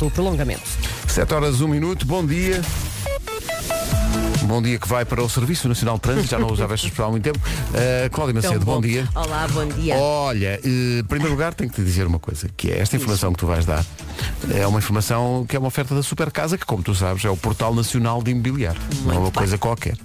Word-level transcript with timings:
do 0.00 0.10
prolongamento. 0.10 0.62
7 1.06 1.34
horas, 1.34 1.60
1 1.60 1.68
minuto, 1.68 2.06
bom 2.06 2.24
dia. 2.24 2.62
Bom 4.44 4.62
dia 4.62 4.78
que 4.78 4.88
vai 4.88 5.04
para 5.04 5.22
o 5.22 5.28
Serviço 5.28 5.68
Nacional 5.68 5.96
de 5.96 6.00
Trânsito, 6.00 6.30
já 6.30 6.38
não 6.38 6.50
usava 6.50 6.74
esta 6.74 6.86
expressão 6.86 7.08
há 7.08 7.10
muito 7.10 7.22
tempo. 7.22 7.38
Uh, 7.38 8.10
Cláudia 8.10 8.34
Macedo, 8.34 8.64
Tão 8.64 8.74
bom. 8.74 8.80
dia. 8.80 9.06
Olá, 9.14 9.46
bom 9.48 9.66
dia. 9.66 9.94
Olha, 9.96 10.58
eh, 10.64 11.00
em 11.00 11.04
primeiro 11.04 11.32
lugar 11.32 11.54
tenho 11.54 11.68
que 11.70 11.76
te 11.76 11.84
dizer 11.84 12.06
uma 12.06 12.18
coisa, 12.18 12.48
que 12.56 12.70
é 12.70 12.78
esta 12.78 12.96
informação 12.96 13.32
que 13.32 13.38
tu 13.38 13.46
vais 13.46 13.64
dar 13.66 13.84
é 14.52 14.66
uma 14.66 14.78
informação 14.78 15.44
que 15.48 15.54
é 15.56 15.58
uma 15.58 15.68
oferta 15.68 15.94
da 15.94 16.02
Super 16.02 16.30
Casa, 16.30 16.56
que 16.58 16.64
como 16.66 16.82
tu 16.82 16.94
sabes 16.94 17.24
é 17.24 17.30
o 17.30 17.36
portal 17.36 17.74
nacional 17.74 18.22
de 18.22 18.30
imobiliário. 18.30 18.80
não 19.04 19.12
é 19.14 19.16
uma 19.18 19.24
bem. 19.24 19.32
coisa 19.32 19.58
qualquer. 19.58 19.96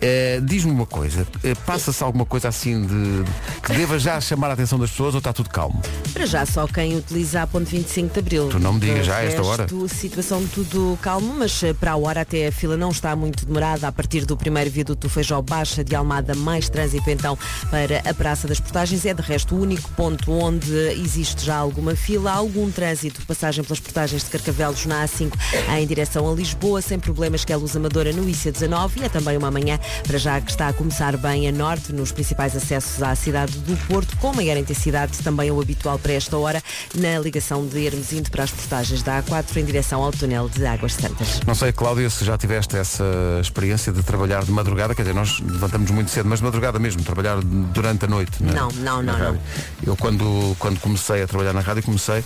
Eh, 0.00 0.40
Diz-me 0.42 0.70
uma 0.72 0.86
coisa, 0.86 1.26
eh, 1.44 1.54
passa-se 1.66 2.02
alguma 2.02 2.24
coisa 2.24 2.48
assim 2.48 2.86
de 2.86 3.24
que 3.62 3.72
deva 3.74 3.98
já 3.98 4.20
chamar 4.20 4.50
a 4.50 4.52
atenção 4.54 4.78
das 4.78 4.90
pessoas 4.90 5.14
ou 5.14 5.18
está 5.18 5.32
tudo 5.32 5.50
calmo? 5.50 5.80
Para 6.12 6.26
já 6.26 6.44
só 6.46 6.66
quem 6.66 6.96
utiliza 6.96 7.42
a 7.42 7.46
ponte 7.46 7.70
25 7.70 8.12
de 8.14 8.18
Abril. 8.18 8.48
Tu 8.48 8.58
não 8.58 8.72
me 8.74 8.80
digas 8.80 9.06
já 9.06 9.16
a 9.16 9.24
esta 9.24 9.42
hora. 9.42 9.66
situação 9.88 10.46
tudo 10.46 10.98
calmo, 11.02 11.34
mas 11.38 11.62
eh, 11.62 11.74
para 11.74 11.92
a 11.92 11.96
hora 11.96 12.20
até 12.22 12.46
a 12.48 12.52
fila 12.52 12.76
não 12.76 12.90
está 12.90 13.14
muito 13.16 13.44
demorada. 13.46 13.88
A 13.88 13.92
partir 13.92 14.24
do 14.24 14.36
primeiro 14.36 14.70
viaduto 14.70 15.06
do 15.06 15.10
Feijó 15.12 15.40
Baixa 15.42 15.82
de 15.84 15.94
Almada, 15.94 16.34
mais 16.34 16.68
trânsito 16.68 17.08
então 17.10 17.36
para 17.70 17.98
a 18.08 18.14
Praça 18.14 18.46
das 18.48 18.60
Portagens. 18.60 19.04
É 19.04 19.12
de 19.14 19.22
resto 19.22 19.54
o 19.54 19.60
único 19.60 19.90
ponto 19.90 20.30
onde 20.32 20.72
existe 20.92 21.44
já 21.44 21.56
alguma 21.56 21.94
fila, 21.96 22.32
algum 22.32 22.70
trânsito, 22.70 23.20
passagem 23.26 23.51
pelas 23.60 23.80
portagens 23.80 24.24
de 24.24 24.30
Carcavelos 24.30 24.86
na 24.86 25.04
A5 25.04 25.32
em 25.76 25.86
direção 25.86 26.30
a 26.30 26.34
Lisboa, 26.34 26.80
sem 26.80 26.98
problemas 26.98 27.44
que 27.44 27.52
é 27.52 27.54
a 27.54 27.58
Luz 27.58 27.76
Amadora 27.76 28.12
no 28.12 28.24
IC19 28.24 28.92
e 28.96 29.04
é 29.04 29.08
também 29.08 29.36
uma 29.36 29.50
manhã 29.50 29.78
para 30.06 30.16
já 30.16 30.40
que 30.40 30.50
está 30.50 30.68
a 30.68 30.72
começar 30.72 31.16
bem 31.16 31.48
a 31.48 31.52
norte, 31.52 31.92
nos 31.92 32.12
principais 32.12 32.56
acessos 32.56 33.02
à 33.02 33.14
cidade 33.14 33.52
do 33.58 33.76
Porto, 33.86 34.16
com 34.16 34.32
maior 34.32 34.56
intensidade 34.56 35.18
também 35.18 35.50
o 35.50 35.60
habitual 35.60 35.98
para 35.98 36.12
esta 36.12 36.36
hora, 36.36 36.62
na 36.94 37.18
ligação 37.18 37.66
de 37.66 37.84
Hermes 37.84 38.12
indo 38.12 38.30
para 38.30 38.44
as 38.44 38.50
portagens 38.50 39.02
da 39.02 39.22
A4 39.22 39.56
em 39.56 39.64
direção 39.64 40.02
ao 40.02 40.12
túnel 40.12 40.48
de 40.48 40.64
Águas 40.64 40.94
Santas. 40.94 41.40
Não 41.46 41.54
sei, 41.54 41.72
Cláudia, 41.72 42.08
se 42.08 42.24
já 42.24 42.38
tiveste 42.38 42.76
essa 42.76 43.04
experiência 43.40 43.92
de 43.92 44.02
trabalhar 44.02 44.44
de 44.44 44.50
madrugada, 44.50 44.94
quer 44.94 45.02
dizer, 45.02 45.14
nós 45.14 45.40
levantamos 45.40 45.90
muito 45.90 46.10
cedo, 46.10 46.28
mas 46.28 46.38
de 46.38 46.44
madrugada 46.44 46.78
mesmo, 46.78 47.02
trabalhar 47.02 47.38
durante 47.42 48.04
a 48.04 48.08
noite. 48.08 48.32
é? 48.40 48.52
Não, 48.52 48.68
não, 48.68 49.02
não, 49.02 49.18
não. 49.18 49.38
Eu 49.84 49.96
quando, 49.96 50.56
quando 50.58 50.78
comecei 50.80 51.22
a 51.22 51.26
trabalhar 51.26 51.52
na 51.52 51.60
rádio, 51.60 51.82
comecei 51.82 52.22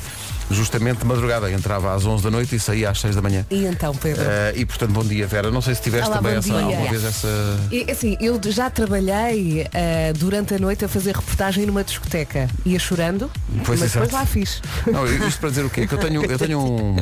justamente 0.50 0.98
de 0.98 1.04
madrugada. 1.04 1.50
Entrava 1.50 1.94
às 1.94 2.04
11 2.04 2.22
da 2.22 2.30
noite 2.30 2.54
e 2.56 2.60
saía 2.60 2.90
às 2.90 3.00
6 3.00 3.14
da 3.16 3.22
manhã. 3.22 3.46
E 3.50 3.64
então, 3.66 3.94
Pedro? 3.94 4.22
Eh, 4.24 4.52
e 4.56 4.66
portanto, 4.66 4.90
bom 4.92 5.04
dia, 5.04 5.26
Vera. 5.26 5.50
Não 5.50 5.60
sei 5.60 5.74
se 5.74 5.82
tiveste 5.82 6.08
Olá, 6.08 6.16
também 6.18 6.36
essa, 6.36 6.48
dia. 6.48 6.58
alguma 6.62 6.90
vez 6.90 7.04
essa. 7.04 7.28
E, 7.70 7.90
assim, 7.90 8.16
eu 8.20 8.40
já 8.46 8.70
trabalhei 8.70 9.66
eh, 9.72 10.12
durante 10.14 10.54
a 10.54 10.58
noite 10.58 10.84
a 10.84 10.88
fazer 10.88 11.14
reportagem 11.16 11.66
numa 11.66 11.82
discoteca. 11.82 12.48
Ia 12.64 12.78
chorando, 12.78 13.30
Pois, 13.64 13.80
mas 13.80 13.92
depois 13.92 14.08
exato. 14.10 14.14
lá 14.14 14.26
fiz. 14.26 14.62
Não, 14.86 15.06
isto 15.06 15.40
para 15.40 15.50
dizer 15.50 15.64
o 15.64 15.70
quê? 15.70 15.86
Que 15.86 15.94
eu 15.94 15.98
tenho, 15.98 16.24
eu 16.24 16.38
tenho, 16.38 16.60
um, 16.60 16.96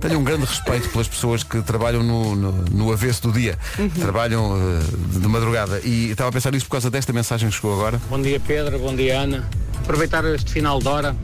tenho 0.00 0.18
um 0.18 0.24
grande 0.24 0.44
respeito 0.44 0.88
pelas 0.88 1.08
pessoas 1.08 1.42
que 1.42 1.60
trabalham 1.62 2.02
no, 2.02 2.34
no, 2.34 2.52
no 2.52 2.92
avesso 2.92 3.22
do 3.22 3.32
dia. 3.32 3.58
Uhum. 3.78 3.88
Trabalham 3.88 4.56
eh, 4.56 5.18
de 5.18 5.28
madrugada. 5.28 5.80
E 5.84 6.10
estava 6.10 6.28
a 6.28 6.32
pensar 6.32 6.50
nisso 6.52 6.66
por 6.66 6.72
causa 6.72 6.90
desta 6.90 7.12
mensagem 7.12 7.48
que 7.48 7.54
chegou 7.54 7.72
agora. 7.72 8.00
Bom 8.08 8.20
dia 8.20 8.40
Pedro, 8.40 8.78
bom 8.78 8.94
dia 8.94 9.20
Ana. 9.20 9.48
Aproveitar 9.82 10.24
este 10.26 10.52
final 10.52 10.78
de 10.78 10.88
hora 10.88 11.16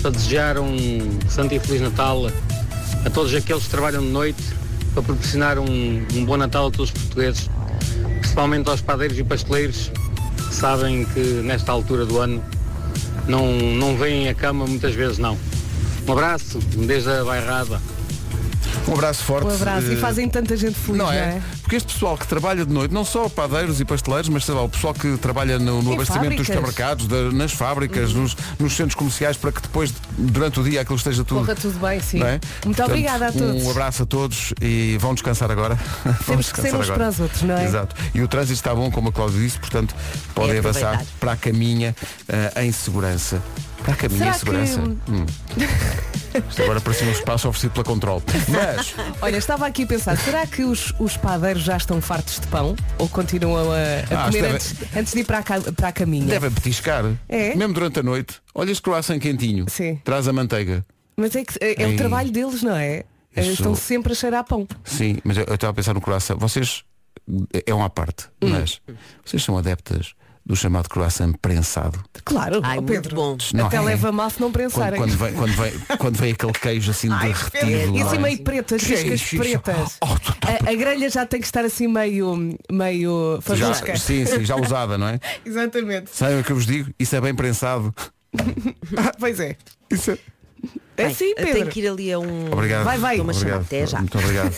para 0.00 0.10
desejar 0.10 0.58
um 0.58 1.18
santo 1.28 1.54
e 1.54 1.58
feliz 1.58 1.80
Natal 1.80 2.26
a 3.04 3.10
todos 3.10 3.34
aqueles 3.34 3.64
que 3.64 3.70
trabalham 3.70 4.02
de 4.02 4.08
noite 4.08 4.42
para 4.94 5.02
proporcionar 5.02 5.58
um, 5.58 6.06
um 6.14 6.24
bom 6.24 6.36
Natal 6.36 6.68
a 6.68 6.70
todos 6.70 6.90
os 6.90 7.00
portugueses, 7.02 7.50
principalmente 8.20 8.68
aos 8.68 8.80
padeiros 8.80 9.18
e 9.18 9.24
pasteleiros 9.24 9.90
que 10.48 10.54
sabem 10.54 11.04
que 11.04 11.20
nesta 11.20 11.72
altura 11.72 12.06
do 12.06 12.18
ano 12.18 12.42
não, 13.26 13.52
não 13.52 13.96
vêm 13.96 14.28
a 14.28 14.34
cama 14.34 14.66
muitas 14.66 14.94
vezes 14.94 15.18
não. 15.18 15.38
Um 16.06 16.12
abraço, 16.12 16.58
desde 16.58 17.10
a 17.10 17.24
bairrada. 17.24 17.80
Um 18.86 18.94
abraço 18.94 19.22
forte. 19.22 19.46
Um 19.46 19.54
abraço. 19.54 19.88
E 19.88 19.94
eh, 19.94 19.96
fazem 19.96 20.28
tanta 20.28 20.56
gente 20.56 20.74
feliz, 20.74 20.98
Não 20.98 21.06
não 21.06 21.12
é? 21.12 21.42
Porque 21.68 21.76
este 21.76 21.92
pessoal 21.92 22.16
que 22.16 22.26
trabalha 22.26 22.64
de 22.64 22.72
noite, 22.72 22.94
não 22.94 23.04
só 23.04 23.28
padeiros 23.28 23.78
e 23.78 23.84
pasteleiros, 23.84 24.30
mas 24.30 24.42
sei 24.46 24.54
lá, 24.54 24.62
o 24.62 24.70
pessoal 24.70 24.94
que 24.94 25.18
trabalha 25.18 25.58
no, 25.58 25.82
no 25.82 25.92
abastecimento 25.92 26.36
dos 26.36 26.46
fábricas. 26.46 26.46
supermercados, 26.46 27.06
da- 27.06 27.30
nas 27.30 27.52
fábricas, 27.52 28.12
nos, 28.14 28.34
nos 28.58 28.72
centros 28.74 28.94
comerciais, 28.94 29.36
para 29.36 29.52
que 29.52 29.60
depois, 29.60 29.92
durante 30.16 30.58
o 30.60 30.64
dia, 30.64 30.80
aquilo 30.80 30.96
esteja 30.96 31.22
tudo. 31.24 31.40
Corra 31.42 31.54
tudo 31.54 31.78
bem, 31.78 32.00
sim. 32.00 32.20
não 32.20 32.26
é? 32.26 32.30
Muito 32.32 32.48
Portanto, 32.62 32.86
obrigada 32.86 33.26
a 33.28 33.32
todos. 33.32 33.62
Um 33.62 33.70
abraço 33.70 34.02
a 34.02 34.06
todos 34.06 34.54
e 34.62 34.96
vão 34.98 35.12
descansar 35.12 35.50
agora. 35.50 35.78
Temos 36.24 36.50
que 36.50 36.58
ser 36.58 36.74
uns 36.74 36.88
para 36.88 37.10
os 37.10 37.20
outros, 37.20 37.42
não 37.42 37.58
é? 37.58 37.64
Exato. 37.66 37.94
E 38.14 38.22
o 38.22 38.28
trânsito 38.28 38.54
está 38.54 38.74
bom, 38.74 38.90
como 38.90 39.10
a 39.10 39.12
Cláudia 39.12 39.38
disse, 39.38 39.58
portanto 39.58 39.94
podem 40.34 40.56
É 40.56 40.58
avançar 40.60 41.04
para 41.20 41.32
a 41.32 41.36
caminha 41.36 41.94
eh, 42.30 42.64
em 42.64 42.72
segurança. 42.72 43.42
Para 43.88 43.94
a 43.94 43.96
caminha 43.96 44.18
Será 44.18 44.34
segurança. 44.34 44.80
que- 44.82 45.10
Hum. 45.12 45.26
Isto 46.48 46.62
agora 46.62 46.80
parecia 46.80 47.06
um 47.06 47.10
espaço 47.10 47.48
oferecido 47.48 47.72
pela 47.72 47.84
Control. 47.84 48.22
Mas 48.48 48.94
Olha, 49.22 49.36
estava 49.38 49.66
aqui 49.66 49.84
a 49.84 49.86
pensar, 49.86 50.16
será 50.18 50.46
que 50.46 50.62
os, 50.62 50.92
os 50.98 51.16
padeiros 51.16 51.62
já 51.62 51.76
estão 51.76 52.00
fartos 52.00 52.38
de 52.38 52.46
pão? 52.48 52.76
Ou 52.98 53.08
continuam 53.08 53.72
a, 53.72 53.76
a 54.14 54.24
Ah, 54.24 54.26
comer 54.26 54.42
deve- 54.42 54.54
antes, 54.54 54.74
antes 54.94 55.12
de 55.14 55.20
ir 55.20 55.24
para 55.24 55.38
a, 55.38 55.42
para 55.72 55.88
a 55.88 55.92
caminha? 55.92 56.26
devem 56.26 56.50
petiscar. 56.50 57.04
É? 57.28 57.54
Mesmo 57.54 57.72
durante 57.72 58.00
a 58.00 58.02
noite. 58.02 58.36
Olha 58.54 58.70
este 58.70 58.82
croissant 58.82 59.18
quentinho. 59.18 59.64
Sim. 59.68 59.96
Traz 60.04 60.28
a 60.28 60.32
manteiga. 60.32 60.84
Mas 61.16 61.34
é 61.34 61.44
que 61.44 61.54
é, 61.60 61.82
é 61.82 61.86
o 61.88 61.96
trabalho 61.96 62.30
deles, 62.30 62.62
não 62.62 62.76
é? 62.76 63.04
Eles 63.34 63.50
Isso- 63.52 63.62
Estão 63.62 63.74
sempre 63.74 64.12
a 64.12 64.14
cheirar 64.14 64.40
a 64.40 64.44
pão. 64.44 64.66
Sim, 64.84 65.18
mas 65.24 65.36
eu 65.38 65.44
eu 65.44 65.54
estava 65.54 65.70
a 65.70 65.74
pensar 65.74 65.94
no 65.94 66.00
croissant. 66.00 66.36
Vocês, 66.38 66.84
é 67.66 67.72
uma 67.74 67.86
à 67.86 67.90
parte, 67.90 68.26
Hum. 68.42 68.50
mas 68.50 68.80
vocês 69.24 69.42
são 69.42 69.56
adeptas 69.56 70.12
do 70.48 70.56
chamado 70.56 70.88
croissant 70.88 71.34
prensado. 71.42 72.02
Claro, 72.24 72.60
Ai, 72.64 72.80
Pedro. 72.80 73.14
bom. 73.14 73.36
Não 73.52 73.66
Até 73.66 73.76
é? 73.76 73.80
leva 73.80 74.10
mal 74.10 74.30
se 74.30 74.40
não 74.40 74.50
Quando, 74.50 74.62
pensarem. 74.64 74.98
quando 74.98 75.14
vem, 75.16 75.32
quando, 75.34 75.52
vem, 75.52 75.72
quando 75.98 76.16
vem 76.16 76.32
aquele 76.32 76.52
queijo 76.52 76.90
assim 76.90 77.08
derretido. 77.18 77.96
E 77.96 78.00
assim 78.02 78.16
é? 78.16 78.18
meio 78.18 78.42
preto, 78.42 78.74
as 78.74 78.90
é 78.90 78.96
riscas 79.02 79.22
pretas. 79.38 79.98
Oh, 80.00 80.18
tu 80.18 80.34
tá- 80.40 80.48
A, 80.66 80.70
a 80.70 80.74
grelha 80.74 81.10
já 81.10 81.26
tem 81.26 81.38
que 81.38 81.46
estar 81.46 81.64
assim 81.66 81.86
meio, 81.86 82.56
meio 82.72 83.38
fazusca. 83.42 83.92
já, 83.92 83.96
sim, 83.98 84.24
sim, 84.24 84.42
já 84.44 84.56
usada, 84.56 84.96
não 84.96 85.08
é? 85.08 85.20
Exatamente. 85.44 86.10
Sabem 86.14 86.40
o 86.40 86.44
que 86.44 86.50
eu 86.52 86.56
vos 86.56 86.64
digo? 86.66 86.90
Isso 86.98 87.14
é 87.14 87.20
bem 87.20 87.34
prensado. 87.34 87.94
Pois 89.20 89.38
é. 89.40 89.56
Isso 89.90 90.12
é... 90.12 90.18
É 90.96 91.04
Bem, 91.04 91.14
sim, 91.14 91.28
eu 91.30 91.36
Pedro. 91.36 91.52
Tenho 91.52 91.66
que 91.68 91.80
ir 91.80 91.88
ali 91.88 92.12
a 92.12 92.18
um. 92.18 92.52
Obrigado. 92.52 92.84
Vai, 92.84 92.98
vai. 92.98 93.20
Obrigado. 93.20 93.60
Até 93.62 93.86
já. 93.86 93.98
Muito 94.00 94.18
obrigado. 94.18 94.52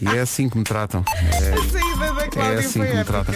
E 0.00 0.06
é 0.06 0.20
assim 0.20 0.48
que 0.48 0.56
me 0.56 0.62
tratam. 0.62 1.02
A 1.08 1.89
da 2.00 2.22
É 2.24 2.28
Cláudia 2.28 2.58
assim 2.60 2.78
foi 2.80 2.86
que 2.88 2.96
me 2.96 3.04
tratam. 3.04 3.34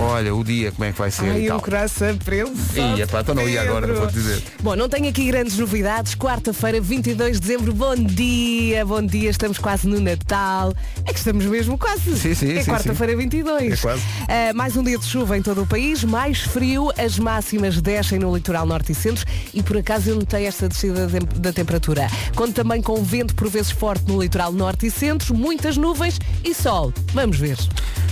Olha, 0.00 0.34
o 0.34 0.42
dia, 0.44 0.72
como 0.72 0.84
é 0.84 0.92
que 0.92 0.98
vai 0.98 1.10
ser 1.10 1.24
e 1.26 1.30
Ai, 1.30 1.46
tal. 1.46 1.56
um 1.58 1.60
coração 1.60 2.16
prensado. 2.18 2.98
Ih, 2.98 3.02
epá, 3.02 3.20
então 3.20 3.34
não 3.34 3.48
ia 3.48 3.62
agora, 3.62 3.86
Pedro. 3.86 4.02
vou-te 4.02 4.14
dizer. 4.14 4.42
Bom, 4.62 4.74
não 4.76 4.88
tenho 4.88 5.08
aqui 5.08 5.26
grandes 5.26 5.56
novidades. 5.56 6.14
Quarta-feira, 6.14 6.80
22 6.80 7.40
de 7.40 7.46
dezembro, 7.46 7.72
bom 7.72 7.94
dia, 7.94 8.84
bom 8.84 9.02
dia. 9.02 9.30
Estamos 9.30 9.58
quase 9.58 9.86
no 9.86 10.00
Natal. 10.00 10.74
É 11.06 11.12
que 11.12 11.18
estamos 11.18 11.44
mesmo 11.46 11.78
quase. 11.78 12.16
Sim, 12.18 12.34
sim, 12.34 12.52
É 12.52 12.62
sim, 12.62 12.70
quarta-feira, 12.70 13.16
22. 13.16 13.72
É 13.72 13.76
quase. 13.76 14.02
Ah, 14.28 14.52
mais 14.54 14.76
um 14.76 14.82
dia 14.82 14.98
de 14.98 15.04
chuva 15.06 15.36
em 15.38 15.42
todo 15.42 15.62
o 15.62 15.66
país, 15.66 16.02
mais 16.04 16.40
frio, 16.40 16.90
as 16.98 17.18
máximas 17.18 17.80
descem 17.80 18.18
no 18.18 18.34
litoral 18.34 18.66
norte 18.66 18.92
e 18.92 18.94
centro 18.94 19.24
e 19.52 19.62
por 19.62 19.76
acaso 19.76 20.10
eu 20.10 20.16
notei 20.16 20.46
esta 20.46 20.68
descida 20.68 21.06
da 21.06 21.18
tem- 21.18 21.40
da 21.40 21.52
temperatura. 21.52 22.08
Conto 22.34 22.52
também 22.52 22.82
com 22.82 23.02
vento 23.02 23.34
por 23.34 23.48
vezes 23.48 23.70
forte 23.70 24.04
no 24.08 24.20
litoral 24.20 24.52
norte 24.52 24.86
e 24.86 24.90
centro, 24.90 25.34
muitas 25.34 25.76
nuvens 25.76 26.18
e 26.44 26.52
sol. 26.54 26.92
Vamos 27.12 27.38
ver. 27.38 27.56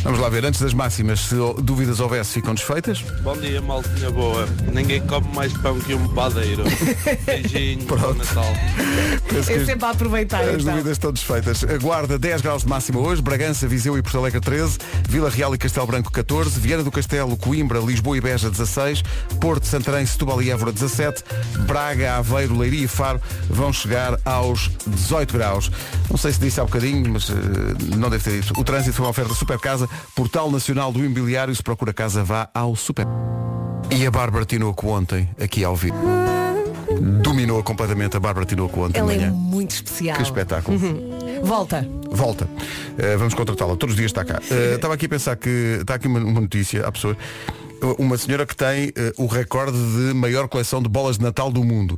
Vamos 0.03 0.19
lá 0.19 0.29
ver, 0.29 0.45
antes 0.45 0.61
das 0.61 0.75
máximas, 0.75 1.21
se 1.21 1.37
dúvidas 1.63 2.01
houvesse, 2.01 2.33
ficam 2.33 2.55
desfeitas. 2.55 3.03
Bom 3.23 3.37
dia, 3.37 3.63
maltinha 3.63 4.11
boa. 4.11 4.49
Ninguém 4.73 5.01
come 5.07 5.29
mais 5.33 5.53
pão 5.59 5.79
que 5.79 5.95
um 5.95 6.09
padeiro. 6.09 6.65
Beijinho, 7.25 7.87
bom 7.87 8.13
Natal. 8.15 8.45
Penso 9.29 9.53
É 9.53 9.65
sempre 9.65 9.87
a 9.87 9.91
aproveitar. 9.91 10.43
As 10.43 10.63
então. 10.63 10.75
dúvidas 10.75 10.93
estão 10.93 11.13
desfeitas. 11.13 11.63
A 11.63 11.79
Guarda 11.79 12.19
10 12.19 12.41
graus 12.41 12.63
de 12.63 12.69
máxima 12.69 12.99
hoje, 12.99 13.23
Bragança, 13.23 13.69
Viseu 13.69 13.97
e 13.97 14.03
Porto 14.03 14.19
Alegre 14.19 14.41
13, 14.41 14.79
Vila 15.09 15.31
Real 15.31 15.55
e 15.55 15.59
Castelo 15.59 15.87
Branco 15.87 16.11
14, 16.11 16.59
Viana 16.59 16.83
do 16.83 16.91
Castelo, 16.91 17.37
Coimbra, 17.37 17.79
Lisboa 17.79 18.17
e 18.17 18.21
Beja 18.21 18.51
16, 18.51 19.03
Porto, 19.41 19.67
Santarém, 19.67 20.05
Setúbal 20.05 20.43
e 20.43 20.51
Évora 20.51 20.73
17, 20.73 21.23
Braga, 21.61 22.17
Aveiro, 22.17 22.59
Leiria 22.59 22.85
e 22.85 22.89
Faro 22.89 23.21
vão 23.49 23.73
chegar 23.73 24.19
aos 24.25 24.69
18 24.85 25.33
graus. 25.33 25.71
Não 26.11 26.17
sei 26.17 26.33
se 26.33 26.41
disse 26.41 26.61
há 26.61 26.65
bocadinho, 26.65 27.09
mas 27.13 27.31
eh, 27.31 27.35
não 27.97 28.11
deve 28.11 28.25
ter 28.25 28.41
dito. 28.41 28.59
O 28.61 28.65
trânsito 28.65 28.97
foi 28.97 29.07
uma 29.07 29.11
oferta 29.11 29.33
Super 29.35 29.59
Casa, 29.59 29.89
Portal 30.15 30.51
Nacional 30.51 30.93
do 30.93 31.05
Imobiliário, 31.05 31.55
se 31.55 31.63
procura 31.63 31.93
casa 31.93 32.23
vá 32.25 32.49
ao 32.55 32.75
Super. 32.77 33.07
E 33.91 34.07
a 34.07 34.11
Bárbara 34.11 34.45
Tinoco 34.45 34.89
ontem, 34.89 35.29
aqui 35.41 35.65
ao 35.65 35.77
vivo. 35.77 35.97
Dominou 37.23 37.63
completamente 37.63 38.17
a 38.17 38.21
Bárbara 38.21 38.45
Tinoco 38.47 38.81
ontem 38.85 38.99
Ela 38.99 39.13
é 39.13 39.17
manhã. 39.17 39.31
muito 39.33 39.71
especial. 39.73 40.17
Que 40.17 40.23
espetáculo. 40.23 40.79
Volta. 41.43 41.87
Volta. 42.11 42.45
Uh, 42.45 43.19
vamos 43.19 43.35
contratá-la. 43.35 43.77
Todos 43.77 43.95
os 43.95 43.97
dias 43.97 44.11
está 44.11 44.25
cá. 44.25 44.41
Uh, 44.51 44.75
Estava 44.77 44.95
aqui 44.95 45.07
a 45.07 45.09
pensar 45.09 45.37
que 45.37 45.79
está 45.81 45.95
aqui 45.95 46.07
uma, 46.07 46.21
uma 46.21 46.41
notícia 46.41 46.87
à 46.87 46.93
pessoa. 46.93 47.17
Uma 47.99 48.17
senhora 48.17 48.47
que 48.47 48.55
tem 48.55 48.91
uh, 48.91 48.93
o 49.25 49.27
recorde 49.27 49.77
de 49.77 50.15
maior 50.15 50.47
coleção 50.49 50.81
de 50.83 50.89
bolas 50.89 51.17
de 51.19 51.25
Natal 51.25 51.51
do 51.51 51.65
mundo. 51.65 51.97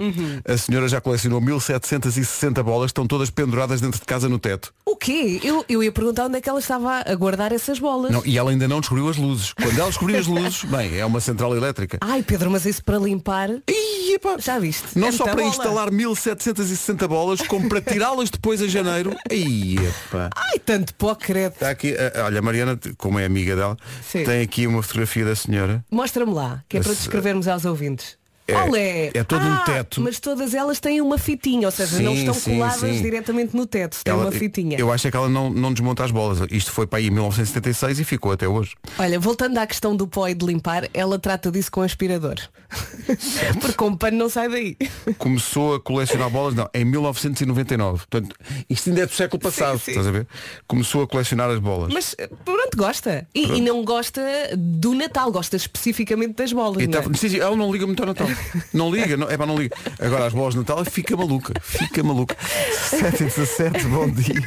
A 0.48 0.56
senhora 0.56 0.88
já 0.88 1.00
colecionou 1.00 1.40
1760 1.40 2.62
bolas, 2.62 2.88
estão 2.88 3.06
todas 3.06 3.28
penduradas 3.30 3.80
dentro 3.80 3.98
de 4.00 4.06
casa 4.06 4.28
no 4.28 4.38
teto. 4.38 4.72
Quê? 5.04 5.38
Eu, 5.44 5.62
eu 5.68 5.82
ia 5.84 5.92
perguntar 5.92 6.24
onde 6.24 6.38
é 6.38 6.40
que 6.40 6.48
ela 6.48 6.58
estava 6.58 7.04
a 7.06 7.14
guardar 7.14 7.52
essas 7.52 7.78
bolas. 7.78 8.10
Não, 8.10 8.22
e 8.24 8.38
ela 8.38 8.50
ainda 8.50 8.66
não 8.66 8.80
descobriu 8.80 9.06
as 9.06 9.18
luzes. 9.18 9.52
Quando 9.52 9.78
ela 9.78 9.90
descobrir 9.90 10.16
as 10.16 10.26
luzes, 10.26 10.64
bem, 10.64 10.96
é 10.98 11.04
uma 11.04 11.20
central 11.20 11.54
elétrica. 11.54 11.98
Ai 12.00 12.22
Pedro, 12.22 12.50
mas 12.50 12.64
isso 12.64 12.82
para 12.82 12.96
limpar. 12.96 13.50
Ih, 13.68 14.14
epá, 14.14 14.38
Já 14.38 14.58
viste? 14.58 14.98
Não 14.98 15.08
É 15.08 15.12
só 15.12 15.24
para 15.24 15.34
bola. 15.34 15.48
instalar 15.48 15.90
1760 15.90 17.06
bolas, 17.06 17.42
como 17.42 17.68
para 17.68 17.82
tirá-las 17.82 18.30
depois 18.30 18.62
em 18.62 18.68
janeiro. 18.70 19.14
Ih, 19.30 19.76
epá. 19.76 20.30
Ai, 20.34 20.58
tanto 20.58 20.94
pó 20.94 21.14
credo. 21.14 21.52
Está 21.52 21.68
aqui, 21.68 21.94
ah, 21.94 22.24
olha, 22.24 22.38
a 22.38 22.42
Mariana, 22.42 22.80
como 22.96 23.18
é 23.18 23.26
amiga 23.26 23.54
dela, 23.54 23.76
Sim. 24.10 24.24
tem 24.24 24.40
aqui 24.40 24.66
uma 24.66 24.82
fotografia 24.82 25.26
da 25.26 25.36
senhora. 25.36 25.84
Mostra-me 25.90 26.32
lá, 26.32 26.64
que 26.66 26.78
é 26.78 26.80
para 26.80 26.94
descrevermos 26.94 27.46
aos 27.46 27.66
ouvintes. 27.66 28.16
É- 28.46 28.54
Olé! 28.62 29.10
é 29.14 29.24
todo 29.24 29.42
um 29.42 29.52
Ah, 29.54 29.62
teto. 29.64 30.02
Mas 30.02 30.20
todas 30.20 30.52
elas 30.52 30.78
têm 30.78 31.00
uma 31.00 31.16
fitinha, 31.16 31.66
ou 31.66 31.72
seja, 31.72 31.98
não 32.02 32.12
Sim, 32.12 32.18
estão 32.18 32.34
sim, 32.34 32.52
coladas 32.54 32.78
sim. 32.78 33.00
diretamente 33.02 33.56
no 33.56 33.64
teto, 33.66 33.96
tem 34.04 34.12
Ela- 34.12 34.24
uma 34.24 34.32
fitinha. 34.32 34.78
Eu 34.78 34.92
acho 34.92 35.08
é 35.08 35.10
que 35.10 35.16
ela 35.16 35.28
não, 35.30 35.48
não 35.50 35.72
desmonta 35.72 36.04
as 36.04 36.10
bolas. 36.10 36.40
Isto 36.50 36.70
foi 36.70 36.86
para 36.86 36.98
aí 36.98 37.06
em 37.06 37.10
1976 37.10 38.00
e 38.00 38.04
ficou 38.04 38.32
até 38.32 38.46
hoje. 38.46 38.74
Olha, 38.98 39.18
voltando 39.18 39.56
à 39.56 39.66
questão 39.66 39.96
do 39.96 40.06
pó 40.06 40.28
e 40.28 40.34
de 40.34 40.44
limpar, 40.44 40.88
ela 40.92 41.18
trata 41.18 41.50
disso 41.50 41.70
com 41.72 41.80
aspirador. 41.80 42.34
Porque 43.60 43.84
o 43.84 43.96
pano 43.96 44.16
não 44.18 44.28
sai 44.28 44.48
daí. 44.48 44.76
Começou 45.18 45.74
a 45.74 45.80
colecionar 45.80 46.30
bolas, 46.30 46.54
não, 46.54 46.68
em 46.74 46.84
1999. 46.84 47.98
Portanto, 47.98 48.36
isto 48.68 48.88
ainda 48.90 49.02
é 49.02 49.06
do 49.06 49.12
século 49.12 49.40
passado, 49.40 49.78
sim. 49.78 49.90
estás 49.92 50.06
a 50.06 50.10
ver? 50.10 50.26
Começou 50.66 51.02
a 51.02 51.06
colecionar 51.06 51.50
as 51.50 51.58
bolas. 51.58 51.92
Mas 51.92 52.14
eh, 52.18 52.28
pronto, 52.44 52.76
gosta. 52.76 53.26
E, 53.34 53.44
e 53.44 53.60
não 53.60 53.84
gosta 53.84 54.22
do 54.56 54.94
Natal, 54.94 55.30
gosta 55.30 55.56
especificamente 55.56 56.34
das 56.34 56.52
bolas. 56.52 56.82
E 56.82 56.86
não 56.86 57.02
tá- 57.02 57.18
sim, 57.18 57.28
sim, 57.28 57.38
ela 57.38 57.56
não 57.56 57.70
liga 57.72 57.86
muito 57.86 58.00
ao 58.00 58.06
Natal. 58.06 58.26
Não 58.72 58.90
liga, 58.90 59.16
não, 59.16 59.28
é 59.30 59.36
para 59.36 59.46
não 59.46 59.56
liga. 59.56 59.76
Agora 60.00 60.26
as 60.26 60.32
bolas 60.32 60.54
de 60.54 60.60
Natal 60.60 60.84
fica 60.84 61.16
maluca. 61.16 61.52
Fica 61.62 62.02
maluca. 62.02 62.36
7 62.90 63.22
e 63.22 63.26
17, 63.26 63.84
bom 63.86 64.08
dia. 64.10 64.42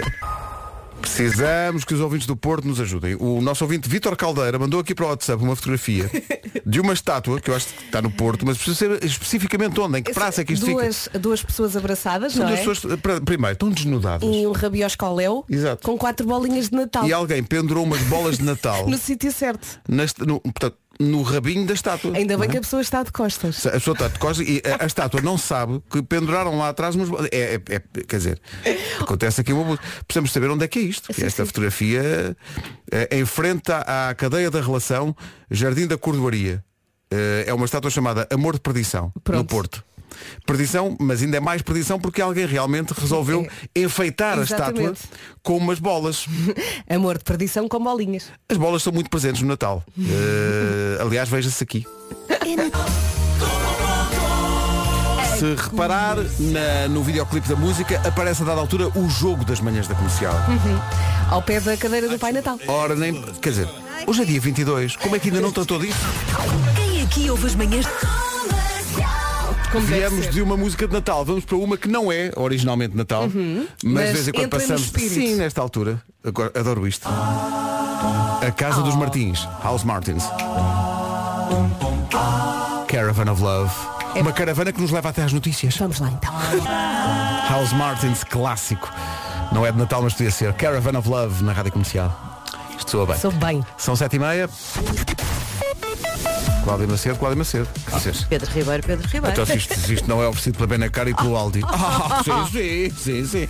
Precisamos 1.08 1.84
que 1.86 1.94
os 1.94 2.02
ouvintes 2.02 2.28
do 2.28 2.36
Porto 2.36 2.68
nos 2.68 2.80
ajudem. 2.82 3.16
O 3.16 3.42
nosso 3.42 3.64
ouvinte 3.64 3.88
Vítor 3.90 4.16
Caldeira 4.16 4.60
mandou 4.60 4.80
aqui 4.80 4.94
para 4.94 5.06
o 5.06 5.08
WhatsApp 5.10 5.42
uma 5.42 5.56
fotografia 5.56 6.12
de 6.66 6.80
uma 6.80 6.94
estátua, 6.94 7.40
que 7.40 7.50
eu 7.50 7.56
acho 7.56 7.68
que 7.68 7.86
está 7.86 8.02
no 8.02 8.12
Porto, 8.12 8.46
mas 8.46 8.58
precisa 8.58 8.76
ser 8.76 9.04
especificamente 9.04 9.80
onde? 9.80 10.00
Em 10.00 10.04
que 10.04 10.14
praça 10.14 10.42
é 10.42 10.44
que 10.46 10.54
isto 10.54 10.66
fica? 10.66 10.82
duas, 10.82 11.10
duas 11.20 11.42
pessoas 11.44 11.76
abraçadas, 11.78 12.34
São 12.34 12.42
não 12.42 12.50
duas 12.50 12.60
é? 12.60 12.64
pessoas, 12.66 13.00
primeiro, 13.26 13.54
estão 13.54 13.70
desnudadas. 13.70 14.30
E 14.30 14.46
um 14.46 14.52
rabiosco 14.52 15.06
ao 15.06 15.16
léu 15.16 15.46
Exato. 15.50 15.82
com 15.82 15.98
quatro 15.98 16.28
bolinhas 16.28 16.70
de 16.70 16.76
Natal. 16.76 17.08
E 17.08 17.14
alguém 17.14 17.42
pendurou 17.42 17.84
umas 17.86 18.02
bolas 18.04 18.38
de 18.38 18.44
Natal 18.44 18.86
No 18.90 18.98
sítio 18.98 19.32
certo. 19.32 19.80
no, 19.88 20.40
portanto, 20.42 20.76
no 21.00 21.22
rabinho 21.22 21.66
da 21.66 21.74
estátua. 21.74 22.16
Ainda 22.16 22.38
bem 22.38 22.48
é? 22.48 22.52
que 22.52 22.58
a 22.58 22.62
pessoa 22.62 22.82
está 22.82 23.04
de 23.04 23.12
costas. 23.12 23.66
A 23.66 23.72
pessoa 23.72 23.94
está 23.94 24.08
de 24.08 24.18
costas 24.20 24.48
e 24.48 24.62
a, 24.66 24.84
a 24.84 24.88
estátua 24.88 25.22
não 25.22 25.38
sabe 25.38 25.82
que 25.90 26.02
penduraram 26.02 26.58
lá 26.58 26.70
atrás 26.70 26.96
umas. 26.96 27.10
É, 27.32 27.56
é- 27.56 27.76
é- 27.76 27.80
quer 28.08 28.18
dizer, 28.18 28.42
acontece 29.00 29.42
aqui 29.42 29.54
um 29.54 29.62
abuso. 29.62 29.80
Precisamos 30.08 30.32
saber 30.32 30.50
onde 30.50 30.66
é 30.66 30.68
que 30.68 30.80
é 30.80 30.82
isto. 30.84 31.14
Sim, 31.14 31.26
Esta 31.26 31.44
sim. 31.44 31.48
fotografia 31.48 32.36
é, 32.92 33.18
em 33.18 33.26
frente 33.26 33.72
à, 33.72 34.14
cadeia 34.16 34.50
da 34.50 34.62
relação 34.62 35.16
Jardim 35.52 35.88
da 35.88 35.98
Cordoaria. 35.98 36.64
Eh, 37.12 37.46
É 37.48 37.54
uma 37.54 37.66
estátua 37.66 37.90
chamada 37.90 38.28
Amor 38.32 38.54
de 38.56 38.60
Perdição, 38.60 39.12
no 39.16 39.22
Pronto. 39.22 39.46
Porto. 39.50 39.84
Perdição, 40.46 40.96
mas 41.00 41.22
ainda 41.22 41.38
é 41.38 41.40
mais 41.40 41.62
perdição 41.62 42.00
porque 42.00 42.22
alguém 42.22 42.46
realmente 42.46 42.94
resolveu 42.94 43.48
enfeitar 43.76 44.40
a 44.40 44.44
estátua 44.44 44.68
É. 44.68 44.70
Exatamente. 44.86 45.00
com 45.44 45.58
umas 45.58 45.80
bolas. 45.80 46.26
Amor 46.90 47.18
de 47.18 47.24
perdição 47.24 47.68
com 47.68 47.80
bolinhas. 47.84 48.28
As 48.50 48.58
bolas 48.58 48.84
são 48.84 48.94
muito 48.94 49.10
presentes 49.10 49.42
no 49.42 49.48
Natal. 49.48 49.84
Eh, 50.00 50.98
aliás, 51.02 51.30
veja-se 51.30 51.64
aqui. 51.64 51.86
Se 55.38 55.54
reparar 55.54 56.16
na- 56.40 56.88
no 56.90 57.04
videoclipe 57.04 57.48
da 57.48 57.56
música, 57.56 58.02
aparece 58.08 58.42
a 58.42 58.46
dada 58.46 58.60
altura 58.60 58.88
o 58.98 59.08
jogo 59.08 59.46
das 59.46 59.60
manhãs 59.60 59.88
da 59.88 59.94
comercial. 59.94 60.34
Ao 61.30 61.42
pé 61.44 61.60
da 61.60 61.78
cadeira 61.78 62.10
do 62.10 62.18
Pai 62.18 62.32
Natal. 62.32 62.58
Ora, 62.68 62.96
nem. 62.96 63.22
Quer 63.34 63.50
dizer, 63.52 63.70
hoje 64.08 64.24
é 64.24 64.26
dia 64.26 64.42
22. 64.42 64.96
Como 64.96 65.16
é 65.16 65.20
que 65.20 65.28
ainda 65.28 65.40
não 65.42 65.52
tratou 65.52 65.78
disso? 65.80 66.00
Quem 66.76 67.04
aqui 67.04 67.30
ouve 67.30 67.46
as 67.46 67.54
manhãs 67.56 67.86
Como 69.72 69.86
Viemos 69.86 70.30
de 70.30 70.42
uma 70.42 70.56
música 70.56 70.88
de 70.88 70.94
Natal, 70.94 71.26
vamos 71.26 71.44
para 71.44 71.58
uma 71.58 71.78
que 71.78 71.88
não 71.88 72.12
é 72.12 72.32
originalmente 72.36 72.96
Natal, 72.96 73.30
mas, 73.34 73.68
Mas 73.84 74.08
de 74.08 74.14
vez 74.14 74.28
em 74.28 74.32
quando 74.32 74.50
passamos. 74.50 74.82
Sim, 74.84 75.36
nesta 75.36 75.62
altura. 75.62 76.02
Agora, 76.24 76.52
adoro 76.58 76.88
isto. 76.88 77.08
A 77.08 78.52
Casa 78.52 78.82
dos 78.82 78.96
Martins, 78.96 79.48
House 79.62 79.84
Martins. 79.84 80.24
Caravan 82.88 83.32
of 83.32 83.42
Love. 83.42 83.72
Uma 84.16 84.32
caravana 84.32 84.72
que 84.72 84.82
nos 84.82 84.92
leva 84.92 85.10
até 85.10 85.24
às 85.24 85.34
notícias. 85.34 85.76
Vamos 85.78 86.00
lá 86.00 86.10
então. 86.10 86.34
House 87.50 87.74
Martins, 87.74 88.24
clássico. 88.24 88.92
Não 89.52 89.66
é 89.66 89.72
de 89.72 89.78
Natal, 89.78 90.02
mas 90.02 90.14
podia 90.14 90.32
ser. 90.32 90.54
Caravan 90.54 90.98
of 90.98 91.08
Love 91.08 91.44
na 91.44 91.52
rádio 91.52 91.72
comercial. 91.74 92.44
Isto 92.78 92.92
soa 92.92 93.06
bem. 93.06 93.18
Sou 93.18 93.32
bem. 93.32 93.66
São 93.78 93.96
sete 93.96 94.16
e 94.16 94.20
meia. 94.20 94.50
Cláudia 96.68 96.86
Macedo, 96.88 97.18
Cláudia 97.18 97.38
Macedo. 97.38 97.70
Quer 97.90 97.96
dizer, 97.98 98.16
Pedro 98.28 98.52
Ribeiro, 98.52 98.84
Pedro 98.84 99.08
Ribeiro. 99.08 99.30
então 99.32 99.46
se 99.46 99.56
isto, 99.56 99.74
se 99.80 99.94
isto 99.94 100.06
não 100.10 100.22
é 100.22 100.28
oferecido 100.28 100.56
pela 100.58 100.68
Benacar 100.68 101.08
e 101.08 101.16
pelo 101.16 101.38
Aldi. 101.38 101.62
Ah, 101.64 102.22
sim, 102.52 102.92
sim, 102.92 102.94
sim, 102.94 103.26
sim. 103.26 103.50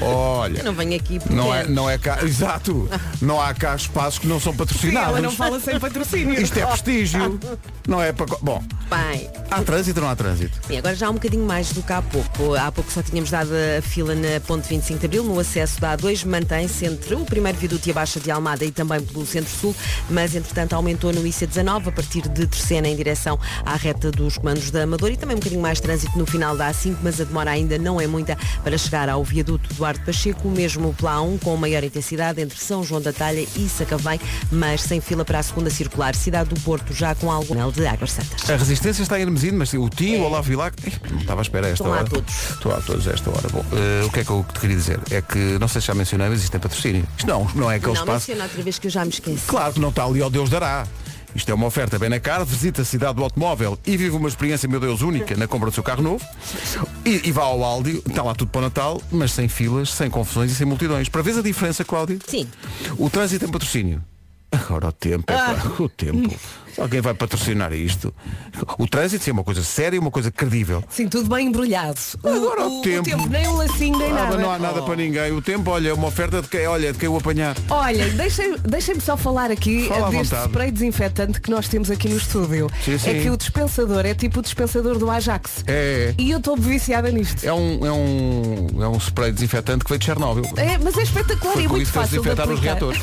Olha. 0.00 0.58
Eu 0.58 0.64
não 0.66 0.72
venho 0.72 0.94
aqui 0.94 1.18
por 1.18 1.32
Não 1.32 1.52
é, 1.52 1.66
não 1.66 1.90
é 1.90 1.98
cá, 1.98 2.20
exato, 2.22 2.88
não 3.20 3.40
há 3.40 3.52
cá 3.52 3.74
espaços 3.74 4.20
que 4.20 4.28
não 4.28 4.38
são 4.38 4.52
Sim, 4.52 4.58
patrocinados. 4.58 5.08
ela 5.08 5.20
não 5.20 5.32
fala 5.32 5.58
sem 5.58 5.80
patrocínio. 5.80 6.40
Isto 6.40 6.56
é 6.60 6.66
prestígio, 6.66 7.40
não 7.88 8.00
é 8.00 8.12
para... 8.12 8.26
Bom, 8.40 8.62
Bem, 8.88 9.28
há 9.50 9.60
trânsito 9.62 9.98
ou 9.98 10.04
não 10.06 10.12
há 10.12 10.14
trânsito? 10.14 10.56
sim, 10.64 10.78
agora 10.78 10.94
já 10.94 11.08
há 11.08 11.10
um 11.10 11.14
bocadinho 11.14 11.44
mais 11.44 11.72
do 11.72 11.82
que 11.82 11.92
há 11.92 12.00
pouco. 12.00 12.54
Há 12.54 12.70
pouco 12.70 12.92
só 12.92 13.02
tínhamos 13.02 13.30
dado 13.30 13.50
a 13.76 13.82
fila 13.82 14.14
na 14.14 14.38
ponte 14.46 14.68
25 14.68 15.00
de 15.00 15.06
Abril, 15.06 15.24
no 15.24 15.36
acesso 15.40 15.80
da 15.80 15.96
A2, 15.96 16.24
mantém-se 16.26 16.86
entre 16.86 17.16
o 17.16 17.24
primeiro 17.24 17.58
viaduto 17.58 17.88
e 17.88 17.90
a 17.90 17.94
Baixa 17.94 18.20
de 18.20 18.30
Almada 18.30 18.64
e 18.64 18.70
também 18.70 19.00
pelo 19.00 19.26
Centro-Sul, 19.26 19.74
mas 20.08 20.36
entretanto 20.36 20.74
aumentou 20.74 21.12
no 21.12 21.22
IC19 21.22 21.88
a 21.88 21.92
partir 21.92 22.28
de 22.28 22.51
Terceira 22.52 22.86
em 22.86 22.94
direção 22.96 23.38
à 23.64 23.76
reta 23.76 24.10
dos 24.10 24.36
comandos 24.36 24.70
da 24.70 24.82
Amador 24.82 25.10
e 25.10 25.16
também 25.16 25.36
um 25.36 25.38
bocadinho 25.40 25.62
mais 25.62 25.80
trânsito 25.80 26.16
no 26.18 26.26
final 26.26 26.56
da 26.56 26.70
A5, 26.70 26.96
mas 27.02 27.20
a 27.20 27.24
demora 27.24 27.50
ainda 27.50 27.78
não 27.78 28.00
é 28.00 28.06
muita 28.06 28.36
para 28.62 28.76
chegar 28.76 29.08
ao 29.08 29.24
viaduto 29.24 29.72
Duarte 29.74 30.04
Pacheco, 30.04 30.48
mesmo 30.48 30.92
pela 30.94 31.16
A1 31.16 31.40
com 31.40 31.56
maior 31.56 31.82
intensidade 31.82 32.40
entre 32.40 32.58
São 32.58 32.84
João 32.84 33.00
da 33.00 33.12
Talha 33.12 33.40
e 33.56 33.68
Sacavém, 33.68 34.20
mas 34.50 34.82
sem 34.82 35.00
fila 35.00 35.24
para 35.24 35.38
a 35.38 35.42
segunda 35.42 35.70
circular. 35.70 36.14
Cidade 36.14 36.50
do 36.50 36.60
Porto 36.60 36.92
já 36.92 37.14
com 37.14 37.30
algum 37.30 37.54
anel 37.54 37.72
de 37.72 37.86
Águas 37.86 38.12
Santas. 38.12 38.48
A 38.50 38.56
resistência 38.56 39.02
está 39.02 39.18
em 39.18 39.22
Hermesino, 39.22 39.58
mas 39.58 39.72
o 39.72 39.88
Tim, 39.88 40.16
o 40.16 40.24
Olavo 40.24 40.48
Vilac, 40.48 40.76
não 41.10 41.18
estava 41.20 41.40
à 41.40 41.42
espera 41.42 41.66
a 41.66 41.70
esta 41.70 41.82
Estão 41.84 41.90
lá 41.92 42.00
hora. 42.00 42.10
todos. 42.10 42.50
Estão 42.50 42.72
lá 42.72 42.80
todos 42.80 43.08
a 43.08 43.12
esta 43.12 43.30
hora. 43.30 43.48
Bom, 43.50 43.64
eh, 43.72 44.04
o 44.04 44.10
que 44.10 44.20
é 44.20 44.24
que 44.24 44.30
eu 44.30 44.44
te 44.52 44.60
queria 44.60 44.76
dizer? 44.76 45.00
É 45.10 45.22
que, 45.22 45.38
não 45.58 45.68
sei 45.68 45.80
se 45.80 45.86
já 45.86 45.94
mencionei, 45.94 46.28
mas 46.28 46.40
isto 46.42 46.52
tem 46.52 46.60
patrocínio. 46.60 47.06
Isto 47.16 47.26
não, 47.26 47.46
não 47.54 47.70
é 47.70 47.76
aquele 47.76 47.94
Não, 47.94 48.00
espaço. 48.02 48.30
menciona 48.30 48.44
outra 48.44 48.62
vez 48.62 48.78
que 48.78 48.86
eu 48.86 48.90
já 48.90 49.04
me 49.04 49.10
esqueci. 49.10 49.42
Claro 49.46 49.72
que 49.72 49.80
não 49.80 49.88
está 49.88 50.04
ali 50.04 50.20
ao 50.22 50.28
Deus 50.30 50.50
dará. 50.50 50.86
Isto 51.34 51.50
é 51.50 51.54
uma 51.54 51.66
oferta 51.66 51.98
bem 51.98 52.08
na 52.08 52.20
cara, 52.20 52.44
visita 52.44 52.82
a 52.82 52.84
cidade 52.84 53.14
do 53.14 53.22
automóvel 53.24 53.78
e 53.86 53.96
vive 53.96 54.16
uma 54.16 54.28
experiência, 54.28 54.68
meu 54.68 54.78
Deus, 54.80 55.00
única 55.02 55.36
na 55.36 55.46
compra 55.48 55.70
do 55.70 55.74
seu 55.74 55.82
carro 55.82 56.02
novo. 56.02 56.24
E, 57.04 57.28
e 57.28 57.32
vá 57.32 57.42
ao 57.42 57.62
Aldi, 57.64 58.02
está 58.06 58.22
lá 58.22 58.34
tudo 58.34 58.50
para 58.50 58.58
o 58.60 58.62
Natal, 58.62 59.02
mas 59.10 59.32
sem 59.32 59.48
filas, 59.48 59.90
sem 59.92 60.10
confusões 60.10 60.52
e 60.52 60.54
sem 60.54 60.66
multidões. 60.66 61.08
Para 61.08 61.22
ver 61.22 61.38
a 61.38 61.42
diferença, 61.42 61.84
Cláudio? 61.84 62.18
Sim. 62.26 62.46
O 62.98 63.08
trânsito 63.08 63.44
tem 63.44 63.52
patrocínio. 63.52 64.02
Agora 64.50 64.88
o 64.88 64.92
tempo, 64.92 65.24
é 65.32 65.34
Ah. 65.34 65.54
pá, 65.54 65.82
o 65.82 65.88
tempo. 65.88 66.34
Alguém 66.78 67.00
vai 67.00 67.14
patrocinar 67.14 67.72
isto. 67.72 68.14
O 68.78 68.86
trânsito 68.86 69.24
sim, 69.24 69.30
é 69.30 69.32
uma 69.32 69.44
coisa 69.44 69.62
séria, 69.62 70.00
uma 70.00 70.10
coisa 70.10 70.30
credível. 70.30 70.82
Sim, 70.88 71.08
tudo 71.08 71.28
bem 71.28 71.46
embrulhado. 71.48 71.98
O, 72.22 72.28
Agora 72.28 72.66
o 72.66 72.76
o- 72.76 72.78
o 72.80 72.82
tempo. 72.82 73.28
nem 73.28 73.46
um 73.48 73.56
lacinho, 73.56 73.98
nem 73.98 74.10
Ah, 74.10 74.14
nada. 74.14 74.36
não 74.38 74.50
há 74.50 74.58
nada 74.58 74.82
para 74.82 74.96
ninguém. 74.96 75.32
O 75.32 75.42
tempo, 75.42 75.70
olha, 75.70 75.90
é 75.90 75.92
uma 75.92 76.08
oferta 76.08 76.40
de 76.42 76.48
quem, 76.48 76.66
olha, 76.66 76.92
de 76.92 76.98
quem 76.98 77.08
o 77.08 77.16
apanhar. 77.16 77.56
Olha, 77.68 78.08
deixem- 78.10 78.56
deixem-me 78.66 79.00
só 79.00 79.16
falar 79.16 79.50
aqui 79.50 79.86
Fala 79.88 80.10
deste 80.10 80.34
spray 80.34 80.70
desinfetante 80.70 81.40
que 81.40 81.50
nós 81.50 81.68
temos 81.68 81.90
aqui 81.90 82.08
no 82.08 82.16
estúdio. 82.16 82.70
Sim, 82.84 82.98
sim. 82.98 83.10
É 83.10 83.22
que 83.22 83.30
o 83.30 83.36
dispensador 83.36 84.06
é 84.06 84.14
tipo 84.14 84.38
o 84.40 84.42
dispensador 84.42 84.98
do 84.98 85.10
Ajax. 85.10 85.62
É, 85.66 86.14
E 86.18 86.30
eu 86.30 86.38
estou 86.38 86.56
viciada 86.56 87.10
nisto. 87.10 87.44
é, 87.44 87.52
um, 87.52 87.86
é, 87.86 87.92
um, 87.92 88.82
é 88.82 88.88
um 88.88 88.96
spray 88.98 89.30
desinfetante 89.32 89.84
que 89.84 89.90
veio 89.90 89.98
de 89.98 90.06
Chernobyl. 90.06 90.44
É, 90.56 90.78
mas 90.78 90.96
é 90.96 91.02
espetacular 91.02 91.52
Foi 91.54 91.62
e 91.62 91.66
é 91.66 91.68
muito 91.68 91.90
fácil 91.90 92.22
de 92.22 92.28
desinfetaram 92.28 92.52
os 92.54 92.58
aplicar. 92.58 92.72
reatores. 92.78 93.02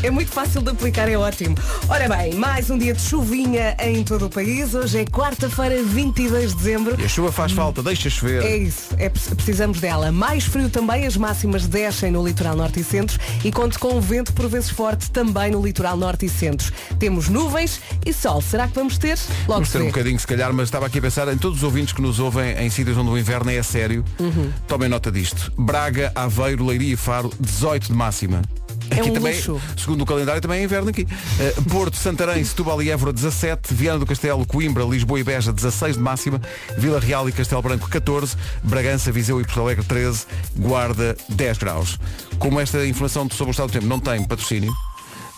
É 0.02 0.10
muito 0.10 0.30
fácil 0.30 0.62
de 0.62 0.70
aplicar, 0.70 1.08
é 1.08 1.16
ótimo. 1.16 1.54
Ora 1.88 2.08
bem, 2.08 2.34
mais 2.34 2.49
um 2.70 2.76
dia 2.76 2.92
de 2.92 3.00
chuvinha 3.00 3.74
em 3.80 4.04
todo 4.04 4.26
o 4.26 4.30
país. 4.30 4.74
Hoje 4.74 4.98
é 5.00 5.04
quarta-feira, 5.04 5.82
22 5.82 6.50
de 6.50 6.56
dezembro. 6.56 7.00
E 7.00 7.04
a 7.04 7.08
chuva 7.08 7.32
faz 7.32 7.52
falta, 7.52 7.82
deixa 7.82 8.10
chover. 8.10 8.42
É 8.44 8.56
isso, 8.56 8.94
é, 8.98 9.08
pre- 9.08 9.34
precisamos 9.34 9.80
dela. 9.80 10.12
Mais 10.12 10.44
frio 10.44 10.68
também, 10.68 11.06
as 11.06 11.16
máximas 11.16 11.66
descem 11.66 12.10
no 12.10 12.26
litoral 12.26 12.54
norte 12.54 12.80
e 12.80 12.84
centro 12.84 13.18
e 13.44 13.50
conto 13.50 13.78
com 13.78 13.94
um 13.96 14.00
vento 14.00 14.32
por 14.34 14.46
vezes 14.48 14.68
forte 14.68 15.10
também 15.10 15.50
no 15.52 15.64
litoral 15.64 15.96
norte 15.96 16.26
e 16.26 16.28
centro. 16.28 16.70
Temos 16.98 17.28
nuvens 17.28 17.80
e 18.04 18.12
sol. 18.12 18.42
Será 18.42 18.68
que 18.68 18.74
vamos 18.74 18.98
ter? 18.98 19.16
Logo 19.48 19.54
Vamos 19.54 19.70
ter 19.70 19.80
um 19.80 19.86
bocadinho 19.86 20.18
se 20.20 20.26
calhar, 20.26 20.52
mas 20.52 20.64
estava 20.68 20.86
aqui 20.86 20.98
a 20.98 21.02
pensar 21.02 21.28
em 21.32 21.38
todos 21.38 21.58
os 21.58 21.64
ouvintes 21.64 21.94
que 21.94 22.02
nos 22.02 22.18
ouvem 22.20 22.52
em 22.58 22.68
sítios 22.68 22.96
onde 22.98 23.08
o 23.10 23.16
inverno 23.18 23.50
é 23.50 23.62
sério. 23.62 24.04
Uhum. 24.18 24.50
Tomem 24.68 24.88
nota 24.88 25.10
disto. 25.10 25.50
Braga, 25.56 26.12
Aveiro, 26.14 26.66
Leiria 26.66 26.92
e 26.92 26.96
Faro, 26.96 27.32
18 27.40 27.86
de 27.86 27.92
máxima. 27.94 28.42
É 28.90 29.00
Aqui 29.00 29.10
um 29.10 29.14
também, 29.14 29.34
luxo. 29.34 29.60
segundo 29.76 30.02
o 30.02 30.06
calendário, 30.06 30.40
também 30.40 30.60
é 30.60 30.64
inverno 30.64 30.90
aqui. 30.90 31.02
Uh, 31.04 31.62
Porto, 31.70 31.96
Santarém, 31.96 32.42
Setúbal 32.44 32.82
e 32.82 32.90
Évora 32.90 33.12
17, 33.12 33.72
Viana 33.72 33.98
do 34.00 34.06
Castelo, 34.06 34.44
Coimbra, 34.44 34.84
Lisboa 34.84 35.20
e 35.20 35.24
Beja 35.24 35.52
16 35.52 35.96
de 35.96 36.02
máxima, 36.02 36.40
Vila 36.76 36.98
Real 36.98 37.28
e 37.28 37.32
Castelo 37.32 37.62
Branco 37.62 37.88
14, 37.88 38.36
Bragança, 38.64 39.12
Viseu 39.12 39.40
e 39.40 39.44
Porto 39.44 39.60
Alegre 39.60 39.84
13, 39.84 40.26
Guarda 40.56 41.16
10 41.28 41.58
graus. 41.58 41.98
Como 42.38 42.58
esta 42.60 42.84
informação 42.86 43.28
sobre 43.30 43.50
o 43.50 43.52
estado 43.52 43.68
do 43.68 43.72
tempo 43.72 43.86
não 43.86 44.00
tem 44.00 44.24
patrocínio, 44.24 44.72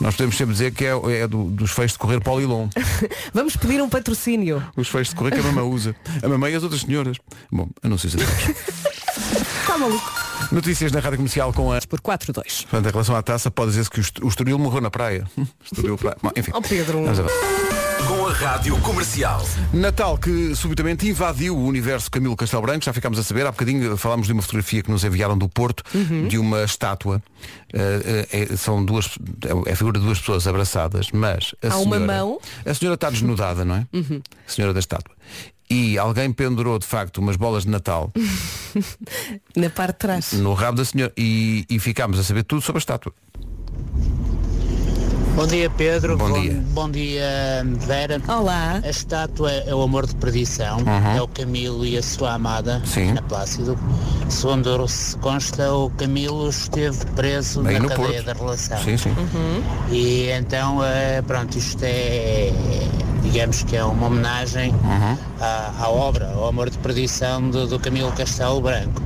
nós 0.00 0.14
podemos 0.16 0.36
sempre 0.36 0.52
dizer 0.54 0.72
que 0.72 0.84
é, 0.84 1.20
é 1.20 1.28
do- 1.28 1.44
dos 1.50 1.70
feixes 1.72 1.92
de 1.92 1.98
correr 1.98 2.20
Polilon. 2.20 2.68
Vamos 3.34 3.54
pedir 3.56 3.80
um 3.82 3.88
patrocínio. 3.88 4.62
Os 4.76 4.88
feixes 4.88 5.10
de 5.10 5.16
correr 5.16 5.32
que 5.32 5.38
a 5.40 5.42
mamãe 5.42 5.62
usa. 5.64 5.94
A 6.22 6.28
mamãe 6.28 6.52
e 6.52 6.56
as 6.56 6.62
outras 6.62 6.80
senhoras. 6.80 7.18
Bom, 7.52 7.68
anúncios 7.82 8.16
a. 8.16 8.18
Está 8.18 9.78
maluco. 9.78 10.21
Notícias 10.52 10.92
na 10.92 11.00
Rádio 11.00 11.16
Comercial 11.18 11.52
com 11.52 11.72
a... 11.72 11.80
Por 11.80 12.00
4-2. 12.00 12.62
Portanto, 12.62 12.86
em 12.86 12.90
relação 12.92 13.16
à 13.16 13.22
taça, 13.22 13.50
pode 13.50 13.70
dizer-se 13.70 13.90
que 13.90 13.98
o 13.98 14.02
Est- 14.02 14.18
o 14.22 14.28
Estoril 14.28 14.58
morreu 14.58 14.80
na 14.82 14.90
praia. 14.90 15.26
Estoril 15.64 15.96
praia. 15.96 16.16
Bom, 16.22 16.30
enfim. 16.36 16.50
Ó 16.54 16.60
Pedro. 16.60 17.00
Com 18.06 18.26
a 18.26 18.32
Rádio 18.32 18.76
Comercial. 18.80 19.46
Natal 19.72 20.18
que 20.18 20.54
subitamente 20.56 21.08
invadiu 21.08 21.56
o 21.56 21.64
universo 21.64 22.10
Camilo 22.10 22.36
Castelo 22.36 22.60
Branco, 22.62 22.84
já 22.84 22.92
ficámos 22.92 23.18
a 23.18 23.22
saber, 23.22 23.46
há 23.46 23.50
bocadinho 23.52 23.96
falámos 23.96 24.26
de 24.26 24.32
uma 24.32 24.42
fotografia 24.42 24.82
que 24.82 24.90
nos 24.90 25.04
enviaram 25.04 25.38
do 25.38 25.48
Porto, 25.48 25.82
Uhum. 25.94 26.26
de 26.28 26.36
uma 26.36 26.64
estátua. 26.64 27.22
Eh, 27.72 28.26
eh, 28.32 28.46
é- 28.52 28.56
são 28.56 28.84
duas, 28.84 29.08
é 29.66 29.72
a 29.72 29.76
figura 29.76 29.98
de 30.00 30.04
duas 30.04 30.18
pessoas 30.18 30.46
abraçadas, 30.46 31.08
mas 31.12 31.54
a 31.62 31.68
Há 31.72 31.76
uma 31.78 31.96
senhora, 31.96 32.06
mão. 32.18 32.30
Uhum. 32.32 32.38
A 32.66 32.74
senhora 32.74 32.94
está 32.96 33.08
desnudada, 33.08 33.64
não 33.64 33.76
é? 33.76 33.86
A 34.46 34.50
senhora 34.50 34.74
da 34.74 34.80
estátua. 34.80 35.14
E 35.74 35.96
alguém 35.96 36.30
pendurou 36.30 36.78
de 36.78 36.84
facto 36.86 37.16
umas 37.16 37.36
bolas 37.36 37.62
de 37.64 37.70
Natal 37.70 38.12
Na 39.56 39.70
parte 39.70 39.92
de 39.92 39.98
trás. 40.00 40.32
no 40.34 40.52
rabo 40.52 40.76
da 40.76 40.84
senhora 40.84 41.10
e, 41.16 41.64
e 41.66 41.78
ficámos 41.78 42.18
a 42.18 42.22
saber 42.22 42.42
tudo 42.44 42.60
sobre 42.60 42.76
a 42.76 42.80
estátua. 42.80 43.14
Bom 45.34 45.46
dia 45.46 45.70
Pedro, 45.70 46.16
Bom 46.18 46.32
dia. 46.40 46.62
bom 46.72 46.90
dia 46.90 47.24
Vera. 47.86 48.20
Olá. 48.28 48.80
A 48.84 48.88
estátua 48.88 49.50
é 49.50 49.74
o 49.74 49.80
amor 49.80 50.06
de 50.06 50.14
perdição, 50.16 50.78
é 51.16 51.22
o 51.22 51.26
Camilo 51.26 51.86
e 51.86 51.96
a 51.96 52.02
sua 52.02 52.34
amada, 52.34 52.76
Uhum. 52.80 52.86
Sim. 52.86 53.10
Ana 53.10 53.22
Plácido. 53.22 53.78
Segundo 54.28 54.86
se 54.88 55.16
consta, 55.18 55.72
o 55.72 55.88
Camilo 55.90 56.48
esteve 56.50 57.04
preso 57.16 57.66
Aí 57.66 57.74
na 57.74 57.80
no 57.80 57.88
cadeia 57.88 58.08
Porto. 58.22 58.24
da 58.26 58.32
relação. 58.34 58.78
Sim, 58.82 58.96
sim. 58.98 59.14
E 59.90 60.28
então, 60.30 60.84
eh, 60.84 61.22
pronto, 61.26 61.56
isto 61.56 61.82
é, 61.82 62.52
digamos 63.22 63.62
que 63.62 63.74
é 63.76 63.84
uma 63.84 64.06
homenagem 64.08 64.70
Uhum. 64.72 65.16
à, 65.40 65.72
à 65.80 65.88
obra, 65.88 66.30
ao 66.34 66.46
amor 66.48 66.68
de 66.68 66.76
perdição 66.78 67.48
do, 67.48 67.66
do 67.66 67.78
Camilo 67.78 68.12
Castelo 68.12 68.60
Branco. 68.60 69.00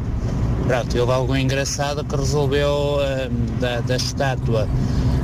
Pronto, 0.67 0.99
houve 0.99 1.13
algo 1.13 1.37
engraçado 1.37 2.05
que 2.05 2.17
resolveu 2.17 2.99
eh, 3.01 3.29
da, 3.61 3.81
da 3.83 3.97
estátua 3.97 4.69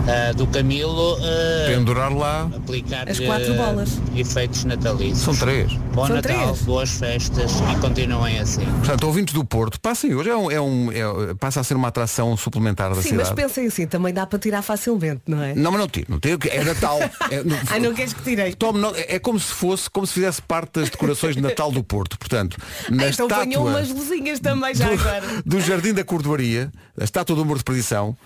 eh, 0.07 0.33
do 0.35 0.47
Camilo 0.47 1.17
eh, 1.21 1.75
Pendurar 1.75 2.13
lá 2.13 2.49
aplicar 2.57 3.09
As 3.09 3.19
quatro 3.19 3.53
bolas. 3.55 4.01
efeitos 4.17 4.65
natalícios. 4.65 5.19
são 5.19 5.35
três. 5.37 5.73
Bom 5.93 6.07
São 6.07 6.17
Natal, 6.17 6.45
três. 6.53 6.63
boas 6.63 6.91
festas 6.91 7.53
e 7.71 7.77
continuem 7.81 8.39
assim. 8.39 8.65
Portanto, 8.65 9.05
ouvintes 9.05 9.35
do 9.35 9.45
Porto, 9.45 9.79
passem 9.81 10.15
hoje, 10.15 10.31
é 10.31 10.37
um, 10.37 10.51
é 10.51 10.61
um- 10.61 10.91
é- 10.93 11.35
passa 11.35 11.61
a 11.61 11.65
ser 11.65 11.75
uma 11.75 11.89
atração 11.89 12.35
suplementar 12.37 12.89
da 12.95 13.03
Sim, 13.03 13.15
mas 13.17 13.29
cidade. 13.29 13.35
pensem 13.35 13.67
assim, 13.67 13.87
também 13.87 14.15
dá 14.15 14.25
para 14.27 14.39
tirar 14.39 14.63
facilmente, 14.63 15.21
não 15.27 15.43
é? 15.43 15.55
Não, 15.55 15.71
mas 15.71 15.81
não 15.81 15.89
tiro, 15.89 16.07
não 16.09 16.19
tiro, 16.19 16.39
é 16.49 16.65
Natal. 16.65 16.99
É, 17.31 17.43
no- 17.45 17.57
Ah, 17.71 17.79
não 17.79 17.93
queres 17.93 18.13
que 18.15 18.23
tirei? 18.23 18.55
Tome 18.55 18.79
nota, 18.81 18.99
é 19.07 19.19
como 19.19 19.39
se 19.39 19.53
fosse, 19.53 19.91
como 19.91 20.07
se 20.07 20.15
fizesse 20.15 20.41
parte 20.41 20.81
das 20.81 20.89
decorações 20.89 21.35
de 21.37 21.43
Natal 21.43 21.71
do 21.71 21.83
Porto. 21.85 22.19
Portanto, 22.19 22.57
na 22.89 23.05
Ah, 23.05 23.09
então 23.09 23.27
estátua 23.27 23.45
ponham 23.45 23.67
umas 23.67 23.91
luzinhas 23.91 24.41
também 24.41 24.75
já 24.75 24.87
agora. 24.91 25.23
Do, 25.45 25.61
Jardim 25.61 25.93
da 25.93 26.05
Cordoaria, 26.05 26.71
a 27.01 27.05
estátua 27.05 27.35
do 27.37 27.43
amor 27.43 27.59
de 27.59 27.65
perdição, 27.65 28.17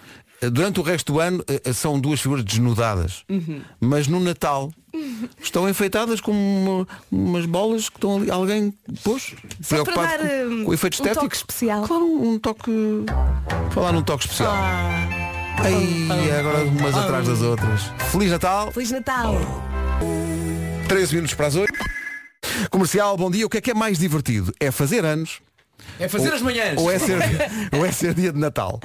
eh, 0.41 0.51
durante 0.51 0.81
o 0.81 0.83
resto 0.83 1.13
do 1.13 1.21
ano 1.21 1.45
eh, 1.49 1.73
são 1.73 1.99
duas 2.01 2.21
figuras 2.21 2.45
desnudadas. 2.45 3.25
Uhum. 3.29 3.61
Mas 3.81 4.07
no 4.09 4.21
Natal 4.21 4.73
estão 5.43 5.69
enfeitadas 5.69 6.21
com 6.21 6.33
uma- 6.33 6.89
umas 7.13 7.45
bolas 7.47 7.89
que 7.89 7.97
estão 7.99 8.17
ali, 8.17 8.31
alguém 8.31 8.73
pôs, 9.05 9.35
Só 9.63 9.77
para 9.77 9.85
preocupado 9.85 10.23
dar, 10.25 10.29
com, 10.47 10.53
hum, 10.55 10.65
com 10.65 10.75
efeitos 10.75 11.01
um 11.01 11.03
estéticos. 11.05 11.23
toque 11.41 11.53
especial. 11.53 11.83
Claro, 11.83 12.05
um 12.05 12.39
toque. 12.39 12.73
Falar 13.73 13.93
num 13.93 14.03
toque 14.03 14.25
especial. 14.25 14.53
Ah, 14.53 15.23
Ai, 15.59 16.31
agora 16.39 16.65
umas 16.65 16.95
atrás 16.97 17.27
das 17.27 17.41
outras. 17.41 17.83
Feliz 18.13 18.31
Natal! 18.31 18.71
Feliz 18.73 18.91
Natal! 18.91 19.35
13 20.89 21.15
minutos 21.15 21.35
para 21.35 21.47
as 21.47 21.57
8. 21.57 21.73
Comercial, 22.71 23.17
bom 23.17 23.31
dia. 23.31 23.47
O 23.47 23.51
que 23.51 23.59
é 23.59 23.61
que 23.61 23.71
é 23.71 23.75
mais 23.75 23.99
divertido? 23.99 24.53
É 24.61 24.71
fazer 24.71 25.05
anos 25.05 25.41
É 25.99 26.09
fazer 26.09 26.33
as 26.33 26.43
manhãs. 26.43 26.79
ou 26.79 26.91
é 26.91 26.99
ser, 26.99 27.19
ou 27.73 27.85
é 27.87 27.93
ser 27.93 28.15
dia 28.15 28.33
de 28.33 28.39
Natal? 28.39 28.81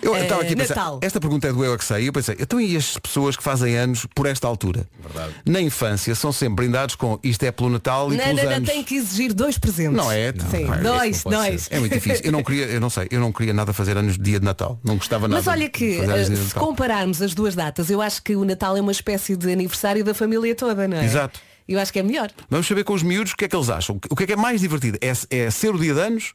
Eu 0.00 0.14
É, 0.16 0.22
estava 0.22 0.42
aqui 0.42 0.54
a 0.54 0.56
pensar, 0.56 0.74
Natal. 0.76 0.98
esta 1.02 1.20
pergunta 1.20 1.48
é 1.48 1.52
do 1.52 1.64
Eu 1.64 1.74
é 1.74 1.78
que 1.78 1.84
sei. 1.84 2.08
Eu 2.08 2.12
pensei, 2.12 2.36
então 2.38 2.60
e 2.60 2.76
as 2.76 2.96
pessoas 2.98 3.36
que 3.36 3.42
fazem 3.42 3.76
anos 3.76 4.06
por 4.14 4.26
esta 4.26 4.46
altura? 4.46 4.86
Verdade. 5.02 5.34
Na 5.46 5.60
infância 5.60 6.14
são 6.14 6.32
sempre 6.32 6.64
brindados 6.64 6.94
com 6.94 7.18
isto 7.22 7.42
é 7.44 7.50
pelo 7.52 7.68
Natal 7.70 8.12
e 8.12 8.16
Não, 8.16 8.24
pelos 8.24 8.42
não, 8.42 8.50
não, 8.50 8.56
anos. 8.56 8.68
tem 8.68 8.82
que 8.84 8.94
exigir 8.96 9.32
dois 9.32 9.58
presentes. 9.58 9.96
Não 9.96 10.10
é? 10.10 10.32
Sim, 10.50 10.64
Não, 10.64 10.74
é, 10.74 10.78
dois, 10.78 11.24
não 11.24 11.32
dois. 11.32 11.68
É 11.70 11.78
muito 11.80 11.92
difícil. 11.94 12.24
Eu 12.24 12.32
não 12.32 12.42
queria, 12.42 12.66
eu 12.66 12.80
não 12.80 12.90
sei, 12.90 13.08
eu 13.10 13.20
não 13.20 13.32
queria 13.32 13.52
nada 13.52 13.72
fazer 13.72 13.96
anos 13.96 14.16
dia 14.18 14.38
de 14.38 14.44
Natal. 14.44 14.78
Não 14.84 14.96
gostava 14.96 15.26
nada. 15.28 15.36
Mas 15.40 15.46
olha 15.46 15.66
de 15.66 15.70
que, 15.70 15.98
eh, 16.00 16.24
se 16.24 16.54
compararmos 16.54 17.20
as 17.22 17.34
duas 17.34 17.54
datas, 17.54 17.90
eu 17.90 18.00
acho 18.00 18.22
que 18.22 18.36
o 18.36 18.44
Natal 18.44 18.76
é 18.76 18.80
uma 18.80 18.92
espécie 18.92 19.36
de 19.36 19.52
aniversário 19.52 20.04
da 20.04 20.14
família 20.14 20.54
toda, 20.54 20.86
não 20.86 20.96
é? 20.96 21.04
Exato. 21.04 21.40
Eu 21.68 21.78
acho 21.78 21.92
que 21.92 21.98
é 22.00 22.02
melhor. 22.02 22.28
Vamos 22.50 22.66
saber 22.66 22.82
com 22.84 22.92
os 22.92 23.02
miúdos 23.04 23.32
o 23.32 23.36
que 23.36 23.44
é 23.44 23.48
que 23.48 23.54
eles 23.54 23.70
acham. 23.70 23.98
O 24.10 24.16
que 24.16 24.24
é 24.24 24.26
que 24.26 24.32
é 24.32 24.36
mais 24.36 24.60
divertido? 24.60 24.98
É, 25.00 25.12
é 25.36 25.50
ser 25.50 25.72
o 25.74 25.78
dia 25.78 25.94
de 25.94 26.00
anos 26.00 26.34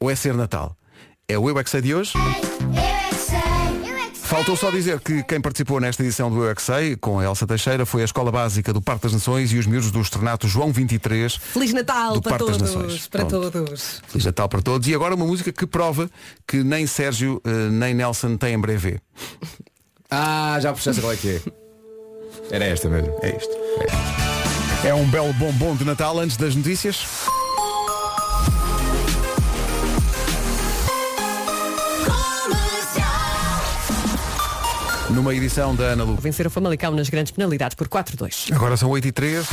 ou 0.00 0.10
é 0.10 0.14
ser 0.14 0.34
Natal? 0.34 0.76
É 1.28 1.38
o 1.38 1.48
Eu 1.48 1.58
é 1.58 1.64
que 1.64 1.70
sei 1.70 1.80
de 1.80 1.94
hoje. 1.94 2.12
Faltou 4.14 4.54
só 4.56 4.70
dizer 4.70 5.00
que 5.00 5.22
quem 5.22 5.40
participou 5.40 5.80
nesta 5.80 6.02
edição 6.02 6.30
do 6.30 6.44
Eu 6.44 6.50
é 6.50 6.54
que 6.54 6.60
sei, 6.60 6.96
com 6.96 7.18
a 7.18 7.24
Elsa 7.24 7.46
Teixeira, 7.46 7.86
foi 7.86 8.02
a 8.02 8.04
Escola 8.04 8.30
Básica 8.30 8.72
do 8.74 8.80
Parque 8.82 9.04
das 9.04 9.14
Nações 9.14 9.50
e 9.52 9.58
os 9.58 9.66
miúdos 9.66 9.90
do 9.90 10.00
Externato 10.00 10.46
João 10.46 10.70
23. 10.70 11.36
Feliz 11.36 11.72
Natal 11.72 12.12
Do 12.14 12.22
para 12.22 12.36
todos. 12.36 12.60
Nações. 12.60 13.08
Para 13.08 13.24
Pronto. 13.24 13.50
todos. 13.50 14.02
Feliz 14.06 14.24
Natal 14.26 14.48
para 14.48 14.60
todos. 14.60 14.86
E 14.86 14.94
agora 14.94 15.14
uma 15.14 15.26
música 15.26 15.50
que 15.50 15.66
prova 15.66 16.10
que 16.46 16.62
nem 16.62 16.86
Sérgio 16.86 17.40
eh, 17.44 17.70
nem 17.70 17.94
Nelson 17.94 18.36
têm 18.36 18.58
brevê. 18.58 19.00
Ah, 20.10 20.58
já 20.58 20.72
puxaste 20.72 21.02
qual 21.02 21.12
é 21.12 21.16
que 21.16 21.28
é. 21.28 21.42
Era 22.50 22.64
esta 22.64 22.88
mesmo. 22.88 23.14
É 23.20 23.36
isto. 23.36 23.50
É 24.82 24.94
um 24.94 25.06
belo 25.10 25.34
bombom 25.34 25.76
de 25.76 25.84
Natal 25.84 26.18
antes 26.18 26.38
das 26.38 26.54
notícias. 26.56 27.27
Numa 35.10 35.34
edição 35.34 35.74
da 35.74 35.84
Ana 35.84 36.04
Lu. 36.04 36.16
Vencer 36.16 36.46
o 36.46 36.50
Famalicão 36.50 36.92
nas 36.92 37.08
grandes 37.08 37.32
penalidades 37.32 37.74
por 37.74 37.88
4-2. 37.88 38.52
Agora 38.54 38.76
são 38.76 38.90
8 38.90 39.08
e 39.08 39.12
3 39.12 39.46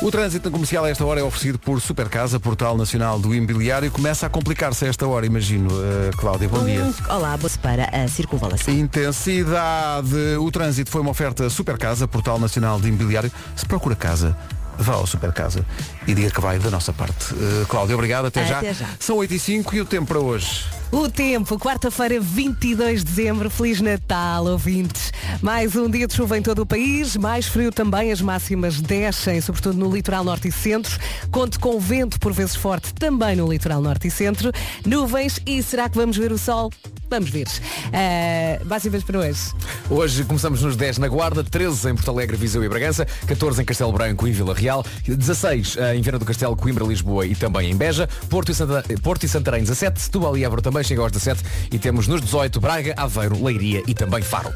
O 0.00 0.10
trânsito 0.10 0.50
comercial 0.50 0.84
a 0.84 0.90
esta 0.90 1.04
hora 1.04 1.20
é 1.20 1.22
oferecido 1.22 1.58
por 1.58 1.80
Supercasa, 1.80 2.38
Portal 2.38 2.76
Nacional 2.76 3.18
do 3.18 3.34
Imobiliário. 3.34 3.90
Começa 3.90 4.26
a 4.26 4.30
complicar-se 4.30 4.84
a 4.84 4.88
esta 4.88 5.06
hora, 5.06 5.26
imagino. 5.26 5.68
Uh, 5.70 6.16
Cláudia, 6.16 6.48
bom 6.48 6.64
dia. 6.64 6.82
Olá, 7.08 7.36
boa 7.36 7.50
para 7.60 7.84
a 7.86 8.06
circunvalação. 8.06 8.72
Intensidade. 8.72 10.14
O 10.38 10.50
trânsito 10.50 10.90
foi 10.90 11.00
uma 11.00 11.10
oferta 11.10 11.50
Supercasa, 11.50 12.06
Portal 12.06 12.38
Nacional 12.38 12.80
de 12.80 12.88
Imobiliário. 12.88 13.32
Se 13.56 13.66
procura 13.66 13.96
casa, 13.96 14.36
vá 14.78 14.94
ao 14.94 15.06
Supercasa 15.06 15.66
e 16.06 16.14
diga 16.14 16.30
que 16.30 16.40
vai 16.40 16.58
da 16.60 16.70
nossa 16.70 16.92
parte. 16.92 17.34
Uh, 17.34 17.66
Cláudia, 17.66 17.96
obrigado. 17.96 18.26
Até, 18.26 18.44
Até 18.44 18.72
já. 18.72 18.86
São 19.00 19.16
8 19.16 19.34
e 19.34 19.38
5 19.40 19.74
e 19.74 19.80
o 19.80 19.84
tempo 19.84 20.06
para 20.06 20.20
hoje. 20.20 20.77
O 20.90 21.06
tempo, 21.06 21.58
quarta-feira, 21.58 22.18
22 22.18 23.04
de 23.04 23.10
dezembro. 23.10 23.50
Feliz 23.50 23.80
Natal, 23.80 24.46
ouvintes. 24.46 25.12
Mais 25.42 25.76
um 25.76 25.88
dia 25.88 26.06
de 26.06 26.14
chuva 26.14 26.38
em 26.38 26.42
todo 26.42 26.60
o 26.60 26.66
país, 26.66 27.14
mais 27.14 27.46
frio 27.46 27.70
também, 27.70 28.10
as 28.10 28.22
máximas 28.22 28.80
descem, 28.80 29.38
sobretudo 29.40 29.76
no 29.78 29.94
litoral 29.94 30.24
norte 30.24 30.48
e 30.48 30.52
centro. 30.52 30.98
Conto 31.30 31.60
com 31.60 31.78
vento 31.78 32.18
por 32.18 32.32
vezes 32.32 32.56
forte 32.56 32.94
também 32.94 33.36
no 33.36 33.46
litoral 33.46 33.82
norte 33.82 34.08
e 34.08 34.10
centro. 34.10 34.50
Nuvens 34.86 35.38
e 35.44 35.62
será 35.62 35.90
que 35.90 35.96
vamos 35.96 36.16
ver 36.16 36.32
o 36.32 36.38
sol? 36.38 36.70
Vamos 37.10 37.30
ver. 37.30 37.46
Uh, 37.46 38.66
máximas 38.66 39.02
para 39.02 39.20
hoje. 39.20 39.40
Hoje 39.88 40.24
começamos 40.24 40.62
nos 40.62 40.76
10 40.76 40.98
na 40.98 41.08
Guarda, 41.08 41.42
13 41.42 41.90
em 41.90 41.94
Porto 41.94 42.10
Alegre, 42.10 42.36
Viseu 42.36 42.62
e 42.62 42.68
Bragança, 42.68 43.06
14 43.26 43.62
em 43.62 43.64
Castelo 43.64 43.92
Branco 43.92 44.28
e 44.28 44.32
Vila 44.32 44.54
Real, 44.54 44.84
16 45.06 45.76
eh, 45.78 45.96
em 45.96 46.02
Viana 46.02 46.18
do 46.18 46.26
Castelo, 46.26 46.54
Coimbra, 46.54 46.84
Lisboa 46.84 47.26
e 47.26 47.34
também 47.34 47.70
em 47.70 47.74
Beja, 47.76 48.06
Porto 48.28 48.52
e, 48.52 48.54
Santa, 48.54 48.84
Porto 49.02 49.24
e 49.24 49.28
Santarém 49.28 49.62
17, 49.62 50.00
Setúbal 50.02 50.36
e 50.36 50.44
Évora 50.44 50.60
também 50.60 50.77
chegam 50.86 51.04
aos 51.04 51.12
17 51.12 51.42
e 51.72 51.78
temos 51.78 52.06
nos 52.08 52.20
18 52.20 52.60
Braga, 52.60 52.94
Aveiro, 52.96 53.42
Leiria 53.44 53.82
e 53.86 53.94
também 53.94 54.22
Faro. 54.22 54.52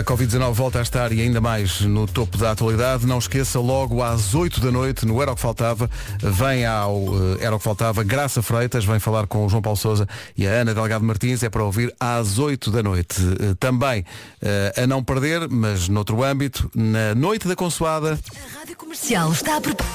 A 0.00 0.04
Covid-19 0.04 0.52
volta 0.52 0.78
a 0.78 0.82
estar 0.82 1.12
e 1.12 1.20
ainda 1.20 1.40
mais 1.40 1.80
no 1.80 2.06
topo 2.06 2.36
da 2.38 2.50
atualidade. 2.52 3.06
Não 3.06 3.18
esqueça, 3.18 3.58
logo 3.58 4.02
às 4.02 4.34
8 4.34 4.60
da 4.60 4.70
noite, 4.70 5.06
no 5.06 5.20
Era 5.22 5.32
o 5.32 5.34
que 5.34 5.40
Faltava, 5.40 5.90
vem 6.20 6.64
ao 6.66 6.94
eh, 7.40 7.44
Era 7.44 7.54
o 7.54 7.58
que 7.58 7.64
Faltava 7.64 8.02
Graça 8.02 8.42
Freitas, 8.42 8.84
vem 8.84 8.98
falar 8.98 9.26
com 9.26 9.44
o 9.44 9.48
João 9.48 9.62
Paulo 9.62 9.76
Souza 9.76 10.06
e 10.36 10.46
a 10.46 10.50
Ana 10.50 10.74
Delgado 10.74 11.04
Martins, 11.04 11.42
é 11.42 11.50
para 11.50 11.62
ouvir 11.64 11.94
às 12.00 12.38
8 12.38 12.70
da 12.70 12.82
noite. 12.82 13.16
Eh, 13.40 13.54
Também 13.58 14.04
eh, 14.42 14.74
a 14.82 14.86
não 14.86 15.02
perder, 15.02 15.48
mas 15.48 15.88
noutro 15.88 16.22
âmbito, 16.22 16.70
na 16.74 17.14
Noite 17.14 17.46
da 17.48 17.54
Consoada, 17.56 18.18
A 18.54 18.58
Rádio 18.58 18.76
Comercial 18.76 19.32
está 19.32 19.56
a 19.56 19.60
preparar. 19.60 19.94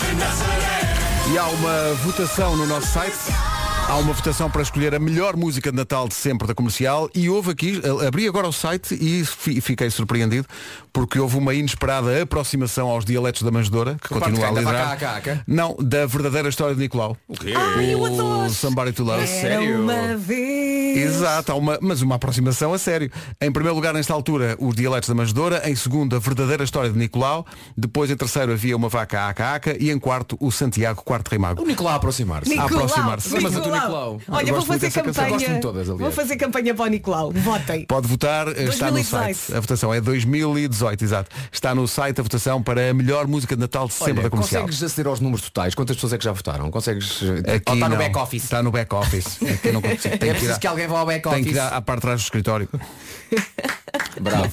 e 1.34 1.38
há 1.38 1.46
uma 1.48 1.94
votação 2.04 2.56
no 2.56 2.66
nosso 2.66 2.88
site. 2.88 3.59
Há 3.90 3.96
uma 3.98 4.14
votação 4.14 4.52
para 4.52 4.62
escolher 4.62 4.94
a 4.94 5.00
melhor 5.00 5.36
música 5.36 5.72
de 5.72 5.76
Natal 5.78 6.08
de 6.08 6.14
sempre 6.14 6.48
da 6.48 6.54
comercial 6.54 7.10
e 7.16 7.28
houve 7.28 7.50
aqui, 7.50 7.82
eh, 7.84 8.08
abri 8.08 8.28
agora 8.28 8.48
o 8.48 8.54
site 8.54 8.94
e 8.94 9.26
fi- 9.26 9.60
fiquei 9.62 9.90
surpreendido 9.90 10.46
porque 10.94 11.20
houve 11.20 11.38
uma 11.38 11.56
inesperada 11.56 12.22
aproximação 12.22 12.88
aos 12.88 13.04
dialetos 13.04 13.42
da 13.42 13.50
manjedora, 13.50 13.96
que 14.00 14.10
parte 14.10 14.26
continua 14.26 14.46
a 14.46 14.54
quem? 14.54 14.54
Da 14.54 14.60
liderar. 14.62 15.44
Não, 15.48 15.76
da 15.82 16.06
verdadeira 16.06 16.50
história 16.50 16.76
de 16.76 16.82
Nicolau. 16.82 17.18
O 17.28 17.34
quê? 17.34 17.52
Ai, 17.56 17.94
eu 17.96 18.06
adoro. 18.06 18.46
O 18.46 18.50
Somebody 18.52 18.92
to 18.92 19.04
Love. 19.04 19.24
Era 19.28 19.60
uma 19.60 20.16
vez. 20.18 20.98
Exato, 20.98 21.52
há 21.52 21.56
uma, 21.56 21.80
mas 21.82 22.02
uma 22.04 22.16
aproximação 22.16 22.72
a 22.74 22.78
sério. 22.78 23.10
Em 23.42 23.52
primeiro 23.52 23.76
lugar, 23.76 23.94
nesta 23.94 24.14
altura, 24.14 24.56
os 24.60 24.76
dialetos 24.76 25.10
da 25.10 25.16
Manjedora. 25.16 25.68
Em 25.70 25.76
segundo, 25.76 26.16
a 26.16 26.20
verdadeira 26.20 26.64
história 26.64 26.92
de 26.92 26.98
Nicolau. 26.98 27.46
Depois, 27.78 28.10
em 28.12 28.16
terceiro, 28.16 28.52
havia 28.52 28.76
uma 28.76 28.90
vaca 28.90 29.28
aca-aca. 29.30 29.76
E 29.80 29.90
em 29.92 29.98
quarto, 30.00 30.36
o 30.40 30.52
Santiago, 30.52 31.02
quarto 31.04 31.30
rei 31.30 31.40
mago. 31.40 31.62
O 31.62 31.66
Nicolau 31.66 31.94
a 31.94 31.96
aproximar-se. 31.96 32.58
A 32.58 32.64
aproximar-se. 32.66 33.30
Mas 33.40 33.54
Nicolau. 33.54 33.79
Nicolau. 33.82 34.22
Olha, 34.30 34.54
vou 34.54 34.62
fazer 34.66 34.92
campanha. 34.92 35.60
todas. 35.62 35.88
Vou 35.88 36.12
fazer 36.12 36.36
campanha 36.38 36.74
para 36.76 36.86
o 36.86 36.88
Nicolau. 36.88 37.32
Votem. 37.32 37.86
Pode 37.86 38.08
votar, 38.08 38.48
eh, 38.50 38.64
está 38.64 38.88
no 38.88 38.94
2018. 38.94 39.36
site. 39.38 39.58
A 39.58 39.60
votação 39.60 39.94
é 39.94 40.02
2018, 40.02 41.04
exato. 41.04 41.30
Está 41.52 41.74
no 41.76 41.88
site 41.88 42.20
a 42.20 42.24
votação 42.24 42.62
para 42.62 42.90
a 42.90 42.94
melhor 42.94 43.28
música 43.28 43.56
de 43.56 43.62
Natal 43.62 43.88
de 43.88 43.94
sempre 43.94 44.14
Olha, 44.14 44.24
da 44.24 44.30
comercial. 44.30 44.62
consegues 44.64 44.84
aceder 44.84 45.08
aos 45.08 45.20
números 45.20 45.42
totais? 45.46 45.74
Quantas 45.76 45.96
pessoas 45.96 46.14
é 46.14 46.18
que 46.18 46.24
já 46.24 46.32
votaram? 46.32 46.70
Consegues. 46.72 47.22
eh, 47.46 47.56
Aqui 47.56 47.64
ou 47.70 47.74
está 47.76 47.90
no 47.90 47.90
não. 47.90 47.98
back-office? 47.98 48.44
Está 48.44 48.64
no 48.64 48.72
back-office. 48.72 49.38
Aqui 49.44 49.72
não 49.72 49.80
É 49.90 49.96
que 49.96 50.08
ir 50.08 50.18
preciso 50.18 50.54
à- 50.54 50.60
que 50.60 50.68
alguém 50.68 50.88
vá 50.88 51.00
ao 51.00 51.06
Tem 51.08 51.20
que 51.22 51.30
back-office. 51.30 51.56
ir 51.56 51.60
à, 51.60 51.82
parte 51.82 51.98
de 52.00 52.02
trás 52.02 52.22
do 52.22 52.24
escritório. 52.24 52.70
Bravo. 54.22 54.52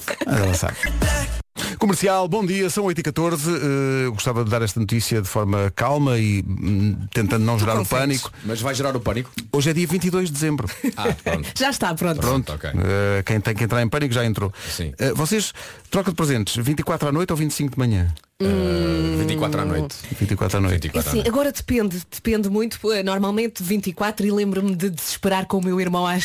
Sabe. 0.57 0.75
Comercial, 1.77 2.27
bom 2.27 2.45
dia, 2.45 2.69
são 2.69 2.85
8h14. 2.85 3.47
Eh, 3.47 4.05
eu 4.05 4.13
gostava 4.13 4.43
de 4.43 4.49
dar 4.49 4.61
esta 4.61 4.79
notícia 4.79 5.21
de 5.21 5.27
forma 5.27 5.71
calma 5.75 6.17
e 6.17 6.43
hum, 6.47 6.97
tentando 7.13 7.45
não 7.45 7.59
gerar 7.59 7.79
o 7.79 7.85
pânico. 7.85 8.31
Mas 8.45 8.61
vai 8.61 8.73
gerar 8.73 8.95
o 8.95 8.99
pânico? 8.99 9.29
Hoje 9.51 9.69
é 9.69 9.73
dia 9.73 9.85
22 9.87 10.27
de 10.29 10.33
dezembro. 10.33 10.67
Ah, 10.97 11.13
pronto. 11.23 11.49
Já 11.55 11.69
está, 11.69 11.93
pronto. 11.93 12.19
Pronto, 12.19 12.53
ok. 12.53 12.69
Eh, 12.73 13.23
quem 13.23 13.39
tem 13.39 13.53
que 13.53 13.63
entrar 13.63 13.81
em 13.83 13.87
pânico 13.87 14.13
já 14.13 14.25
entrou. 14.25 14.51
Sim. 14.69 14.93
Eh, 14.97 15.13
vocês 15.13 15.53
trocam 15.91 16.11
de 16.11 16.15
presentes 16.17 16.55
24 16.55 17.09
à 17.09 17.11
noite 17.11 17.31
ou 17.31 17.37
25 17.37 17.73
de 17.73 17.77
manhã? 17.77 18.07
Uh, 18.41 19.17
24 19.17 19.61
à 19.61 19.65
noite. 19.65 19.95
24 20.19 20.57
à 20.57 20.61
noite. 20.61 20.87
24 20.87 20.99
à 20.99 21.11
Sim, 21.11 21.17
noite. 21.17 21.29
agora 21.29 21.51
depende, 21.51 22.01
depende 22.11 22.49
muito. 22.49 22.79
Eh, 22.91 23.03
Normalmente 23.03 23.61
24 23.61 24.25
e 24.25 24.31
lembro-me 24.31 24.75
de 24.75 24.89
desesperar 24.89 25.45
com 25.45 25.57
o 25.57 25.63
meu 25.63 25.79
irmão 25.81 26.05
à 26.05 26.15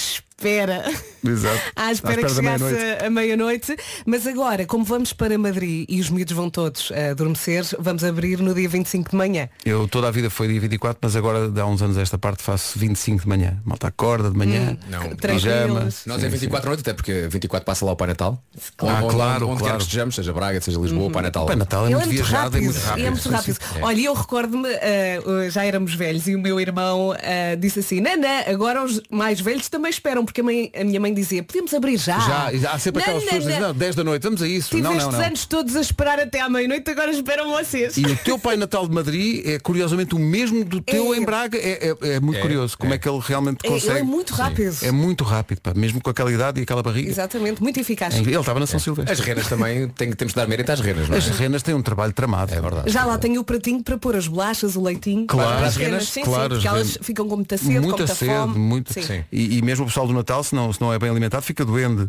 espera. 0.46 0.84
Exato. 1.24 1.60
À 1.76 1.92
espera 1.92 2.14
À 2.20 2.24
que 2.24 2.26
espera 2.26 2.28
da 2.28 2.28
chegasse 2.28 2.64
meia-noite. 2.64 3.04
a 3.04 3.10
meia-noite. 3.10 3.76
Mas 4.04 4.26
agora, 4.26 4.66
como 4.66 4.84
vamos 4.84 5.12
para 5.12 5.38
Madrid 5.38 5.86
e 5.88 6.00
os 6.00 6.10
miúdos 6.10 6.32
vão 6.34 6.50
todos 6.50 6.90
a 6.92 7.10
adormecer, 7.12 7.64
vamos 7.78 8.02
abrir 8.04 8.38
no 8.40 8.52
dia 8.54 8.68
25 8.68 9.10
de 9.10 9.16
manhã. 9.16 9.48
Eu 9.64 9.86
toda 9.86 10.08
a 10.08 10.10
vida 10.10 10.28
foi 10.30 10.48
dia 10.48 10.60
24, 10.60 10.98
mas 11.00 11.14
agora 11.16 11.50
há 11.60 11.66
uns 11.66 11.80
anos 11.80 11.96
esta 11.96 12.18
parte 12.18 12.42
faço 12.42 12.78
25 12.78 13.22
de 13.22 13.28
manhã. 13.28 13.56
Malta 13.64 13.86
acorda 13.88 14.30
de 14.30 14.36
manhã. 14.36 14.76
Não, 14.88 15.00
pijama. 15.14 15.16
Tranquilos. 15.16 16.02
Nós 16.06 16.24
é 16.24 16.28
24 16.28 16.66
à 16.66 16.70
noite, 16.70 16.80
até 16.80 16.92
porque 16.92 17.28
24 17.28 17.64
passa 17.64 17.84
lá 17.84 17.92
o 17.92 17.96
Pai 17.96 18.08
Natal. 18.08 18.42
Ah, 18.78 19.00
Onde- 19.02 19.14
claro, 19.14 19.44
onde, 19.46 19.52
onde 19.52 19.58
claro. 19.60 19.64
quer 19.74 19.76
que 19.78 19.82
estejamos, 19.84 20.14
seja 20.16 20.32
Braga, 20.32 20.60
seja 20.60 20.78
Lisboa, 20.80 21.06
o 21.06 21.10
Pai 21.10 21.22
Natal. 21.22 21.44
O 21.44 21.46
Pai 21.46 21.56
Natal 21.56 21.84
é 21.86 21.90
Ele 21.90 21.94
muito 21.96 22.10
viajado, 22.10 22.56
é 22.56 22.60
muito 22.60 22.78
rápido. 22.80 23.06
É 23.06 23.10
muito 23.10 23.22
Sim, 23.22 23.28
rápido. 23.30 23.54
sim. 23.60 23.78
Olha, 23.82 24.00
e 24.00 24.04
eu 24.04 24.14
recordo-me, 24.14 24.68
eh, 24.68 25.20
eh, 25.24 25.50
já 25.50 25.64
éramos 25.64 25.94
velhos 25.94 26.26
e 26.26 26.34
o 26.34 26.38
meu 26.38 26.60
irmão 26.60 27.14
eh, 27.20 27.56
disse 27.56 27.78
assim, 27.80 28.00
Nanã, 28.00 28.42
agora 28.48 28.82
os 28.84 29.00
mais 29.10 29.40
velhos 29.40 29.68
também 29.68 29.90
esperam, 29.90 30.24
porque 30.32 30.40
a, 30.40 30.44
mãe- 30.44 30.72
a 30.74 30.82
minha 30.84 30.98
mãe 31.00 31.12
dizia, 31.12 31.42
podemos 31.42 31.72
abrir 31.74 31.96
já. 31.98 32.18
Já, 32.18 32.72
há 32.72 32.78
sempre 32.78 33.00
Não, 33.02 33.16
aquelas 33.16 33.22
não, 33.22 33.30
pessoas 33.30 33.30
que 33.30 33.38
dizem, 33.38 33.60
não. 33.60 33.68
não, 33.68 33.74
10 33.74 33.94
da 33.94 34.04
noite, 34.04 34.22
vamos 34.22 34.42
a 34.42 34.48
isso. 34.48 34.70
Tive 34.70 34.82
não, 34.82 34.90
não, 34.92 34.98
estes 34.98 35.14
não. 35.18 35.24
anos 35.26 35.46
todos 35.46 35.76
a 35.76 35.80
esperar 35.80 36.18
até 36.18 36.40
à 36.40 36.48
meia-noite, 36.48 36.90
agora 36.90 37.10
esperam 37.10 37.50
vocês. 37.50 37.96
E 37.96 38.06
o 38.06 38.16
teu 38.16 38.38
Pai 38.38 38.56
Natal 38.56 38.88
de 38.88 38.94
Madrid 38.94 39.46
é 39.46 39.58
curiosamente 39.58 40.14
o 40.14 40.18
mesmo 40.18 40.64
do 40.64 40.80
teu 40.80 41.12
É. 41.14 41.16
em 41.18 41.24
Braga. 41.24 41.58
É, 41.58 41.88
é- 42.02 42.08
é 42.14 42.20
muito 42.20 42.38
É, 42.38 42.40
curioso 42.40 42.76
como 42.78 42.92
é. 42.92 42.96
é. 42.96 42.98
que 42.98 43.08
ele 43.08 43.20
realmente 43.22 43.58
É, 43.64 43.68
consegue. 43.68 43.90
ele 43.92 43.98
é 44.00 44.02
muito 44.02 44.32
rápido. 44.32 44.76
É 44.82 44.90
muito 44.92 45.24
rápido, 45.24 45.60
pá, 45.60 45.72
mesmo 45.76 46.00
com 46.00 46.08
aquela 46.10 46.32
idade 46.32 46.60
e 46.60 46.62
aquela 46.62 46.82
barriga. 46.82 47.10
Exatamente, 47.10 47.62
muito 47.62 47.78
eficaz. 47.78 48.14
Ele 48.16 48.34
estava 48.34 48.58
na 48.58 48.66
São 48.66 48.80
Silvestre. 48.80 49.12
As 49.12 49.20
renas 49.20 49.46
também, 49.48 49.88
tem, 49.88 50.10
temos 50.12 50.32
de 50.32 50.36
dar 50.36 50.48
mérito 50.48 50.72
às 50.72 50.80
renas, 50.80 51.08
não 51.08 51.14
é? 51.14 51.18
As 51.18 51.28
renas 51.28 51.62
têm 51.62 51.74
um 51.74 51.82
trabalho 51.82 52.12
tramado. 52.12 52.52
É 52.54 52.60
verdade. 52.60 52.90
Já 52.90 53.04
lá 53.04 53.18
tenho 53.18 53.40
o 53.40 53.44
pratinho 53.44 53.82
para 53.82 53.98
pôr 53.98 54.16
as 54.16 54.26
bolachas, 54.26 54.76
o 54.76 54.82
leitinho. 54.82 55.26
Claro. 55.26 55.56
Para 55.58 55.66
As 55.66 55.76
renas, 55.76 56.08
sim, 56.08 56.22
claro, 56.22 56.42
sim, 56.42 56.48
porque 56.62 56.68
as 56.68 56.74
elas 56.74 56.98
ficam 57.02 57.28
com 57.28 57.36
muita 57.36 57.56
sede, 57.56 57.74
com 57.74 57.80
Muita 57.82 57.96
muita 57.98 58.14
sede, 58.14 58.32
fome. 58.32 58.58
muito. 58.58 58.92
Sim. 58.92 59.24
E, 59.30 59.58
e 59.58 59.62
mesmo 59.62 59.84
o 59.84 59.88
pessoal 59.88 60.06
do 60.06 60.12
Natal, 60.22 60.44
se 60.44 60.54
não, 60.54 60.72
se 60.72 60.80
não 60.80 60.92
é 60.92 60.98
bem 61.00 61.10
alimentado, 61.10 61.42
fica 61.42 61.64
doente. 61.64 62.08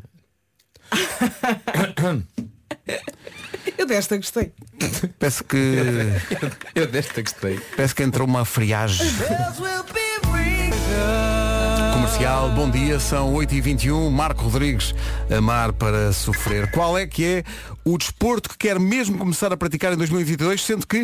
Eu 3.75 3.87
desta 3.87 4.15
gostei. 4.17 4.53
Parece 5.17 5.43
que. 5.43 5.57
Eu 6.75 6.85
desta 6.85 7.23
gostei. 7.23 7.59
Parece 7.75 7.95
que 7.95 8.03
entrou 8.03 8.27
uma 8.27 8.45
friagem. 8.45 9.07
Comercial, 11.93 12.51
bom 12.51 12.69
dia, 12.69 12.99
são 12.99 13.33
8h21, 13.33 14.11
Marco 14.11 14.43
Rodrigues, 14.43 14.93
amar 15.35 15.73
para 15.73 16.13
sofrer. 16.13 16.69
Qual 16.69 16.95
é 16.95 17.07
que 17.07 17.25
é 17.25 17.43
o 17.85 17.97
desporto 17.97 18.49
que 18.49 18.57
quer 18.57 18.79
mesmo 18.79 19.17
começar 19.17 19.51
a 19.51 19.57
praticar 19.57 19.93
em 19.93 19.97
2022, 19.97 20.63
sendo 20.63 20.87
que, 20.87 20.99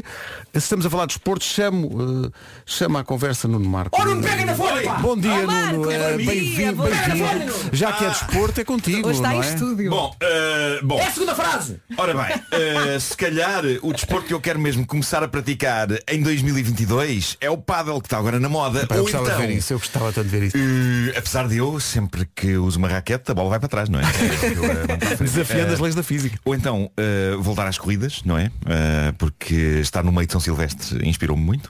se 0.54 0.58
estamos 0.60 0.86
a 0.86 0.90
falar 0.90 1.06
de 1.06 1.16
desporto, 1.16 1.44
chamo, 1.44 2.26
eh, 2.28 2.32
chama 2.66 3.02
a 3.02 3.04
conversa 3.04 3.48
Nuno 3.48 3.70
Marco. 3.70 4.00
Oh, 4.02 4.06
Nuno, 4.06 4.22
pega 4.24 4.46
na 4.46 4.56
folha! 4.56 4.94
Bom 4.94 5.18
dia, 5.18 5.32
Oh, 5.34 5.72
Nuno. 5.76 5.92
é 5.92 5.96
Eh, 5.96 6.12
bom 6.12 6.18
dia, 6.18 6.26
Bem-vindo, 6.26 6.76
bom 6.76 6.86
dia. 6.90 7.16
bem-vindo. 7.16 7.54
Já 7.74 7.92
que 7.94 8.06
é 8.06 8.10
desporto, 8.10 8.62
é 8.62 8.64
contigo, 8.64 9.10
Hoje 9.10 9.20
está 9.20 9.30
não 9.34 9.44
em 9.44 9.46
é? 9.46 9.50
estúdio. 9.54 9.90
Bom, 9.90 10.16
eh, 10.22 10.80
bom. 10.84 11.00
É 11.00 11.06
a 11.08 11.12
segunda 11.12 11.36
frase! 11.36 11.82
Ora 11.98 12.14
bem, 12.14 12.42
eh, 12.52 13.00
se 13.00 13.16
calhar 13.18 13.64
o 13.82 13.92
desporto 13.94 14.28
que 14.28 14.34
eu 14.34 14.40
quero 14.42 14.60
mesmo 14.60 14.86
começar 14.86 15.24
a 15.24 15.28
praticar 15.28 15.88
em 16.08 16.22
2022 16.22 17.38
é 17.42 17.50
o 17.50 17.58
paddle 17.58 18.00
que 18.02 18.08
está 18.08 18.18
agora 18.18 18.40
na 18.40 18.48
moda. 18.50 18.86
Pá, 18.88 18.96
eu 18.96 19.00
Ou 19.00 19.04
gostava 19.06 19.26
então, 19.28 19.42
de 19.42 19.48
ver 19.48 19.54
isso, 19.58 19.74
eu 19.74 19.80
gostava 19.80 20.12
tanto 20.14 20.28
de 20.30 20.38
ver 20.40 20.44
isso. 20.48 21.18
apesar 21.18 21.48
de 21.48 21.58
eu, 21.58 21.80
sempre 21.80 22.28
que 22.36 22.56
uso 22.58 22.78
uma 22.80 22.88
raquete, 22.88 23.32
a 23.32 23.34
bola 23.34 23.50
vai 23.50 23.60
para 23.60 23.70
trás, 23.70 23.90
não 23.90 24.00
é? 24.00 24.04
Eu. 24.50 25.18
Desafiando 25.26 25.74
as 25.74 25.80
leis 25.80 25.96
da 25.96 26.04
física. 26.04 26.38
Ou 26.46 26.56
então 26.56 26.69
eh, 26.98 27.36
voltar 27.40 27.68
às 27.68 27.78
corridas, 27.78 28.22
não 28.26 28.38
é? 28.38 28.52
Eh, 28.66 29.14
porque 29.18 29.80
estar 29.82 30.04
no 30.04 30.12
meio 30.12 30.28
de 30.28 30.32
São 30.32 30.42
Silvestre 30.42 31.08
inspirou-me 31.08 31.44
muito. 31.44 31.70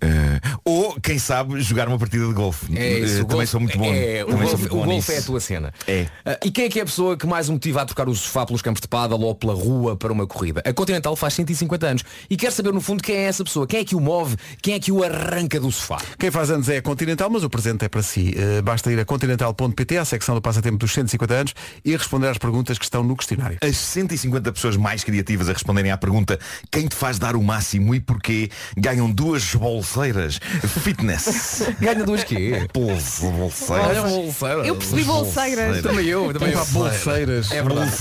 Eh, 0.00 0.40
ou, 0.64 0.81
quem 1.02 1.18
sabe, 1.18 1.60
jogar 1.60 1.88
uma 1.88 1.98
partida 1.98 2.26
de 2.26 2.32
golfe. 2.32 2.66
É 2.76 2.82
Eh, 2.94 2.98
isso, 3.00 3.14
o 3.14 3.24
também 3.24 3.28
golfe- 3.36 3.46
sou 3.46 3.60
muito 3.60 3.78
bom. 3.78 3.92
É, 3.92 4.22
o 4.24 4.26
também 4.28 4.48
golfe, 4.48 4.64
o 4.66 4.68
golfe 4.84 5.12
é 5.12 5.18
a 5.18 5.22
tua 5.22 5.40
cena. 5.40 5.72
É. 5.86 6.06
Ah, 6.24 6.38
e 6.44 6.50
quem 6.50 6.64
é 6.64 6.68
que 6.68 6.78
é 6.78 6.82
a 6.82 6.86
pessoa 6.86 7.16
que 7.16 7.26
mais 7.26 7.48
o 7.48 7.52
motiva 7.52 7.82
a 7.82 7.84
trocar 7.86 8.08
o 8.08 8.14
sofá 8.14 8.44
pelos 8.46 8.62
campos 8.62 8.80
de 8.80 8.88
pádel 8.88 9.20
ou 9.20 9.34
pela 9.34 9.54
rua 9.54 9.96
para 9.96 10.12
uma 10.12 10.26
corrida? 10.26 10.62
A 10.66 10.72
Continental 10.72 11.14
faz 11.16 11.34
150 11.34 11.86
anos 11.86 12.02
e 12.28 12.36
quer 12.36 12.50
saber 12.52 12.72
no 12.72 12.80
fundo 12.80 13.02
quem 13.02 13.16
é 13.16 13.22
essa 13.24 13.44
pessoa, 13.44 13.66
quem 13.66 13.80
é 13.80 13.84
que 13.84 13.94
o 13.94 14.00
move, 14.00 14.36
quem 14.60 14.74
é 14.74 14.80
que 14.80 14.90
o 14.92 15.02
arranca 15.04 15.58
do 15.60 15.70
sofá. 15.70 15.98
Quem 16.18 16.30
faz 16.30 16.50
anos 16.50 16.68
é 16.68 16.78
a 16.78 16.82
Continental, 16.82 17.30
mas 17.30 17.44
o 17.44 17.50
presente 17.50 17.84
é 17.84 17.88
para 17.88 18.02
si. 18.02 18.34
Eh, 18.36 18.62
basta 18.62 18.90
ir 18.92 18.98
a 19.00 19.04
continental.pt, 19.04 19.98
à 19.98 20.04
secção 20.04 20.34
do 20.34 20.40
passatempo 20.42 20.78
dos 20.78 20.92
150 20.92 21.34
anos, 21.34 21.54
e 21.84 21.96
responder 21.96 22.28
às 22.28 22.38
perguntas 22.38 22.78
que 22.78 22.84
estão 22.84 23.02
no 23.02 23.16
questionário. 23.16 23.58
As 23.62 23.76
150 23.76 24.52
pessoas 24.52 24.76
mais 24.76 25.04
criativas 25.04 25.48
a 25.48 25.52
responderem 25.52 25.90
à 25.90 25.96
pergunta 25.96 26.38
quem 26.70 26.86
te 26.86 26.94
faz 26.94 27.18
dar 27.18 27.36
o 27.36 27.42
máximo 27.42 27.94
e 27.94 28.00
porquê 28.00 28.50
ganham 28.76 29.10
duas 29.10 29.54
bolseiras 29.54 30.40
fitness. 30.82 31.62
Ganha 31.80 32.04
duas 32.04 32.24
quê? 32.24 32.66
Bolsa, 32.74 33.30
bolseiras. 33.30 33.86
Olha, 33.86 34.02
bolseiras. 34.02 34.66
Eu 34.66 34.76
percebi 34.76 35.04
bolseiras. 35.04 35.82
Também 35.82 36.06
eu, 36.06 36.32
também 36.32 36.52
eu. 36.52 36.64
Bolseiras. 36.66 37.50
É 37.52 37.62
verdade. 37.62 37.92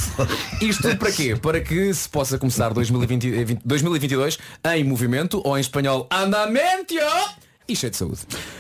Isto 0.62 0.82
tudo 0.84 0.98
para 0.98 1.12
quê? 1.12 1.36
Para 1.36 1.62
que 1.62 1.94
se 1.94 2.10
possa 2.10 2.38
começar 2.38 2.70
2020, 2.74 3.28
eh, 3.28 3.44
20 3.46 3.62
2022 3.64 4.40
em 4.74 4.84
movimento 4.84 5.42
ou 5.46 5.58
em 5.58 5.62
espanhol 5.62 6.08
andamento 6.12 6.96
e 7.68 7.76
cheio 7.76 7.92
de 7.92 7.98
saúde. 7.98 8.20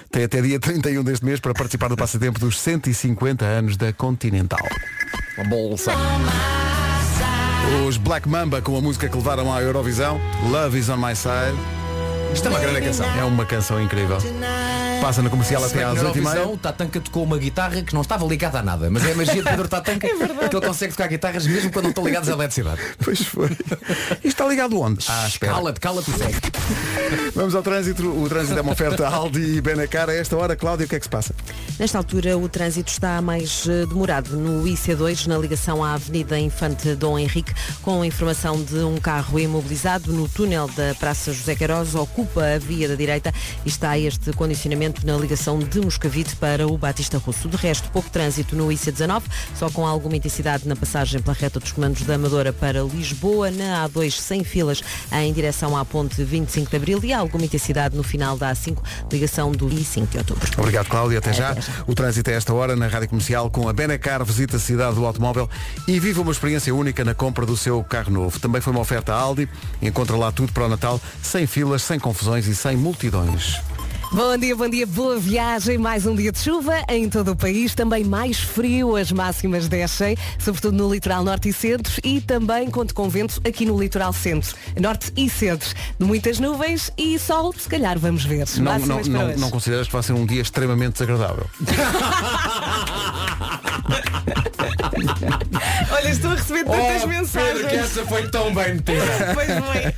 Tem 0.10 0.24
até 0.24 0.42
dia 0.42 0.60
31 0.60 1.04
deste 1.04 1.26
mês 1.26 1.40
para 1.40 1.54
participar 1.54 1.90
do 1.90 1.98
passatempo 1.98 2.40
dos 2.40 2.60
150 2.60 3.44
anos 3.44 3.76
da 3.76 3.92
Continental. 3.92 4.66
Uma 5.38 5.48
bolsa. 5.50 5.92
Os 7.88 7.98
Black 7.98 8.28
Mamba 8.28 8.62
com 8.62 8.78
a 8.78 8.82
música 8.82 9.10
que 9.10 9.16
levaram 9.16 9.52
à 9.52 9.62
Eurovisão, 9.62 10.20
Love 10.50 10.78
is 10.78 10.90
on 10.90 10.98
my 10.98 11.16
side. 11.16 11.81
Isto 12.34 12.48
é 12.48 12.50
uma 12.50 12.60
grande 12.60 12.82
canção. 12.82 13.18
É 13.18 13.24
uma 13.24 13.46
canção 13.46 13.82
incrível. 13.82 14.18
Passa 15.02 15.24
na 15.24 15.32
comercial 15.32 15.66
até 15.66 15.84
às 15.84 15.96
Na 15.96 16.10
8h30. 16.12 16.16
Eurovisão, 16.16 16.54
o 16.54 16.58
Tatanka 16.58 17.02
tocou 17.02 17.24
uma 17.24 17.38
guitarra 17.38 17.82
que 17.82 17.92
não 17.94 18.02
estava 18.02 18.24
ligada 18.26 18.60
a 18.60 18.64
nada, 18.64 18.88
mas 18.92 19.04
é 19.04 19.14
a 19.14 19.16
magia 19.16 19.42
de 19.42 19.50
Pedro 19.50 19.68
Tatanka 19.68 20.08
que 20.50 20.56
ele 20.56 20.66
consegue 20.66 20.94
tocar 20.94 21.08
guitarras 21.08 21.48
mesmo 21.48 21.72
quando 21.72 21.86
não 21.86 21.90
estão 21.90 22.06
ligadas 22.06 22.30
à 22.30 22.34
eletricidade. 22.34 22.80
Pois 23.04 23.22
foi. 23.24 23.50
Isto 23.50 24.28
está 24.28 24.46
ligado 24.48 24.80
onde? 24.80 25.04
Ah, 25.10 25.28
espera. 25.28 25.54
Cala-te, 25.54 25.80
cala-te 25.80 26.12
segue. 26.12 26.38
Vamos 27.34 27.56
ao 27.56 27.64
trânsito. 27.64 28.08
O 28.08 28.30
trânsito 28.30 28.60
é 28.60 28.62
uma 28.62 28.74
oferta 28.74 29.08
Aldi 29.08 29.58
e 29.58 29.62
Benacar. 29.62 30.10
A 30.10 30.14
esta 30.14 30.38
hora, 30.38 30.56
Cláudia, 30.56 30.86
o 30.86 30.90
que 30.90 30.96
é 30.96 31.00
que 31.00 31.06
se 31.06 31.10
passa? 31.10 31.34
Nesta 31.80 31.98
altura 31.98 32.38
o 32.38 32.48
trânsito 32.48 32.92
está 32.92 33.22
mais 33.22 33.68
eh, 33.68 33.86
demorado 33.88 34.38
no 34.38 34.64
IC2, 34.66 35.26
na 35.26 35.38
ligação 35.38 35.84
à 35.84 35.94
Avenida 35.94 36.40
Infante 36.40 36.94
Dom 36.96 37.18
Henrique, 37.18 37.54
com 37.82 38.06
informação 38.06 38.62
de 38.62 38.78
um 38.80 38.98
carro 38.98 39.40
imobilizado 39.40 40.14
no 40.14 40.28
túnel 40.30 40.68
da 40.68 40.94
Praça 40.96 41.34
José 41.34 41.56
Queiroz, 41.56 41.96
ocupa 41.96 42.44
a 42.44 42.60
via 42.60 42.88
da 42.88 42.96
direita 42.96 43.34
e 43.66 43.70
está 43.70 43.98
este 43.98 44.32
condicionamento 44.34 44.91
na 45.04 45.18
ligação 45.18 45.60
de 45.60 45.80
Moscavide 45.80 46.36
para 46.36 46.68
o 46.68 46.78
Batista 46.78 47.18
Russo. 47.18 47.48
De 47.48 47.58
resto, 47.58 47.90
pouco 47.92 48.10
trânsito 48.10 48.56
no 48.56 48.68
IC19, 48.68 49.24
só 49.56 49.70
com 49.70 49.86
alguma 49.86 50.16
intensidade 50.16 50.68
na 50.68 50.76
passagem 50.76 51.22
pela 51.22 51.36
reta 51.36 51.60
dos 51.60 51.72
comandos 51.72 52.04
da 52.04 52.16
Amadora 52.16 52.54
para 52.54 52.82
Lisboa, 52.82 53.50
na 53.52 53.88
A2 53.88 54.12
sem 54.12 54.44
filas 54.44 54.82
em 55.12 55.32
direção 55.34 55.76
à 55.78 55.84
ponte 55.86 56.24
25 56.24 56.70
de 56.70 56.76
Abril 56.76 57.00
e 57.04 57.14
alguma 57.14 57.46
intensidade 57.46 57.96
no 57.96 58.04
final 58.04 58.38
da 58.38 58.52
A5, 58.52 58.78
ligação 59.12 59.52
do 59.52 59.68
I5 59.68 60.08
de 60.08 60.18
Outubro. 60.18 60.50
Obrigado, 60.58 60.88
Cláudia. 60.88 61.20
Até 61.20 61.34
já. 61.34 61.52
Até 61.52 61.62
já. 61.62 61.72
O 61.88 61.96
trânsito 61.96 62.30
é 62.30 62.34
esta 62.34 62.54
hora 62.54 62.76
na 62.76 62.88
Rádio 62.88 63.10
Comercial 63.10 63.50
com 63.50 63.68
a 63.68 63.74
Benacar 63.74 64.24
visita 64.24 64.58
a 64.58 64.60
cidade 64.60 64.96
do 64.96 65.06
automóvel 65.06 65.50
e 65.88 66.00
vive 66.00 66.20
uma 66.20 66.32
experiência 66.32 66.74
única 66.74 67.04
na 67.04 67.14
compra 67.14 67.46
do 67.46 67.56
seu 67.56 67.84
carro 67.84 68.12
novo. 68.12 68.40
Também 68.40 68.62
foi 68.62 68.72
uma 68.72 68.82
oferta 68.82 69.14
Aldi. 69.14 69.48
Encontra 69.82 70.16
lá 70.16 70.32
tudo 70.32 70.52
para 70.54 70.66
o 70.66 70.70
Natal, 70.70 71.00
sem 71.22 71.46
filas, 71.48 71.84
sem 71.84 72.00
confusões 72.00 72.48
e 72.48 72.56
sem 72.56 72.76
multidões. 72.76 73.60
Bom 74.14 74.38
dia, 74.38 74.54
bom 74.56 74.68
dia, 74.68 74.86
boa 74.86 75.18
viagem. 75.18 75.78
Mais 75.78 76.06
um 76.06 76.14
dia 76.14 76.34
de 76.34 76.40
chuva 76.40 76.84
em 76.90 77.10
todo 77.10 77.32
o 77.32 77.36
país. 77.36 77.74
Também 77.74 78.04
mais 78.04 78.38
frio, 78.40 78.98
as 78.98 79.10
máximas 79.10 79.70
descem, 79.70 80.18
sobretudo 80.38 80.76
no 80.76 80.94
litoral 80.94 81.24
norte 81.24 81.48
e 81.48 81.54
centro 81.54 81.94
e 82.04 82.20
também 82.20 82.70
conto 82.70 82.94
com 82.94 83.08
vento 83.10 83.40
aqui 83.48 83.66
no 83.66 83.80
litoral 83.80 84.12
centro, 84.12 84.54
norte 84.80 85.14
e 85.16 85.30
centro. 85.30 85.70
Muitas 85.98 86.40
nuvens 86.40 86.92
e 86.98 87.18
sol, 87.18 87.54
se 87.58 87.70
calhar 87.70 87.98
vamos 87.98 88.26
ver. 88.26 88.46
Não, 88.58 88.80
não, 88.80 89.00
não, 89.02 89.38
não 89.38 89.50
consideras 89.50 89.88
que 89.88 89.94
vai 89.94 90.04
ser 90.04 90.12
um 90.14 90.26
dia 90.26 90.42
extremamente 90.42 90.94
desagradável? 90.94 91.46
Olha, 95.92 96.10
estou 96.10 96.32
a 96.32 96.36
receber 96.36 96.64
Oh, 96.68 96.72
tantas 96.72 97.06
mensagens. 97.06 97.66
essa 97.74 98.06
foi 98.06 98.28
tão 98.30 98.54
bem 98.54 98.76
metida. 98.76 99.02
Pois 99.34 99.48
foi. 99.48 99.94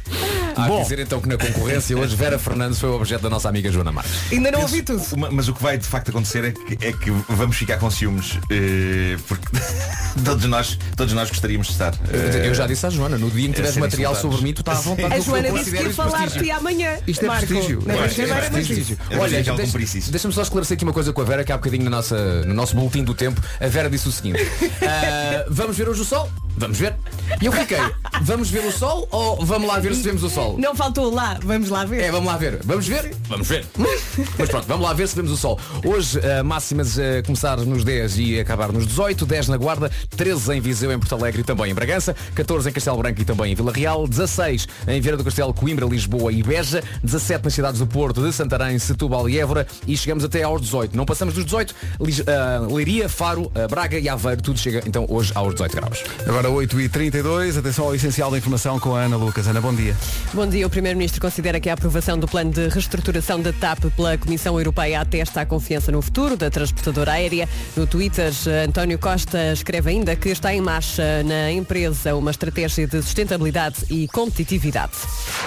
Há 0.55 0.67
Bom. 0.67 0.77
que 0.77 0.83
dizer 0.83 0.99
então 0.99 1.19
que 1.19 1.27
na 1.27 1.37
concorrência 1.37 1.97
hoje 1.97 2.15
Vera 2.15 2.37
Fernandes 2.37 2.79
foi 2.79 2.89
o 2.89 2.95
objeto 2.95 3.21
da 3.23 3.29
nossa 3.29 3.49
amiga 3.49 3.71
Joana 3.71 3.91
Ainda 4.31 4.51
não 4.51 4.61
ouvi 4.61 4.81
tudo. 4.81 5.03
uma- 5.13 5.29
mas 5.31 5.47
o 5.47 5.53
que 5.53 5.61
vai 5.61 5.77
de 5.77 5.85
facto 5.87 6.09
acontecer 6.09 6.43
é 6.45 6.51
que, 6.51 6.85
é 6.87 6.91
que 6.93 7.11
vamos 7.29 7.55
ficar 7.55 7.77
com 7.77 7.89
ciúmes 7.91 8.37
eh, 8.49 9.17
porque 9.27 9.45
todos 10.23 10.45
nós 10.45 10.77
todos 10.95 11.13
nós 11.13 11.29
gostaríamos 11.29 11.67
de 11.67 11.73
estar 11.73 11.93
eh, 12.11 12.47
Eu 12.47 12.53
já 12.55 12.65
disse 12.67 12.85
à 12.85 12.89
Joana, 12.89 13.17
no 13.17 13.29
dia 13.29 13.45
em 13.45 13.49
que 13.49 13.55
tiveres 13.55 13.73
serem 13.73 13.89
material 13.89 14.15
sobre 14.15 14.41
mim, 14.41 14.53
tu 14.53 14.61
estás 14.61 14.79
à 14.79 14.81
vontade. 14.81 15.13
A 15.13 15.17
Eu 15.17 15.23
Joana 15.23 15.41
disse 15.43 15.53
que 15.53 15.59
considero 15.59 15.83
ia 15.83 15.87
isso 15.89 15.95
falar 15.95 16.09
de 16.11 16.17
prestígio. 16.23 16.43
ti 16.45 16.51
amanhã. 16.51 16.97
Isto 17.07 17.25
é 17.25 17.27
Marco, 17.27 17.47
prestígio. 17.47 17.81
Que 17.81 17.91
é 17.91 17.95
mas 17.95 18.49
prestígio. 18.49 18.97
Eu 19.09 19.19
Olha, 19.19 19.25
acho 19.25 19.35
que 19.35 19.49
ela 19.49 19.57
deixa- 19.57 19.71
cumprisse 19.71 19.97
isso. 19.99 20.11
deixa-me 20.11 20.33
só 20.33 20.41
esclarecer 20.41 20.75
aqui 20.75 20.83
uma 20.83 20.93
coisa 20.93 21.11
com 21.13 21.21
a 21.21 21.25
Vera, 21.25 21.43
que 21.43 21.51
há 21.51 21.57
bocadinho 21.57 21.83
na 21.85 21.89
nossa, 21.89 22.43
no 22.45 22.53
nosso 22.53 22.75
boletim 22.75 23.03
do 23.03 23.13
tempo, 23.13 23.41
a 23.59 23.67
Vera 23.67 23.89
disse 23.89 24.07
o 24.07 24.11
seguinte, 24.11 24.39
"Ah, 24.81 25.45
vamos 25.49 25.75
ver 25.77 25.87
hoje 25.89 26.01
o 26.01 26.05
sol? 26.05 26.29
Vamos 26.57 26.77
ver. 26.77 26.95
E 27.41 27.45
eu 27.45 27.51
fiquei, 27.51 27.79
vamos 28.21 28.49
ver 28.49 28.65
o 28.65 28.71
sol 28.71 29.07
ou 29.11 29.43
vamos 29.45 29.67
lá 29.67 29.79
ver 29.79 29.95
se 29.95 30.03
vemos 30.03 30.23
o 30.23 30.29
sol? 30.29 30.55
Não 30.59 30.75
faltou 30.75 31.13
lá, 31.13 31.39
vamos 31.43 31.69
lá 31.69 31.83
ver. 31.83 32.01
É, 32.03 32.11
vamos 32.11 32.27
lá 32.27 32.37
ver. 32.37 32.59
Vamos 32.63 32.87
ver? 32.87 33.13
Vamos 33.27 33.47
ver. 33.47 33.65
Mas 34.37 34.49
pronto, 34.49 34.67
vamos 34.67 34.85
lá 34.85 34.93
ver 34.93 35.07
se 35.07 35.15
vemos 35.15 35.31
o 35.31 35.37
sol. 35.37 35.59
Hoje, 35.83 36.19
uh, 36.19 36.43
máximas 36.43 36.97
a 36.99 37.23
começar 37.25 37.57
nos 37.57 37.83
10 37.83 38.17
e 38.19 38.39
acabar 38.39 38.71
nos 38.71 38.85
18, 38.85 39.25
10 39.25 39.47
na 39.47 39.57
Guarda, 39.57 39.91
13 40.15 40.53
em 40.53 40.61
Viseu, 40.61 40.91
em 40.91 40.99
Porto 40.99 41.15
Alegre 41.15 41.41
e 41.41 41.43
também 41.43 41.71
em 41.71 41.73
Bragança, 41.73 42.15
14 42.35 42.69
em 42.69 42.73
Castelo 42.73 42.97
Branco 42.97 43.21
e 43.21 43.25
também 43.25 43.51
em 43.51 43.55
Vila 43.55 43.71
Real, 43.71 44.07
16 44.07 44.67
em 44.87 45.01
Vieira 45.01 45.17
do 45.17 45.23
Castelo, 45.23 45.53
Coimbra, 45.53 45.85
Lisboa 45.85 46.31
e 46.31 46.43
Beja, 46.43 46.83
17 47.03 47.45
nas 47.45 47.53
cidades 47.53 47.79
do 47.79 47.87
Porto, 47.87 48.21
de 48.21 48.31
Santarém, 48.31 48.77
Setúbal 48.77 49.27
e 49.27 49.39
Évora 49.39 49.65
e 49.87 49.97
chegamos 49.97 50.23
até 50.23 50.43
aos 50.43 50.61
18. 50.61 50.95
Não 50.95 51.05
passamos 51.05 51.33
dos 51.33 51.45
18, 51.45 51.73
Lis- 51.99 52.19
uh, 52.19 52.73
Leiria, 52.73 53.09
Faro, 53.09 53.43
uh, 53.55 53.67
Braga 53.69 53.97
e 53.97 54.07
Aveiro, 54.07 54.41
tudo 54.41 54.59
chega 54.59 54.83
então 54.85 55.05
hoje 55.09 55.31
aos 55.35 55.53
18 55.53 55.75
graus. 55.75 56.03
Agora 56.27 56.42
8h32, 56.49 57.57
atenção 57.57 57.85
ao 57.85 57.95
essencial 57.95 58.31
da 58.31 58.37
informação 58.37 58.79
com 58.79 58.95
a 58.95 59.01
Ana 59.01 59.17
Lucas. 59.17 59.47
Ana, 59.47 59.61
bom 59.61 59.73
dia. 59.73 59.95
Bom 60.33 60.47
dia. 60.47 60.65
O 60.65 60.69
Primeiro-Ministro 60.69 61.21
considera 61.21 61.59
que 61.59 61.69
a 61.69 61.73
aprovação 61.73 62.17
do 62.17 62.27
plano 62.27 62.51
de 62.51 62.67
reestruturação 62.67 63.41
da 63.41 63.53
TAP 63.53 63.85
pela 63.95 64.17
Comissão 64.17 64.57
Europeia 64.59 65.01
atesta 65.01 65.41
a 65.41 65.45
confiança 65.45 65.91
no 65.91 66.01
futuro 66.01 66.35
da 66.35 66.49
transportadora 66.49 67.13
aérea. 67.13 67.47
No 67.75 67.85
Twitter, 67.87 68.31
António 68.67 68.97
Costa 68.99 69.53
escreve 69.53 69.91
ainda 69.91 70.15
que 70.15 70.29
está 70.29 70.53
em 70.53 70.61
marcha 70.61 71.23
na 71.23 71.51
empresa 71.51 72.15
uma 72.15 72.31
estratégia 72.31 72.87
de 72.87 73.01
sustentabilidade 73.01 73.85
e 73.89 74.07
competitividade. 74.07 74.93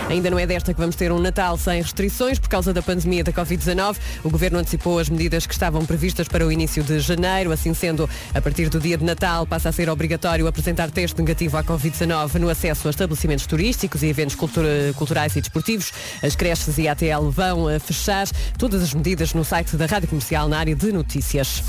Ainda 0.09 0.31
não 0.31 0.39
é 0.39 0.47
desta 0.47 0.73
que 0.73 0.81
vamos 0.81 0.97
ter 0.97 1.13
um 1.13 1.19
Natal 1.19 1.57
sem 1.57 1.83
restrições 1.83 2.39
por 2.39 2.49
causa 2.49 2.73
da 2.73 2.83
pandemia 2.83 3.25
da 3.25 3.33
Covid-19. 3.33 3.97
O 4.25 4.31
Governo 4.31 4.59
antecipou 4.59 4.99
as 4.99 5.09
medidas 5.09 5.47
que 5.47 5.53
estavam 5.53 5.85
previstas 5.85 6.29
para 6.29 6.47
o 6.47 6.53
início 6.53 6.83
de 6.83 7.01
janeiro. 7.01 7.53
Assim 7.53 7.75
sendo, 7.75 8.09
a 8.35 8.41
partir 8.41 8.69
do 8.69 8.79
dia 8.79 8.97
de 8.97 9.05
Natal 9.05 9.47
passa 9.47 9.69
a 9.69 9.73
ser 9.73 9.89
obrigatório 9.89 10.47
apresentar 10.47 10.86
teste 10.90 11.20
negativo 11.20 11.57
à 11.57 11.64
Covid-19 11.64 12.35
no 12.35 12.49
acesso 12.49 12.87
a 12.88 12.90
estabelecimentos 12.90 13.46
turísticos 13.46 14.03
e 14.03 14.07
eventos 14.07 14.35
cultura- 14.35 14.92
culturais 14.94 15.35
e 15.37 15.40
desportivos. 15.40 15.92
As 16.22 16.35
creches 16.37 16.79
e 16.79 16.88
a 16.88 16.92
ATL 16.92 17.29
vão 17.31 17.68
eh, 17.68 17.79
fechar 17.79 18.27
todas 18.59 18.83
as 18.83 18.94
medidas 18.94 19.35
no 19.35 19.44
site 19.44 19.77
da 19.77 19.87
Rádio 19.87 20.09
Comercial 20.09 20.49
na 20.49 20.59
área 20.59 20.75
de 20.75 20.92
notícias. 20.92 21.62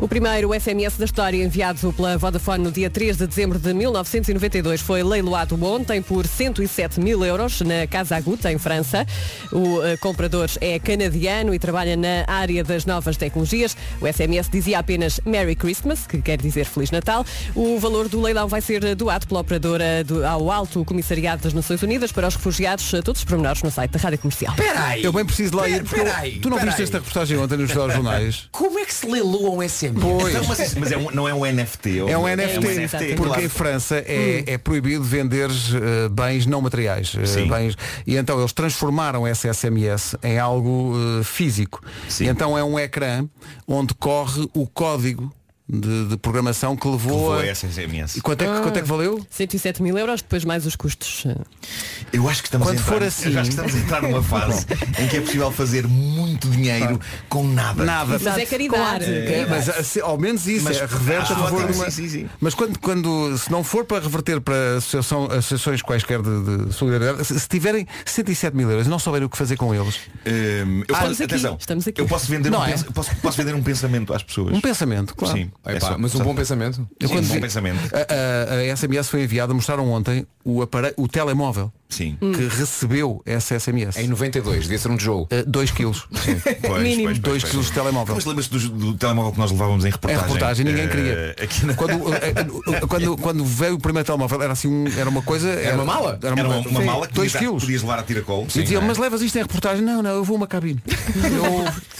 O 0.00 0.08
primeiro 0.08 0.50
SMS 0.58 0.96
da 0.96 1.04
história 1.04 1.42
enviado 1.42 1.92
pela 1.92 2.16
Vodafone 2.18 2.64
no 2.64 2.72
dia 2.72 2.88
3 2.90 3.16
de 3.16 3.26
dezembro 3.26 3.58
de 3.58 3.72
1992 3.72 4.80
foi 4.80 5.02
leiloado 5.02 5.62
ontem 5.64 6.00
por 6.02 6.26
107 6.26 7.00
mil 7.00 7.24
euros 7.24 7.60
na 7.60 7.86
Casa 7.86 8.16
Aguta, 8.16 8.50
em 8.50 8.58
França. 8.58 9.06
O 9.52 9.82
eh, 9.82 9.96
comprador 9.96 10.48
é 10.60 10.78
canadiano 10.78 11.54
e 11.54 11.58
trabalha 11.58 11.96
na 11.96 12.24
área 12.26 12.64
das 12.64 12.84
novas 12.86 13.16
tecnologias. 13.16 13.76
O 14.00 14.06
SMS 14.06 14.48
dizia 14.48 14.78
apenas 14.78 15.20
Merry 15.24 15.54
Christmas, 15.54 16.06
que 16.06 16.20
quer 16.20 16.40
dizer 16.40 16.64
Feliz 16.64 16.90
Natal. 16.90 17.24
O 17.54 17.78
valor 17.78 18.08
do 18.08 18.20
leilão 18.20 18.48
vai 18.48 18.59
ser 18.60 18.94
doado 18.94 19.26
pela 19.26 19.40
operadora 19.40 20.04
do- 20.04 20.24
ao 20.26 20.50
Alto 20.50 20.84
Comissariado 20.84 21.42
das 21.42 21.52
Nações 21.54 21.82
Unidas 21.82 22.12
para 22.12 22.26
os 22.28 22.34
refugiados. 22.36 22.90
Todos 23.04 23.20
os 23.20 23.24
pormenores 23.24 23.62
no 23.62 23.70
site 23.70 23.90
da 23.92 23.98
Rádio 23.98 24.18
Comercial. 24.18 24.54
Peraí! 24.56 25.02
Eu 25.04 25.12
bem 25.12 25.24
preciso 25.24 25.50
de 25.52 25.56
lá 25.56 25.68
ir, 25.68 25.82
porque 25.82 26.00
eu- 26.00 26.04
Peraí, 26.04 26.38
tu 26.40 26.48
não 26.50 26.56
viste 26.58 26.70
peraí. 26.70 26.84
esta 26.84 26.98
reportagem 26.98 27.38
ontem 27.38 27.56
nos 27.58 27.70
jornais? 27.70 28.48
Como 28.52 28.78
é 28.78 28.84
que 28.84 28.94
se 28.94 29.06
leiloa 29.06 29.50
um 29.50 29.62
SMS? 29.62 30.00
Pois. 30.00 30.34
Não, 30.34 30.44
mas, 30.44 30.74
mas 30.74 30.92
é 30.92 30.96
um- 30.96 31.10
não 31.10 31.28
é 31.28 31.34
um 31.34 31.44
NFT 31.46 31.98
É 32.08 32.16
um 32.18 32.26
NFT, 32.28 32.66
exatamente. 32.82 33.14
porque 33.16 33.28
claro. 33.32 33.44
em 33.44 33.48
França 33.48 33.96
é, 34.06 34.44
é 34.46 34.58
proibido 34.58 35.02
vender 35.02 35.50
eh, 35.50 36.08
bens 36.10 36.46
não 36.46 36.60
materiais. 36.60 37.12
Sim. 37.24 37.48
bens, 37.48 37.76
e 38.06 38.16
então 38.16 38.38
eles 38.38 38.52
transformaram 38.52 39.26
essa 39.26 39.48
SMS 39.52 40.16
em 40.22 40.38
algo 40.38 40.94
eh, 41.20 41.24
físico. 41.24 41.80
Sim. 42.08 42.24
E 42.24 42.28
então 42.28 42.56
é 42.56 42.64
um 42.64 42.78
ecrã 42.78 43.26
onde 43.66 43.94
corre 43.94 44.48
o 44.54 44.66
código 44.66 45.32
de, 45.72 46.08
de 46.08 46.16
programação 46.16 46.74
que 46.76 46.86
levou, 46.88 47.30
Levou 47.30 47.38
a... 47.40 47.46
essa 47.46 47.68
SMS. 47.68 48.16
E 48.16 48.20
quanto 48.20 48.42
é, 48.42 48.46
que, 48.46 48.60
quanto 48.62 48.76
é 48.78 48.82
que 48.82 48.88
valeu? 48.88 49.24
107 49.30 49.82
mil 49.82 49.96
euros, 49.96 50.22
depois 50.22 50.44
mais 50.44 50.66
os 50.66 50.74
custos. 50.76 51.24
Eu 52.12 52.28
acho 52.28 52.42
que 52.42 52.48
estamos 52.48 52.66
Quando 52.66 52.78
a 52.78 52.80
entrar, 52.80 52.92
for 52.92 53.02
assim- 53.02 53.32
eu 53.32 53.40
acho 53.40 53.50
que 53.50 53.56
estamos 53.56 53.74
a 53.74 53.78
entrar 53.78 54.02
numa 54.02 54.22
fase 54.24 54.66
em 54.98 55.06
que 55.08 55.16
é 55.16 55.20
possível 55.20 55.50
fazer 55.52 55.86
muito 55.86 56.48
dinheiro 56.48 56.98
com 57.28 57.46
nada. 57.46 57.84
Nada. 57.84 58.18
Mas 58.22 58.38
é 58.38 58.46
caridade. 58.46 59.04
É, 59.04 59.46
mas 59.48 59.68
assim, 59.68 60.00
ao 60.00 60.18
menos 60.18 60.46
isso, 60.46 60.64
Mas- 60.64 60.76
é, 60.78 60.86
reverte 60.86 61.32
Ah, 61.32 61.36
a 61.36 61.38
favor 61.38 61.60
sim, 61.60 61.66
de 61.66 61.72
uma... 61.78 61.90
sim, 61.90 62.08
sim. 62.08 62.28
Mas 62.40 62.54
quando, 62.54 62.78
quando, 62.78 63.38
se 63.38 63.50
não 63.50 63.62
for 63.62 63.84
para 63.84 64.02
reverter 64.02 64.40
para 64.40 64.76
associação, 64.78 65.24
associações 65.26 65.82
quaisquer 65.82 66.20
de, 66.22 66.66
de 66.66 66.72
solidariedade, 66.72 67.24
se, 67.26 67.38
se 67.38 67.48
tiverem 67.48 67.86
107 68.04 68.56
mil 68.56 68.70
euros 68.70 68.86
e 68.86 68.90
não 68.90 68.98
souberem 68.98 69.26
o 69.26 69.30
que 69.30 69.36
fazer 69.38 69.56
com 69.56 69.74
eles, 69.74 69.96
Hum, 70.26 70.82
eu 70.88 70.94
Ah, 70.96 71.00
posso, 71.00 71.12
estamos 71.12 71.20
aqui, 71.20 71.22
atenção, 71.24 71.56
estamos 71.58 71.88
aqui. 71.88 72.00
eu 72.00 72.06
posso 72.06 72.26
vender, 72.26 72.50
Não 72.50 72.60
um, 72.60 72.64
é? 72.64 72.68
pens- 72.70 72.82
posso, 72.84 73.14
posso 73.16 73.36
vender 73.36 73.54
um 73.54 73.62
pensamento 73.62 74.12
às 74.12 74.22
pessoas. 74.22 74.54
um 74.54 74.60
pensamento, 74.60 75.14
claro. 75.14 75.36
Sim, 75.36 75.50
é 75.59 75.59
Epá, 75.66 75.80
só- 75.80 75.98
mas 75.98 76.14
um 76.14 76.20
bom 76.24 76.34
pensamento. 76.34 76.88
Eu 76.98 77.08
Sim, 77.08 77.14
quando 77.14 77.24
um 77.24 77.28
bom 77.28 77.34
vi- 77.34 77.40
pensamento. 77.40 77.78
A, 77.94 78.54
a- 78.54 78.56
a 78.58 78.64
SMS 78.76 79.08
foi 79.08 79.22
enviada, 79.24 79.52
mostraram 79.52 79.90
ontem 79.90 80.26
o, 80.44 80.62
aparelho, 80.62 80.94
o 80.96 81.06
telemóvel 81.06 81.70
Sim. 81.90 82.16
que 82.20 82.46
recebeu 82.48 83.22
essa 83.26 83.58
SMS. 83.58 83.96
Em 83.98 84.08
92, 84.08 84.62
devia 84.62 84.78
ser 84.78 84.88
um 84.90 84.96
tijolo. 84.96 85.28
2 85.46 85.70
quilos. 85.72 86.06
Pois, 86.62 86.82
Mínimo. 86.82 87.04
pois, 87.08 87.18
pois, 87.18 87.18
2 87.18 87.42
pois. 87.42 87.50
quilos 87.50 87.66
de 87.66 87.72
telemóvel. 87.72 88.14
Mas 88.14 88.24
lembras-te 88.24 88.50
do, 88.58 88.68
do 88.68 88.94
telemóvel 88.94 89.32
que 89.32 89.38
nós 89.38 89.50
levávamos 89.50 89.84
em 89.84 89.90
reportagem? 89.90 90.22
reportagem, 90.24 90.64
ninguém 90.64 90.84
Eh, 90.84 90.88
queria. 90.88 91.36
aqui 91.42 91.66
na- 91.66 91.74
Quando, 91.74 92.14
eh, 92.14 92.32
eh, 92.72 92.80
quando, 92.86 93.16
quando 93.18 93.44
veio 93.44 93.74
o 93.74 93.78
primeiro 93.78 94.06
telemóvel, 94.06 94.42
era 94.42 94.52
assim 94.52 94.68
um- 94.68 94.86
era 94.96 95.08
uma 95.10 95.22
coisa. 95.22 95.48
Era, 95.48 95.74
uma 95.76 95.84
mala? 95.84 96.18
Era 96.22 96.34
uma, 96.34 96.40
Era 96.40 96.48
uma, 96.48 96.68
uma 96.68 96.80
mala 96.82 97.06
que 97.08 97.14
2 97.14 97.32
podias, 97.32 97.40
quilos. 97.48 97.62
podias 97.64 97.82
levar 97.82 97.98
a 97.98 98.02
tiracol. 98.02 98.46
E 98.54 98.62
diziam, 98.62 98.82
é? 98.82 98.86
mas 98.86 98.98
levas 98.98 99.20
isto 99.22 99.36
em 99.36 99.42
reportagem? 99.42 99.84
Não, 99.84 100.02
não, 100.02 100.10
eu 100.10 100.24
vou 100.24 100.36
a 100.36 100.38
uma 100.38 100.46
cabine. 100.46 100.80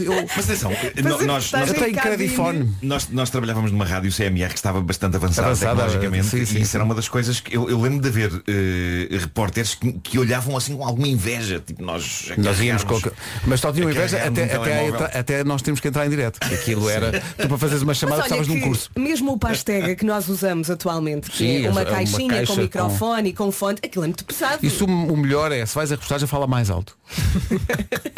Eu, 0.01 0.13
eu, 0.13 0.27
Mas 0.37 0.45
atenção, 0.49 0.71
no- 0.71 1.27
nós, 1.27 1.53
eu 1.53 1.59
nós, 1.61 1.73
tenho 1.73 1.97
credifone. 2.01 2.73
nós, 2.83 3.09
nós 3.11 3.29
trabalhávamos 3.31 3.71
numa 3.73 3.85
rádio 3.85 4.11
CMR 4.13 4.49
que 4.51 4.55
estava 4.59 4.81
bastante 4.81 5.17
avançada, 5.17 5.49
Avançada, 5.49 5.71
tecnologicamente 5.83 6.27
sim, 6.27 6.45
sim, 6.47 6.59
e 6.59 6.63
isso 6.63 6.71
sim. 6.73 6.77
era 6.77 6.85
uma 6.85 6.95
das 6.95 7.09
coisas 7.09 7.41
que 7.41 7.55
eu, 7.57 7.69
eu 7.69 7.81
lembro 7.81 8.01
de 8.01 8.09
haver 8.09 8.43
eh, 8.49 9.17
repórteres 9.19 9.75
que, 9.81 9.93
que 9.93 10.19
olhavam 10.19 10.57
assim 10.57 10.77
com 10.77 10.85
alguma 10.85 11.09
inveja, 11.09 11.63
tipo 11.65 11.83
nós 11.83 12.31
Nós 12.37 12.61
íamos 12.61 12.85
com... 12.85 12.95
carregarmos- 13.01 13.19
Mas 13.47 13.61
só 13.61 13.73
tinham 13.73 13.91
inveja 13.91 14.17
até, 14.19 14.29
um 14.57 14.61
até, 14.63 14.87
entra- 14.87 15.07
até 15.19 15.45
nós 15.45 15.63
temos 15.63 15.81
que 15.81 15.89
entrar 15.89 16.07
em 16.07 16.11
direto. 16.11 16.39
Aquilo 16.45 16.89
era. 16.89 17.21
Tu 17.39 17.49
para 17.49 17.59
fazeres 17.59 17.83
uma 17.83 17.95
chamada 17.95 18.23
Mas 18.23 18.31
olha 18.33 18.37
precisavas 18.41 18.47
de 18.47 18.53
um 18.53 18.61
que 18.61 18.67
curso. 18.69 18.91
Mesmo 18.99 19.33
o 19.33 19.39
pastega 19.39 19.95
que 19.97 20.05
nós 20.05 20.29
usamos 20.29 20.71
atualmente, 20.71 21.31
que 21.31 21.39
Sim, 21.39 21.65
é 21.67 21.71
uma 21.71 21.81
é 21.81 21.85
uma 21.85 21.91
caixinha 21.91 22.29
caixa 22.35 22.47
com 22.47 22.55
com- 22.57 22.63
microfone 22.63 23.29
e 23.29 23.33
com 23.33 23.53
fonte, 23.53 23.81
aquilo 23.85 24.05
é 24.05 24.09
muito 24.09 24.25
pesado. 24.25 24.59
Isso 24.65 24.85
o 24.85 25.17
melhor 25.17 25.51
é, 25.53 25.65
se 25.65 25.75
vais 25.75 25.91
a 25.91 25.95
reportagem, 25.95 26.27
fala 26.29 26.47
mais 26.47 26.71
alto. 26.71 26.97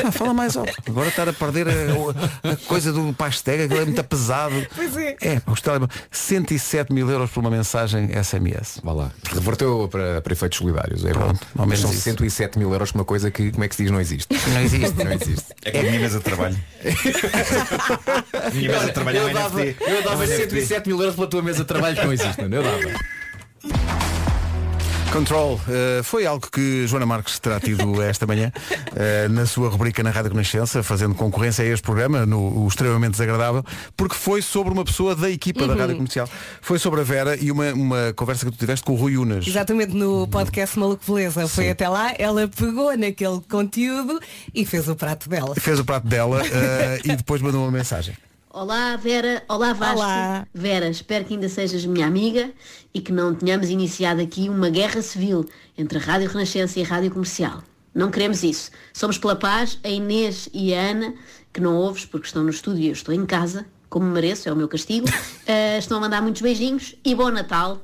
Ah, 0.04 0.10
fala 0.10 0.34
mais 0.34 0.56
alto. 0.56 0.72
Agora 0.88 1.08
estar 1.08 1.28
a 1.28 1.32
perder 1.32 1.68
a, 1.68 2.50
a 2.52 2.56
coisa 2.66 2.92
do 2.92 3.12
pastega, 3.12 3.66
aquilo 3.66 3.80
é 3.82 3.84
muito 3.84 4.02
pesado. 4.02 4.66
Pois 4.74 4.96
é. 4.96 5.16
É, 5.22 5.40
os 5.46 5.60
telemóveis. 5.60 6.00
107 6.10 6.92
mil 6.92 7.08
euros 7.08 7.30
por 7.30 7.38
uma 7.38 7.50
mensagem 7.50 8.08
SMS. 8.20 8.80
Vá 8.82 8.92
lá. 8.92 9.12
Reverteu 9.32 9.88
para, 9.88 10.20
para 10.20 10.32
efeitos 10.32 10.58
solidários. 10.58 11.04
É 11.04 11.12
bom. 11.12 11.20
Pronto. 11.20 11.46
Ao 11.56 11.66
menos 11.66 11.80
são 11.80 11.90
isso. 11.90 12.00
107 12.00 12.58
mil 12.58 12.72
euros, 12.72 12.92
uma 12.92 13.04
coisa 13.04 13.30
que, 13.30 13.50
como 13.50 13.64
é 13.64 13.68
que 13.68 13.76
se 13.76 13.82
diz, 13.82 13.92
não 13.92 14.00
existe. 14.00 14.28
Não 14.48 14.60
existe. 14.60 15.04
não 15.04 15.12
existe. 15.12 15.46
É 15.64 15.70
como 15.70 15.84
a 15.84 15.88
minha 15.88 16.00
mesa 16.00 16.18
de 16.18 16.24
trabalho. 16.24 16.56
minha 18.52 18.70
mesa 18.70 18.86
de 18.86 18.92
trabalho 18.92 19.18
é 19.18 19.20
eu 19.22 19.34
dava, 19.34 19.64
NFT. 19.64 19.84
eu 19.84 20.02
dava 20.02 20.24
É 20.24 20.26
um 20.26 20.30
NFT. 20.30 20.50
107 20.50 20.88
mil 20.88 20.98
euros 21.00 21.14
pela 21.14 21.26
tua 21.26 21.42
mesa 21.42 21.58
de 21.58 21.64
trabalho 21.64 21.96
que 21.96 22.04
não 22.04 22.12
existe, 22.12 22.40
mano. 22.40 22.56
Eu 22.56 22.62
dava. 22.62 24.01
Control 25.12 25.60
eh, 25.68 26.02
foi 26.02 26.24
algo 26.24 26.48
que 26.50 26.86
Joana 26.86 27.04
Marques 27.04 27.38
terá 27.38 27.60
tido 27.60 28.00
esta 28.00 28.26
manhã 28.26 28.50
eh, 28.96 29.28
na 29.28 29.44
sua 29.44 29.68
rubrica 29.68 30.02
na 30.02 30.10
Rádio 30.10 30.30
Renascença, 30.30 30.82
fazendo 30.82 31.14
concorrência 31.14 31.62
a 31.62 31.68
este 31.68 31.82
programa, 31.82 32.24
no 32.24 32.64
o 32.64 32.66
extremamente 32.66 33.12
desagradável, 33.12 33.62
porque 33.94 34.14
foi 34.14 34.40
sobre 34.40 34.72
uma 34.72 34.84
pessoa 34.86 35.14
da 35.14 35.28
equipa 35.28 35.66
da 35.66 35.74
Rádio 35.74 35.96
Comercial. 35.96 36.26
Foi 36.62 36.78
sobre 36.78 37.02
a 37.02 37.04
Vera 37.04 37.36
e 37.38 37.52
uma, 37.52 37.74
uma 37.74 38.12
conversa 38.16 38.46
que 38.46 38.52
tu 38.52 38.58
tiveste 38.58 38.86
com 38.86 38.94
o 38.94 38.96
Rui 38.96 39.18
Unas. 39.18 39.46
Exatamente 39.46 39.94
no 39.94 40.26
podcast 40.28 40.78
Maluco 40.78 41.04
Beleza. 41.06 41.46
Foi 41.46 41.68
até 41.68 41.86
lá, 41.90 42.14
ela 42.18 42.48
pegou 42.48 42.96
naquele 42.96 43.40
conteúdo 43.50 44.18
e 44.54 44.64
fez 44.64 44.88
o 44.88 44.96
prato 44.96 45.28
dela. 45.28 45.54
Fez 45.56 45.78
o 45.78 45.84
prato 45.84 46.06
dela 46.06 46.40
eh, 46.46 47.00
e 47.04 47.16
depois 47.16 47.42
mandou 47.42 47.62
uma 47.62 47.70
mensagem. 47.70 48.14
Olá 48.54 48.94
Vera, 48.96 49.42
olá 49.48 49.72
Vasco. 49.72 49.96
Olá. 49.96 50.46
Vera, 50.52 50.86
espero 50.86 51.24
que 51.24 51.32
ainda 51.32 51.48
sejas 51.48 51.86
minha 51.86 52.06
amiga 52.06 52.52
e 52.92 53.00
que 53.00 53.10
não 53.10 53.34
tenhamos 53.34 53.70
iniciado 53.70 54.20
aqui 54.20 54.46
uma 54.46 54.68
guerra 54.68 55.00
civil 55.00 55.48
entre 55.76 55.96
a 55.96 56.00
Rádio 56.02 56.28
Renascença 56.28 56.78
e 56.78 56.82
a 56.82 56.86
Rádio 56.86 57.10
Comercial. 57.10 57.62
Não 57.94 58.10
queremos 58.10 58.42
isso. 58.42 58.70
Somos 58.92 59.16
pela 59.16 59.36
paz, 59.36 59.78
a 59.82 59.88
Inês 59.88 60.50
e 60.52 60.74
a 60.74 60.80
Ana, 60.82 61.14
que 61.50 61.62
não 61.62 61.76
ouves 61.76 62.04
porque 62.04 62.26
estão 62.26 62.42
no 62.42 62.50
estúdio 62.50 62.82
e 62.82 62.86
eu 62.88 62.92
estou 62.92 63.14
em 63.14 63.24
casa, 63.24 63.64
como 63.88 64.04
mereço, 64.04 64.46
é 64.50 64.52
o 64.52 64.56
meu 64.56 64.68
castigo, 64.68 65.06
eh, 65.46 65.78
estão 65.78 65.96
a 65.96 66.00
mandar 66.02 66.20
muitos 66.20 66.42
beijinhos 66.42 66.94
e 67.02 67.14
bom 67.14 67.30
Natal. 67.30 67.80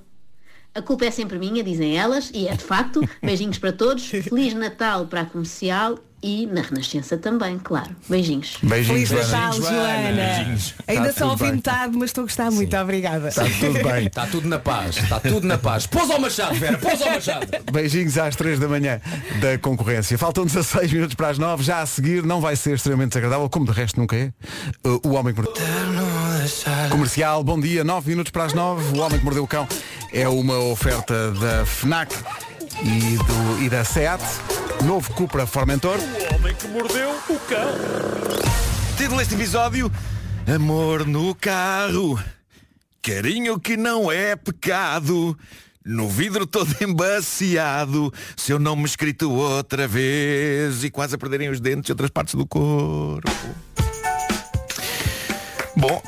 A 0.74 0.82
culpa 0.82 1.06
é 1.06 1.10
sempre 1.10 1.38
minha, 1.38 1.64
dizem 1.64 1.96
elas, 1.96 2.30
e 2.34 2.46
é 2.46 2.54
de 2.54 2.62
facto. 2.62 3.00
Beijinhos 3.24 3.56
para 3.56 3.72
todos. 3.72 4.06
Feliz 4.06 4.52
Natal 4.52 5.06
para 5.06 5.22
a 5.22 5.24
comercial 5.24 5.98
e 6.22 6.46
na 6.46 6.62
Renascença 6.62 7.16
também, 7.16 7.58
claro. 7.58 7.90
Beijinhos. 8.08 8.56
Beijinhos, 8.62 9.08
Feliz 9.08 9.28
Joana. 9.28 9.46
Natal, 9.46 9.52
Joana. 9.62 10.12
Beijinhos. 10.36 10.74
Ainda 10.86 11.06
Tá 11.06 11.12
só 11.12 11.18
tudo 11.20 11.30
ouvi 11.30 11.44
bem. 11.44 11.52
metade, 11.52 11.96
mas 11.96 12.10
estou 12.10 12.22
a 12.22 12.24
gostar 12.26 12.50
muito. 12.50 12.76
Obrigada. 12.76 13.28
Está 13.28 13.44
tudo 13.44 13.82
bem. 13.82 14.06
Está 14.06 14.26
tudo 14.26 14.48
na 14.48 14.58
paz. 14.58 14.96
Está 14.96 15.20
tudo 15.20 15.46
na 15.46 15.58
paz. 15.58 15.86
Pôs 15.86 16.10
ao 16.10 16.20
machado, 16.20 16.54
Vera. 16.56 16.78
Pôs 16.78 17.00
ao 17.02 17.10
machado. 17.12 17.46
Beijinhos 17.72 18.18
às 18.18 18.34
3 18.36 18.58
da 18.58 18.68
manhã 18.68 19.00
da 19.40 19.58
concorrência. 19.58 20.18
Faltam 20.18 20.44
16 20.44 20.92
minutos 20.92 21.14
para 21.14 21.28
as 21.28 21.38
9. 21.38 21.62
Já 21.62 21.80
a 21.80 21.86
seguir 21.86 22.22
não 22.24 22.40
vai 22.40 22.56
ser 22.56 22.74
extremamente 22.74 23.10
desagradável, 23.10 23.48
como 23.48 23.66
de 23.66 23.72
resto 23.72 24.00
nunca 24.00 24.16
é. 24.16 24.32
Uh, 24.84 25.00
O 25.08 25.12
Homem 25.14 25.32
que 25.34 25.40
Mordeu. 25.40 25.62
Comercial, 26.90 27.44
bom 27.44 27.60
dia, 27.60 27.84
9 27.84 28.10
minutos 28.10 28.30
para 28.30 28.44
as 28.44 28.52
9. 28.54 28.96
O 28.98 29.00
Homem 29.02 29.18
que 29.18 29.24
Mordeu 29.24 29.44
o 29.44 29.46
Cão 29.46 29.68
é 30.12 30.28
uma 30.28 30.58
oferta 30.58 31.30
da 31.32 31.64
FNAC 31.64 32.14
e, 32.82 33.16
do, 33.16 33.62
e 33.64 33.68
da 33.68 33.84
SEAT. 33.84 34.22
Novo 34.84 35.12
Cupra 35.12 35.46
Formentor. 35.46 35.98
Título 38.96 39.18
deste 39.18 39.34
episódio 39.34 39.90
Amor 40.46 41.06
no 41.06 41.34
carro. 41.34 42.18
Carinho 43.02 43.58
que 43.58 43.76
não 43.76 44.10
é 44.10 44.36
pecado. 44.36 45.36
No 45.84 46.08
vidro 46.08 46.46
todo 46.46 46.74
embaciado. 46.80 48.12
Se 48.36 48.52
eu 48.52 48.58
não 48.58 48.76
me 48.76 48.84
escrito 48.84 49.30
outra 49.32 49.88
vez. 49.88 50.84
E 50.84 50.90
quase 50.90 51.14
a 51.14 51.18
perderem 51.18 51.48
os 51.48 51.60
dentes 51.60 51.88
e 51.88 51.92
outras 51.92 52.10
partes 52.10 52.34
do 52.34 52.46
corpo. 52.46 53.30
Bom, 55.76 56.02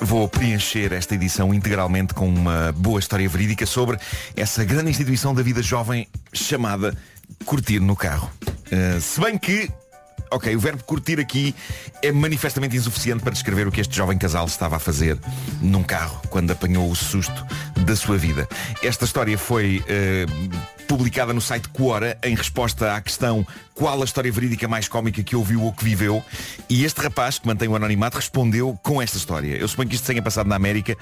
vou 0.00 0.28
preencher 0.28 0.92
esta 0.92 1.14
edição 1.14 1.54
integralmente 1.54 2.14
com 2.14 2.28
uma 2.28 2.72
boa 2.72 2.98
história 2.98 3.28
verídica 3.28 3.64
sobre 3.64 3.96
essa 4.36 4.64
grande 4.64 4.90
instituição 4.90 5.34
da 5.34 5.42
vida 5.42 5.62
jovem 5.62 6.08
chamada 6.32 6.96
curtir 7.44 7.80
no 7.80 7.96
carro. 7.96 8.30
Uh, 8.70 9.00
se 9.00 9.20
bem 9.20 9.38
que, 9.38 9.70
ok, 10.30 10.54
o 10.56 10.60
verbo 10.60 10.84
curtir 10.84 11.20
aqui 11.20 11.54
é 12.02 12.10
manifestamente 12.10 12.76
insuficiente 12.76 13.22
para 13.22 13.32
descrever 13.32 13.66
o 13.66 13.72
que 13.72 13.80
este 13.80 13.96
jovem 13.96 14.16
casal 14.16 14.46
estava 14.46 14.76
a 14.76 14.78
fazer 14.78 15.18
num 15.60 15.82
carro 15.82 16.20
quando 16.30 16.50
apanhou 16.50 16.90
o 16.90 16.96
susto 16.96 17.44
da 17.84 17.96
sua 17.96 18.16
vida. 18.16 18.48
Esta 18.82 19.04
história 19.04 19.36
foi 19.36 19.82
uh, 19.82 20.81
publicada 20.86 21.32
no 21.32 21.40
site 21.40 21.68
Quora 21.68 22.18
em 22.22 22.34
resposta 22.34 22.94
à 22.94 23.00
questão 23.00 23.46
qual 23.74 24.00
a 24.00 24.04
história 24.04 24.30
verídica 24.30 24.68
mais 24.68 24.88
cómica 24.88 25.22
que 25.22 25.34
ouviu 25.34 25.62
ou 25.62 25.72
que 25.72 25.84
viveu 25.84 26.22
e 26.68 26.84
este 26.84 27.00
rapaz, 27.00 27.38
que 27.38 27.46
mantém 27.46 27.68
o 27.68 27.74
anonimato, 27.74 28.16
respondeu 28.16 28.78
com 28.82 29.00
esta 29.00 29.16
história. 29.16 29.56
Eu 29.56 29.66
suponho 29.66 29.88
que 29.88 29.94
isto 29.94 30.06
tenha 30.06 30.22
passado 30.22 30.46
na 30.46 30.56
América 30.56 30.96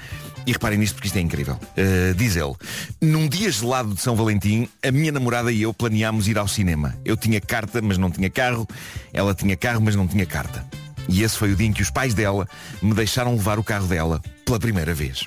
e 0.47 0.53
reparem 0.53 0.79
nisto 0.79 0.95
porque 0.95 1.09
isto 1.09 1.16
é 1.16 1.21
incrível. 1.21 1.55
Uh, 1.55 2.14
diz 2.14 2.37
ele, 2.37 2.55
num 3.01 3.29
dia 3.29 3.51
gelado 3.51 3.95
de 3.95 4.01
São 4.01 4.14
Valentim, 4.14 4.69
a 4.83 4.90
minha 4.90 5.12
namorada 5.12 5.51
e 5.53 5.62
eu 5.62 5.75
planeámos 5.75 6.29
ir 6.29 6.38
ao 6.38 6.49
cinema. 6.49 6.97
Eu 7.05 7.16
tinha 7.16 7.40
carta, 7.40 7.83
mas 7.83 7.99
não 7.99 8.11
tinha 8.11 8.31
carro. 8.31 8.66
Ela 9.12 9.35
tinha 9.35 9.57
carro, 9.57 9.81
mas 9.81 9.97
não 9.97 10.07
tinha 10.07 10.27
carta. 10.27 10.64
E 11.09 11.23
esse 11.23 11.37
foi 11.37 11.53
o 11.53 11.57
dia 11.57 11.66
em 11.66 11.73
que 11.73 11.83
os 11.83 11.90
pais 11.90 12.14
dela 12.14 12.49
me 12.81 12.95
deixaram 12.95 13.33
levar 13.35 13.59
o 13.59 13.64
carro 13.64 13.87
dela 13.87 14.23
pela 14.45 14.59
primeira 14.59 14.95
vez. 14.95 15.27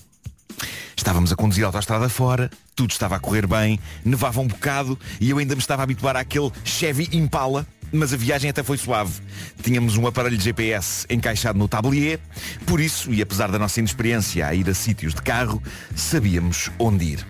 Estávamos 1.03 1.33
a 1.33 1.35
conduzir 1.35 1.65
a 1.65 1.67
autoestrada 1.67 2.07
fora, 2.07 2.49
tudo 2.73 2.91
estava 2.91 3.17
a 3.17 3.19
correr 3.19 3.45
bem, 3.45 3.77
nevava 4.05 4.39
um 4.39 4.47
bocado 4.47 4.97
e 5.19 5.29
eu 5.31 5.37
ainda 5.37 5.53
me 5.53 5.59
estava 5.59 5.81
a 5.81 5.83
habituar 5.83 6.15
àquele 6.15 6.49
Chevy 6.63 7.09
Impala, 7.11 7.67
mas 7.91 8.13
a 8.13 8.17
viagem 8.17 8.49
até 8.49 8.63
foi 8.63 8.77
suave. 8.77 9.11
Tínhamos 9.61 9.97
um 9.97 10.07
aparelho 10.07 10.37
de 10.37 10.45
GPS 10.45 11.05
encaixado 11.09 11.59
no 11.59 11.67
tablier, 11.67 12.21
por 12.65 12.79
isso, 12.79 13.13
e 13.13 13.21
apesar 13.21 13.51
da 13.51 13.59
nossa 13.59 13.81
inexperiência 13.81 14.47
a 14.47 14.55
ir 14.55 14.69
a 14.69 14.73
sítios 14.73 15.13
de 15.13 15.21
carro, 15.21 15.61
sabíamos 15.93 16.71
onde 16.79 17.03
ir. 17.03 17.27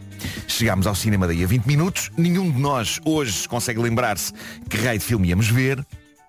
Chegámos 0.47 0.85
ao 0.85 0.93
cinema 0.93 1.25
daí 1.25 1.43
a 1.43 1.47
20 1.47 1.65
minutos, 1.65 2.11
nenhum 2.15 2.51
de 2.51 2.59
nós 2.59 3.01
hoje 3.03 3.49
consegue 3.49 3.79
lembrar-se 3.79 4.33
que 4.69 4.77
raio 4.77 4.99
de 4.99 5.05
filme 5.05 5.29
íamos 5.29 5.49
ver, 5.49 5.83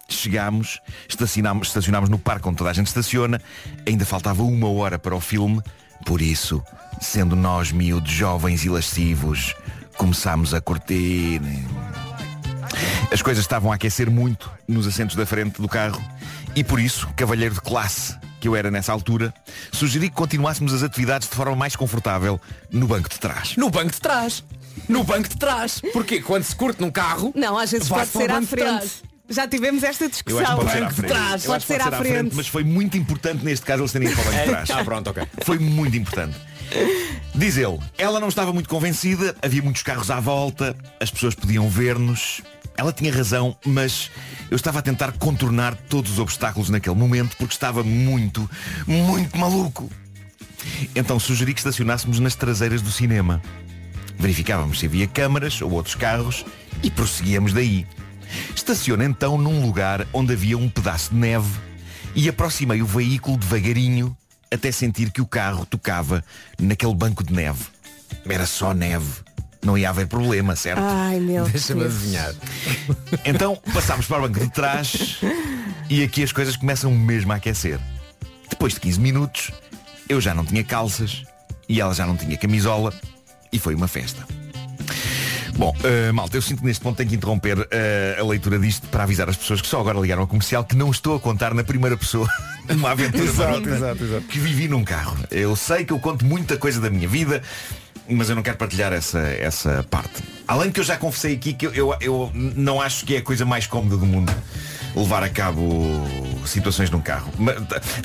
Chegámos, 0.08 0.80
estacionámos, 1.06 1.68
estacionámos 1.68 2.08
no 2.08 2.18
parque 2.18 2.48
onde 2.48 2.56
toda 2.56 2.70
a 2.70 2.74
gente 2.74 2.86
estaciona, 2.86 3.38
ainda 3.86 4.06
faltava 4.06 4.42
uma 4.42 4.68
hora 4.70 4.98
para 4.98 5.14
o 5.14 5.20
filme, 5.20 5.62
por 6.04 6.20
isso, 6.20 6.62
sendo 7.00 7.36
nós 7.36 7.72
miúdos 7.72 8.10
jovens 8.12 8.64
e 8.64 8.68
lascivos, 8.68 9.54
começámos 9.96 10.54
a 10.54 10.60
curtir. 10.60 11.40
As 13.12 13.22
coisas 13.22 13.44
estavam 13.44 13.70
a 13.70 13.74
aquecer 13.76 14.10
muito 14.10 14.50
nos 14.66 14.86
assentos 14.86 15.14
da 15.16 15.24
frente 15.26 15.60
do 15.60 15.68
carro 15.68 16.02
e 16.56 16.64
por 16.64 16.80
isso, 16.80 17.08
cavalheiro 17.16 17.54
de 17.54 17.60
classe 17.60 18.16
que 18.40 18.48
eu 18.48 18.54
era 18.56 18.70
nessa 18.70 18.92
altura, 18.92 19.32
sugeri 19.72 20.08
que 20.10 20.14
continuássemos 20.16 20.74
as 20.74 20.82
atividades 20.82 21.28
de 21.28 21.34
forma 21.34 21.56
mais 21.56 21.74
confortável 21.76 22.38
no 22.70 22.86
banco 22.86 23.08
de 23.08 23.18
trás. 23.18 23.56
No 23.56 23.70
banco 23.70 23.92
de 23.92 24.00
trás. 24.00 24.44
No 24.88 25.02
banco 25.04 25.28
de 25.28 25.36
trás. 25.36 25.80
Porque 25.92 26.20
quando 26.20 26.42
se 26.44 26.54
curte 26.54 26.80
num 26.80 26.90
carro. 26.90 27.32
Não, 27.34 27.56
às 27.56 27.70
vezes 27.70 27.88
vai 27.88 28.00
pode 28.00 28.10
ser 28.10 28.30
à 28.30 28.42
frente. 28.42 29.02
Já 29.30 29.48
tivemos 29.48 29.82
esta 29.82 30.04
Eu 30.04 30.10
discussão. 30.10 30.40
acho 30.42 30.50
que 30.50 30.56
pode 30.56 30.70
ser 30.72 30.76
à 30.76 30.80
Banco 30.82 30.90
de 30.94 30.96
frente. 31.00 31.10
trás, 31.10 31.44
Eu 31.46 31.52
acho 31.54 31.66
pode 31.66 31.78
que 31.80 31.84
ser 31.88 31.94
à 31.94 31.98
frente. 31.98 32.34
mas 32.36 32.46
foi 32.48 32.62
muito 32.64 32.96
importante 32.98 33.42
neste 33.42 33.64
caso 33.64 33.82
eles 33.82 33.92
terem 33.92 34.08
ido 34.08 34.16
para 34.20 34.22
o 34.22 34.32
banco 34.32 34.44
de 34.44 34.50
trás. 34.50 34.70
Ah, 34.70 34.84
pronto, 34.84 35.08
ok. 35.10 35.22
Foi 35.44 35.58
muito 35.58 35.96
importante. 35.96 36.36
Diz 37.34 37.56
ele, 37.56 37.78
ela 37.98 38.20
não 38.20 38.28
estava 38.28 38.52
muito 38.52 38.68
convencida, 38.68 39.34
havia 39.42 39.62
muitos 39.62 39.82
carros 39.82 40.10
à 40.10 40.20
volta, 40.20 40.76
as 41.00 41.10
pessoas 41.10 41.34
podiam 41.34 41.68
ver-nos. 41.68 42.40
Ela 42.76 42.92
tinha 42.92 43.12
razão, 43.12 43.56
mas 43.64 44.10
eu 44.50 44.56
estava 44.56 44.80
a 44.80 44.82
tentar 44.82 45.12
contornar 45.12 45.74
todos 45.88 46.12
os 46.12 46.18
obstáculos 46.18 46.70
naquele 46.70 46.96
momento 46.96 47.36
porque 47.36 47.54
estava 47.54 47.82
muito, 47.82 48.48
muito 48.86 49.36
maluco. 49.36 49.90
Então 50.94 51.18
sugeri 51.18 51.54
que 51.54 51.60
estacionássemos 51.60 52.18
nas 52.20 52.34
traseiras 52.34 52.82
do 52.82 52.90
cinema. 52.90 53.42
Verificávamos 54.18 54.78
se 54.78 54.86
havia 54.86 55.06
câmaras 55.06 55.60
ou 55.60 55.72
outros 55.72 55.94
carros 55.94 56.44
e 56.82 56.90
prosseguíamos 56.90 57.52
daí. 57.52 57.86
Estaciona 58.54 59.04
então 59.04 59.38
num 59.38 59.64
lugar 59.64 60.06
onde 60.12 60.32
havia 60.32 60.56
um 60.56 60.68
pedaço 60.68 61.10
de 61.10 61.16
neve 61.16 61.50
e 62.14 62.28
aproximei 62.28 62.80
o 62.80 62.86
veículo 62.86 63.36
devagarinho 63.36 64.16
até 64.54 64.72
sentir 64.72 65.10
que 65.10 65.20
o 65.20 65.26
carro 65.26 65.66
tocava 65.66 66.24
naquele 66.58 66.94
banco 66.94 67.22
de 67.22 67.32
neve. 67.32 67.64
Era 68.28 68.46
só 68.46 68.72
neve. 68.72 69.22
Não 69.62 69.78
ia 69.78 69.88
haver 69.88 70.06
problema, 70.06 70.54
certo? 70.54 70.82
Ai 70.82 71.18
meu 71.18 71.44
Deixa-me 71.48 71.84
adivinhar. 71.84 72.34
Então 73.24 73.56
passámos 73.72 74.06
para 74.06 74.18
o 74.18 74.28
banco 74.28 74.40
de 74.40 74.50
trás 74.50 75.20
e 75.88 76.02
aqui 76.02 76.22
as 76.22 76.32
coisas 76.32 76.56
começam 76.56 76.90
mesmo 76.92 77.32
a 77.32 77.36
aquecer. 77.36 77.80
Depois 78.50 78.74
de 78.74 78.80
15 78.80 79.00
minutos, 79.00 79.50
eu 80.08 80.20
já 80.20 80.34
não 80.34 80.44
tinha 80.44 80.62
calças 80.62 81.24
e 81.68 81.80
ela 81.80 81.94
já 81.94 82.06
não 82.06 82.16
tinha 82.16 82.36
camisola 82.36 82.92
e 83.50 83.58
foi 83.58 83.74
uma 83.74 83.88
festa. 83.88 84.26
Bom, 85.56 85.72
eh, 85.84 86.10
malta, 86.12 86.36
eu 86.36 86.42
sinto 86.42 86.60
que 86.60 86.66
neste 86.66 86.82
ponto 86.82 86.96
tenho 86.96 87.08
que 87.08 87.16
interromper 87.16 87.66
eh, 87.70 88.16
a 88.18 88.24
leitura 88.24 88.58
disto 88.58 88.88
para 88.88 89.04
avisar 89.04 89.28
as 89.28 89.36
pessoas 89.36 89.60
que 89.60 89.68
só 89.68 89.80
agora 89.80 89.98
ligaram 89.98 90.22
ao 90.22 90.28
comercial 90.28 90.64
que 90.64 90.74
não 90.74 90.90
estou 90.90 91.16
a 91.16 91.20
contar 91.20 91.54
na 91.54 91.62
primeira 91.62 91.96
pessoa 91.96 92.28
uma 92.70 92.90
aventura 92.90 93.24
Exato, 93.24 93.68
exato, 93.68 94.04
exato. 94.04 94.26
que 94.26 94.38
vivi 94.38 94.66
num 94.66 94.82
carro. 94.82 95.16
Eu 95.30 95.54
sei 95.54 95.84
que 95.84 95.92
eu 95.92 96.00
conto 96.00 96.24
muita 96.24 96.56
coisa 96.56 96.80
da 96.80 96.90
minha 96.90 97.06
vida, 97.06 97.40
mas 98.08 98.28
eu 98.28 98.34
não 98.34 98.42
quero 98.42 98.56
partilhar 98.56 98.92
essa, 98.92 99.20
essa 99.20 99.86
parte. 99.88 100.22
Além 100.46 100.68
de 100.68 100.74
que 100.74 100.80
eu 100.80 100.84
já 100.84 100.96
confessei 100.96 101.34
aqui 101.34 101.52
que 101.52 101.66
eu, 101.66 101.72
eu, 101.72 101.96
eu 102.00 102.30
não 102.34 102.80
acho 102.80 103.06
que 103.06 103.14
é 103.14 103.18
a 103.18 103.22
coisa 103.22 103.44
mais 103.44 103.66
cómoda 103.66 103.96
do 103.96 104.06
mundo 104.06 104.32
levar 104.96 105.22
a 105.22 105.28
cabo 105.28 106.06
situações 106.46 106.90
num 106.90 107.00
carro. 107.00 107.30
Mas, 107.38 107.56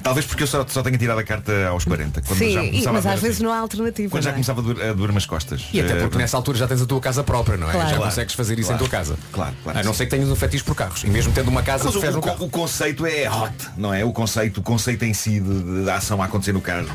talvez 0.02 0.26
porque 0.26 0.44
eu 0.44 0.48
só, 0.48 0.66
só 0.68 0.82
tenha 0.82 0.98
tirado 0.98 1.20
a 1.20 1.24
carta 1.24 1.68
aos 1.68 1.84
40. 1.86 2.22
Quando 2.22 2.40
Sim, 2.40 2.52
já 2.54 2.64
e- 2.64 2.70
começava 2.72 2.94
mas 2.98 3.06
a 3.06 3.14
às 3.14 3.20
vezes 3.22 3.38
assim. 3.38 3.44
não 3.46 3.52
há 3.54 3.60
alternativa. 3.60 4.10
Quando 4.10 4.24
já 4.24 4.30
é? 4.30 4.34
começava 4.34 4.62
a 4.62 4.64
doer, 4.64 4.90
a 4.90 4.94
doer 4.94 5.12
umas 5.12 5.26
costas. 5.26 5.66
E 5.74 5.80
até 5.82 5.96
porque 5.96 6.16
Eh, 6.16 6.20
nessa 6.20 6.38
altura 6.38 6.58
já 6.58 6.68
tens 6.68 6.82
a 6.82 6.86
tua 6.86 7.00
casa 7.00 7.24
própria, 7.24 7.58
não 7.58 7.68
é? 7.70 7.72
Claro. 7.74 7.90
Já 7.90 7.96
Claro. 7.96 8.10
consegues 8.12 8.34
fazer 8.36 8.58
isso 8.60 8.70
Claro. 8.70 8.84
em 8.84 8.88
tua 8.88 8.98
casa. 8.98 9.18
Claro, 9.32 9.56
claro 9.64 9.80
A 9.80 9.84
não 9.84 9.92
sim. 9.92 9.98
ser 10.00 10.06
que 10.06 10.12
tenhas 10.12 10.30
um 10.30 10.36
fetiche 10.36 10.64
por 10.64 10.76
carros. 10.76 11.04
E 11.04 11.08
mesmo 11.08 11.32
tendo 11.34 11.50
uma 11.50 11.62
casa, 11.64 11.84
Mas 11.86 11.96
o, 11.96 12.00
um 12.00 12.20
o- 12.20 12.22
carro. 12.22 12.46
o 12.46 12.50
conceito 12.50 13.06
é 13.06 13.30
hot, 13.30 13.54
não 13.78 13.94
é? 13.94 14.04
O 14.06 14.12
conceito, 14.12 14.60
o 14.60 14.64
conceito 14.64 15.04
em 15.06 15.14
si 15.14 15.40
de, 15.40 15.84
de 15.84 15.90
ação 15.90 16.22
a 16.22 16.26
acontecer 16.26 16.54
no 16.54 16.62
carro. 16.62 16.88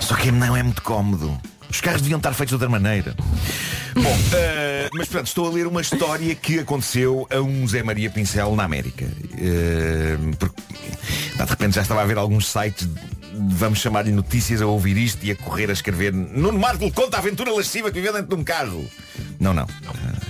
Só 0.00 0.14
que 0.16 0.30
não 0.30 0.56
é 0.56 0.62
muito 0.62 0.82
cómodo. 0.82 1.38
Os 1.72 1.80
carros 1.80 2.02
deviam 2.02 2.18
estar 2.18 2.34
feitos 2.34 2.50
de 2.50 2.54
outra 2.56 2.68
maneira. 2.68 3.14
Bom, 3.94 4.18
eh, 4.34 4.90
mas 4.92 5.08
portanto, 5.08 5.26
estou 5.28 5.46
a 5.48 5.50
ler 5.50 5.66
uma 5.66 5.80
história 5.80 6.34
que 6.34 6.58
aconteceu 6.58 7.26
a 7.30 7.40
um 7.40 7.66
Zé 7.66 7.82
Maria 7.82 8.10
Pincel 8.10 8.54
na 8.54 8.64
América. 8.64 9.06
Eh, 9.38 10.16
porque, 10.38 10.54
de 11.36 11.44
repente 11.44 11.74
já 11.76 11.82
estava 11.82 12.02
a 12.02 12.04
ver 12.04 12.18
alguns 12.18 12.46
sites, 12.46 12.86
de- 12.86 13.00
vamos 13.56 13.78
chamar-lhe 13.80 14.12
notícias, 14.12 14.60
a 14.60 14.66
ouvir 14.66 14.98
isto 14.98 15.24
e 15.24 15.30
a 15.30 15.34
correr 15.36 15.70
a 15.70 15.72
escrever 15.72 16.12
Nuno 16.12 16.58
Marco 16.58 16.90
conta 16.92 17.16
a 17.16 17.20
aventura 17.20 17.50
lasciva 17.52 17.90
que 17.90 17.94
viveu 17.98 18.12
dentro 18.12 18.28
de 18.28 18.34
um 18.40 18.44
carro. 18.44 18.84
Não, 19.40 19.54
não. 19.54 19.66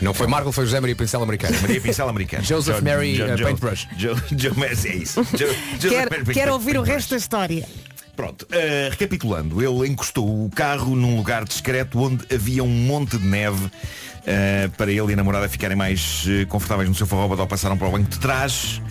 Não 0.00 0.14
foi 0.14 0.26
Marco, 0.28 0.50
foi 0.52 0.64
José 0.64 0.78
Maria 0.80 0.94
Pincel 0.96 1.22
americano. 1.22 1.56
Maria 1.60 1.80
Pincel 1.80 2.08
americano. 2.08 2.44
Joseph 2.44 2.76
Jo- 2.78 2.84
Mary, 2.84 3.16
Jo- 3.16 3.24
uh, 3.26 3.36
Jo- 3.36 3.44
Paintbrush. 3.44 3.88
Jo- 3.98 4.16
Jo- 4.32 4.52
mas 4.56 4.84
é 4.84 4.94
isso. 4.94 5.24
Jo- 5.36 5.46
Joseph 5.74 5.90
Quero, 5.90 6.10
Mary 6.10 6.10
quero 6.10 6.24
Paintbrush. 6.24 6.50
ouvir 6.52 6.78
o 6.78 6.82
resto 6.82 7.10
da 7.10 7.16
história. 7.16 7.68
Pronto, 8.14 8.46
eh, 8.50 8.88
recapitulando, 8.90 9.62
ele 9.62 9.88
encostou 9.88 10.44
o 10.44 10.50
carro 10.50 10.94
num 10.94 11.16
lugar 11.16 11.44
discreto 11.44 11.98
onde 11.98 12.26
havia 12.32 12.62
um 12.62 12.68
monte 12.68 13.16
de 13.16 13.26
neve 13.26 13.70
eh, 14.26 14.68
para 14.76 14.90
ele 14.92 15.10
e 15.10 15.12
a 15.14 15.16
namorada 15.16 15.48
ficarem 15.48 15.76
mais 15.76 16.24
eh, 16.28 16.44
confortáveis 16.44 16.88
no 16.88 16.94
seu 16.94 17.06
forró, 17.06 17.46
passaram 17.46 17.76
para 17.78 17.88
o 17.88 17.90
banco 17.90 18.10
de 18.10 18.18
trás 18.18 18.82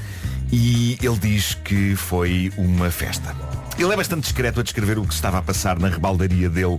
e 0.52 0.98
ele 1.02 1.20
diz 1.20 1.54
que 1.54 1.96
foi 1.96 2.52
uma 2.58 2.90
festa. 2.90 3.61
Ele 3.82 3.94
é 3.94 3.98
bastante 3.98 4.22
discreto 4.22 4.60
a 4.60 4.64
descrever 4.64 5.00
o 5.00 5.08
que 5.08 5.14
estava 5.14 5.40
a 5.40 5.42
passar 5.42 5.80
na 5.80 5.90
rebaldaria 5.90 6.48
dele 6.48 6.78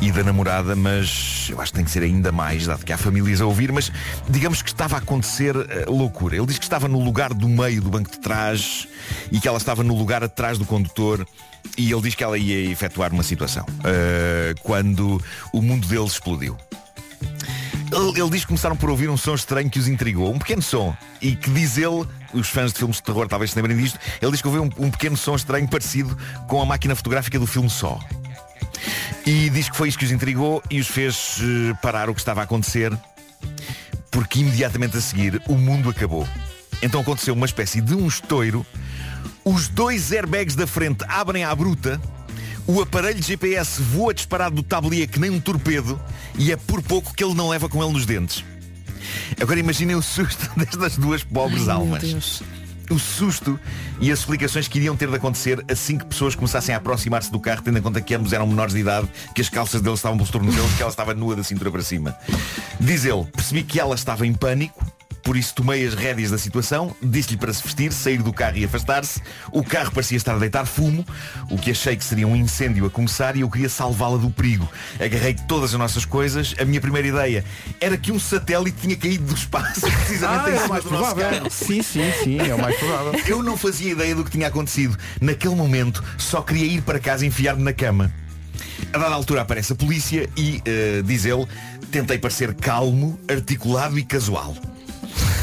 e 0.00 0.12
da 0.12 0.22
namorada, 0.22 0.76
mas 0.76 1.48
eu 1.50 1.60
acho 1.60 1.72
que 1.72 1.78
tem 1.78 1.84
que 1.84 1.90
ser 1.90 2.04
ainda 2.04 2.30
mais, 2.30 2.68
dado 2.68 2.84
que 2.84 2.92
há 2.92 2.96
famílias 2.96 3.40
a 3.40 3.46
ouvir, 3.46 3.72
mas 3.72 3.90
digamos 4.28 4.62
que 4.62 4.68
estava 4.68 4.94
a 4.94 4.98
acontecer 5.00 5.56
eh, 5.56 5.86
loucura. 5.88 6.36
Ele 6.36 6.46
diz 6.46 6.56
que 6.56 6.64
estava 6.64 6.86
no 6.86 7.02
lugar 7.02 7.34
do 7.34 7.48
meio 7.48 7.82
do 7.82 7.90
banco 7.90 8.12
de 8.12 8.20
trás 8.20 8.86
e 9.32 9.40
que 9.40 9.48
ela 9.48 9.58
estava 9.58 9.82
no 9.82 9.96
lugar 9.96 10.22
atrás 10.22 10.56
do 10.56 10.64
condutor 10.64 11.26
e 11.76 11.90
ele 11.90 12.02
diz 12.02 12.14
que 12.14 12.22
ela 12.22 12.38
ia 12.38 12.70
efetuar 12.70 13.12
uma 13.12 13.24
situação 13.24 13.66
eh, 13.82 14.54
quando 14.62 15.20
o 15.52 15.60
mundo 15.60 15.88
dele 15.88 16.06
explodiu. 16.06 16.56
Ele, 17.92 18.20
ele 18.20 18.30
diz 18.30 18.40
que 18.40 18.48
começaram 18.48 18.76
por 18.76 18.90
ouvir 18.90 19.08
um 19.08 19.16
som 19.16 19.34
estranho 19.34 19.70
que 19.70 19.78
os 19.78 19.86
intrigou, 19.88 20.32
um 20.32 20.38
pequeno 20.38 20.62
som, 20.62 20.96
e 21.20 21.36
que 21.36 21.50
diz 21.50 21.78
ele, 21.78 22.06
os 22.34 22.48
fãs 22.48 22.72
de 22.72 22.78
filmes 22.78 22.96
de 22.96 23.02
terror 23.02 23.28
talvez 23.28 23.52
se 23.52 23.56
lembrem 23.56 23.76
disto, 23.76 23.98
ele 24.20 24.32
diz 24.32 24.42
que 24.42 24.48
ouviu 24.48 24.64
um, 24.64 24.86
um 24.86 24.90
pequeno 24.90 25.16
som 25.16 25.36
estranho 25.36 25.68
parecido 25.68 26.16
com 26.48 26.60
a 26.60 26.66
máquina 26.66 26.96
fotográfica 26.96 27.38
do 27.38 27.46
filme 27.46 27.70
Só. 27.70 27.98
E 29.24 29.50
diz 29.50 29.68
que 29.68 29.76
foi 29.76 29.88
isso 29.88 29.98
que 29.98 30.04
os 30.04 30.12
intrigou 30.12 30.62
e 30.70 30.80
os 30.80 30.86
fez 30.86 31.38
eh, 31.40 31.74
parar 31.82 32.08
o 32.08 32.14
que 32.14 32.20
estava 32.20 32.40
a 32.40 32.44
acontecer, 32.44 32.96
porque 34.10 34.40
imediatamente 34.40 34.96
a 34.96 35.00
seguir 35.00 35.42
o 35.48 35.54
mundo 35.54 35.90
acabou. 35.90 36.28
Então 36.82 37.00
aconteceu 37.00 37.34
uma 37.34 37.46
espécie 37.46 37.80
de 37.80 37.94
um 37.94 38.06
estouro, 38.06 38.64
os 39.44 39.68
dois 39.68 40.12
airbags 40.12 40.54
da 40.54 40.66
frente 40.66 41.04
abrem 41.08 41.44
à 41.44 41.54
bruta, 41.54 42.00
o 42.66 42.80
aparelho 42.80 43.20
de 43.20 43.26
GPS 43.26 43.80
voa 43.80 44.12
disparado 44.12 44.56
do 44.56 44.62
tablier 44.62 45.08
que 45.08 45.20
nem 45.20 45.30
um 45.30 45.40
torpedo 45.40 46.00
e 46.38 46.50
é 46.50 46.56
por 46.56 46.82
pouco 46.82 47.14
que 47.14 47.22
ele 47.22 47.34
não 47.34 47.48
leva 47.48 47.68
com 47.68 47.82
ele 47.82 47.92
nos 47.92 48.04
dentes. 48.04 48.44
Agora 49.40 49.58
imaginem 49.58 49.94
o 49.94 50.02
susto 50.02 50.50
destas 50.56 50.96
duas 50.96 51.22
pobres 51.22 51.68
almas. 51.68 52.42
O 52.88 52.98
susto 53.00 53.58
e 54.00 54.12
as 54.12 54.20
explicações 54.20 54.68
que 54.68 54.78
iriam 54.78 54.96
ter 54.96 55.08
de 55.08 55.16
acontecer 55.16 55.64
assim 55.68 55.98
que 55.98 56.04
pessoas 56.06 56.36
começassem 56.36 56.72
a 56.72 56.78
aproximar-se 56.78 57.32
do 57.32 57.40
carro, 57.40 57.62
tendo 57.62 57.78
em 57.78 57.82
conta 57.82 58.00
que 58.00 58.14
ambos 58.14 58.32
eram 58.32 58.46
menores 58.46 58.74
de 58.74 58.80
idade, 58.80 59.08
que 59.34 59.40
as 59.40 59.48
calças 59.48 59.80
deles 59.80 59.98
estavam 59.98 60.16
pelos 60.16 60.30
tornozelos, 60.30 60.72
que 60.74 60.82
ela 60.82 60.90
estava 60.90 61.12
nua 61.12 61.34
da 61.34 61.42
cintura 61.42 61.70
para 61.70 61.82
cima. 61.82 62.16
Diz 62.78 63.04
ele, 63.04 63.24
percebi 63.24 63.64
que 63.64 63.80
ela 63.80 63.96
estava 63.96 64.24
em 64.24 64.32
pânico, 64.32 64.86
por 65.26 65.36
isso 65.36 65.52
tomei 65.56 65.84
as 65.84 65.92
rédeas 65.92 66.30
da 66.30 66.38
situação, 66.38 66.94
disse-lhe 67.02 67.36
para 67.36 67.52
se 67.52 67.60
vestir, 67.60 67.92
sair 67.92 68.22
do 68.22 68.32
carro 68.32 68.58
e 68.58 68.64
afastar-se. 68.64 69.20
O 69.50 69.64
carro 69.64 69.90
parecia 69.90 70.16
estar 70.16 70.36
a 70.36 70.38
deitar 70.38 70.64
fumo, 70.64 71.04
o 71.50 71.58
que 71.58 71.72
achei 71.72 71.96
que 71.96 72.04
seria 72.04 72.28
um 72.28 72.36
incêndio 72.36 72.86
a 72.86 72.90
começar 72.90 73.34
e 73.34 73.40
eu 73.40 73.50
queria 73.50 73.68
salvá-la 73.68 74.18
do 74.18 74.30
perigo. 74.30 74.70
Agarrei 75.00 75.34
todas 75.34 75.74
as 75.74 75.78
nossas 75.80 76.04
coisas. 76.04 76.54
A 76.60 76.64
minha 76.64 76.80
primeira 76.80 77.08
ideia 77.08 77.44
era 77.80 77.98
que 77.98 78.12
um 78.12 78.20
satélite 78.20 78.78
tinha 78.80 78.96
caído 78.96 79.24
do 79.24 79.34
espaço, 79.34 79.80
precisamente 80.06 80.44
Ah, 80.44 80.48
em 80.48 80.52
é 80.52 80.54
o 80.54 80.60
cima 80.60 80.68
mais 80.68 80.84
do 80.84 80.90
nosso 80.92 81.16
carro. 81.16 81.50
Sim, 81.50 81.82
sim, 81.82 82.12
sim, 82.22 82.38
é 82.38 82.54
o 82.54 82.62
mais 82.62 82.76
provável. 82.76 83.20
Eu 83.26 83.42
não 83.42 83.56
fazia 83.56 83.90
ideia 83.90 84.14
do 84.14 84.22
que 84.24 84.30
tinha 84.30 84.46
acontecido. 84.46 84.96
Naquele 85.20 85.56
momento, 85.56 86.04
só 86.16 86.40
queria 86.40 86.66
ir 86.66 86.82
para 86.82 87.00
casa 87.00 87.24
e 87.24 87.28
enfiar-me 87.28 87.64
na 87.64 87.72
cama. 87.72 88.12
A 88.92 88.98
dada 88.98 89.16
altura 89.16 89.40
aparece 89.42 89.72
a 89.72 89.76
polícia 89.76 90.30
e, 90.36 90.62
eh, 90.64 91.02
diz 91.04 91.24
ele, 91.24 91.48
tentei 91.90 92.16
parecer 92.16 92.54
calmo, 92.54 93.18
articulado 93.28 93.98
e 93.98 94.04
casual. 94.04 94.54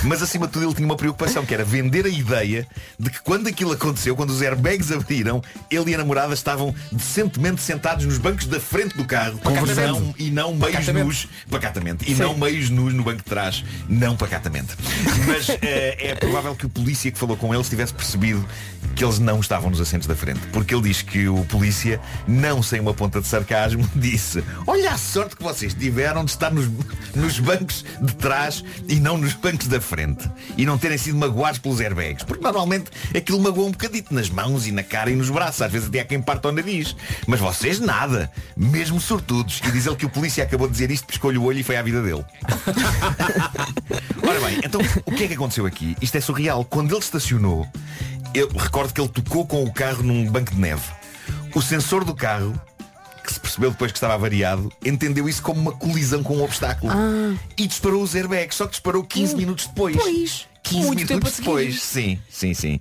Mas 0.03 0.21
acima 0.21 0.47
de 0.47 0.53
tudo 0.53 0.65
ele 0.65 0.73
tinha 0.73 0.85
uma 0.85 0.95
preocupação, 0.97 1.45
que 1.45 1.53
era 1.53 1.63
vender 1.63 2.05
a 2.05 2.09
ideia 2.09 2.67
de 2.99 3.09
que 3.09 3.21
quando 3.21 3.47
aquilo 3.47 3.71
aconteceu, 3.71 4.15
quando 4.15 4.31
os 4.31 4.41
airbags 4.41 4.91
abriram, 4.91 5.41
ele 5.71 5.91
e 5.91 5.95
a 5.95 5.97
namorada 5.97 6.33
estavam 6.33 6.73
decentemente 6.91 7.61
sentados 7.61 8.05
nos 8.05 8.17
bancos 8.17 8.45
da 8.45 8.59
frente 8.59 8.95
do 8.97 9.05
carro 9.05 9.37
Conversando. 9.39 9.99
não- 9.99 10.15
e 10.17 10.29
não 10.29 10.53
meios 10.55 10.73
Pacatamente. 10.73 11.05
nus, 11.05 11.27
pacatamente, 11.49 12.11
e 12.11 12.15
não 12.15 12.37
meios 12.37 12.69
nus 12.69 12.93
no 12.93 13.03
banco 13.03 13.17
de 13.17 13.23
trás, 13.23 13.63
não 13.87 14.15
pacatamente. 14.17 14.73
Mas 15.25 15.49
eh, 15.49 15.97
é 16.11 16.15
provável 16.15 16.55
que 16.55 16.65
o 16.65 16.69
polícia 16.69 17.11
que 17.11 17.17
falou 17.17 17.37
com 17.37 17.53
eles 17.53 17.69
tivesse 17.69 17.93
percebido 17.93 18.45
que 18.95 19.03
eles 19.03 19.17
não 19.19 19.39
estavam 19.39 19.69
nos 19.69 19.79
assentos 19.81 20.07
da 20.07 20.15
frente, 20.15 20.39
porque 20.51 20.73
ele 20.75 20.83
diz 20.83 21.01
que 21.01 21.27
o 21.27 21.43
polícia, 21.45 21.99
não 22.27 22.61
sem 22.61 22.79
uma 22.79 22.93
ponta 22.93 23.19
de 23.21 23.27
sarcasmo, 23.27 23.89
disse 23.95 24.43
olha 24.67 24.91
a 24.91 24.97
sorte 24.97 25.35
que 25.35 25.41
vocês 25.43 25.73
tiveram 25.73 26.23
de 26.25 26.31
estar 26.31 26.51
nos, 26.51 26.69
nos 27.15 27.39
bancos 27.39 27.83
de 28.01 28.13
trás 28.15 28.63
e 28.87 28.99
não 28.99 29.17
nos 29.17 29.33
bancos 29.33 29.62
da 29.67 29.79
frente 29.81 30.29
e 30.57 30.65
não 30.65 30.77
terem 30.77 30.97
sido 30.97 31.17
magoados 31.17 31.59
pelos 31.59 31.79
airbags, 31.79 32.23
porque 32.23 32.43
normalmente 32.43 32.91
aquilo 33.15 33.39
magoa 33.39 33.65
um 33.65 33.71
bocadito 33.71 34.13
nas 34.13 34.29
mãos 34.29 34.67
e 34.67 34.71
na 34.71 34.83
cara 34.83 35.09
e 35.09 35.15
nos 35.15 35.29
braços, 35.29 35.61
às 35.61 35.71
vezes 35.71 35.87
até 35.87 35.99
há 35.99 36.05
quem 36.05 36.21
parta 36.21 36.49
o 36.49 36.51
nariz, 36.51 36.95
mas 37.27 37.39
vocês 37.39 37.79
nada, 37.79 38.31
mesmo 38.55 38.99
sortudos. 38.99 39.61
E 39.65 39.71
diz 39.71 39.85
ele 39.85 39.95
que 39.95 40.05
o 40.05 40.09
polícia 40.09 40.43
acabou 40.43 40.67
de 40.67 40.73
dizer 40.73 40.91
isto, 40.91 41.07
piscou-lhe 41.07 41.37
o 41.37 41.43
olho 41.43 41.59
e 41.59 41.63
foi 41.63 41.77
à 41.77 41.81
vida 41.81 42.01
dele. 42.01 42.23
Ora 44.25 44.39
bem, 44.41 44.59
então 44.63 44.81
o 45.05 45.11
que 45.11 45.23
é 45.23 45.27
que 45.27 45.33
aconteceu 45.33 45.65
aqui? 45.65 45.95
Isto 46.01 46.17
é 46.17 46.21
surreal. 46.21 46.63
Quando 46.65 46.91
ele 46.91 46.99
estacionou, 46.99 47.67
eu 48.33 48.47
recordo 48.49 48.93
que 48.93 49.01
ele 49.01 49.09
tocou 49.09 49.45
com 49.45 49.63
o 49.63 49.71
carro 49.71 50.03
num 50.03 50.29
banco 50.29 50.53
de 50.53 50.59
neve. 50.59 50.83
O 51.53 51.61
sensor 51.61 52.03
do 52.03 52.15
carro, 52.15 52.59
que 53.23 53.33
se 53.33 53.39
percebeu 53.39 53.71
depois 53.71 53.91
que 53.91 53.97
estava 53.97 54.13
avariado, 54.13 54.71
entendeu 54.83 55.27
isso 55.27 55.41
como 55.41 55.59
uma 55.59 55.71
colisão 55.71 56.21
com 56.21 56.37
um 56.37 56.43
obstáculo. 56.43 56.93
E 57.57 57.67
disparou 57.67 58.03
os 58.03 58.15
airbags, 58.15 58.55
só 58.55 58.65
que 58.65 58.71
disparou 58.71 59.03
15 59.03 59.35
minutos 59.35 59.67
depois. 59.67 59.95
Pois. 59.95 60.53
15 60.63 60.87
Muito 60.87 61.07
minutos 61.07 61.37
depois. 61.37 61.81
Sim, 61.81 62.17
sim, 62.29 62.53
sim. 62.53 62.79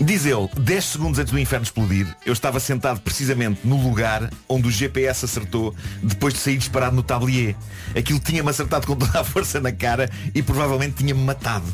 Diz 0.00 0.24
ele, 0.24 0.48
10 0.58 0.84
segundos 0.84 1.18
antes 1.18 1.32
do 1.32 1.38
inferno 1.38 1.62
explodir, 1.62 2.06
eu 2.24 2.32
estava 2.32 2.58
sentado 2.58 3.00
precisamente 3.00 3.60
no 3.62 3.76
lugar 3.76 4.30
onde 4.48 4.68
o 4.68 4.70
GPS 4.70 5.26
acertou 5.26 5.74
depois 6.02 6.32
de 6.32 6.40
sair 6.40 6.56
disparado 6.56 6.96
no 6.96 7.02
tablier. 7.02 7.54
Aquilo 7.96 8.18
tinha-me 8.18 8.48
acertado 8.48 8.86
com 8.86 8.96
toda 8.96 9.20
a 9.20 9.24
força 9.24 9.60
na 9.60 9.70
cara 9.70 10.10
e 10.34 10.42
provavelmente 10.42 10.94
tinha-me 10.96 11.22
matado. 11.22 11.66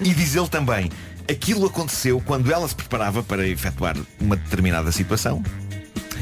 E 0.00 0.12
diz 0.12 0.36
ele 0.36 0.48
também, 0.48 0.90
aquilo 1.28 1.66
aconteceu 1.66 2.20
quando 2.20 2.52
ela 2.52 2.68
se 2.68 2.74
preparava 2.74 3.22
para 3.22 3.46
efetuar 3.46 3.96
uma 4.20 4.36
determinada 4.36 4.92
situação. 4.92 5.42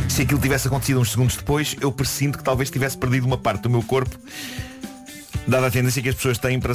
Se 0.08 0.22
aquilo 0.22 0.40
tivesse 0.40 0.68
acontecido 0.68 1.00
uns 1.00 1.10
segundos 1.10 1.36
depois, 1.36 1.76
eu 1.80 1.92
pressinto 1.92 2.38
que 2.38 2.44
talvez 2.44 2.70
tivesse 2.70 2.96
perdido 2.96 3.26
uma 3.26 3.38
parte 3.38 3.62
do 3.62 3.70
meu 3.70 3.82
corpo, 3.82 4.16
dada 5.46 5.66
a 5.66 5.70
tendência 5.70 6.02
que 6.02 6.08
as 6.08 6.14
pessoas 6.14 6.38
têm 6.38 6.60
para 6.60 6.74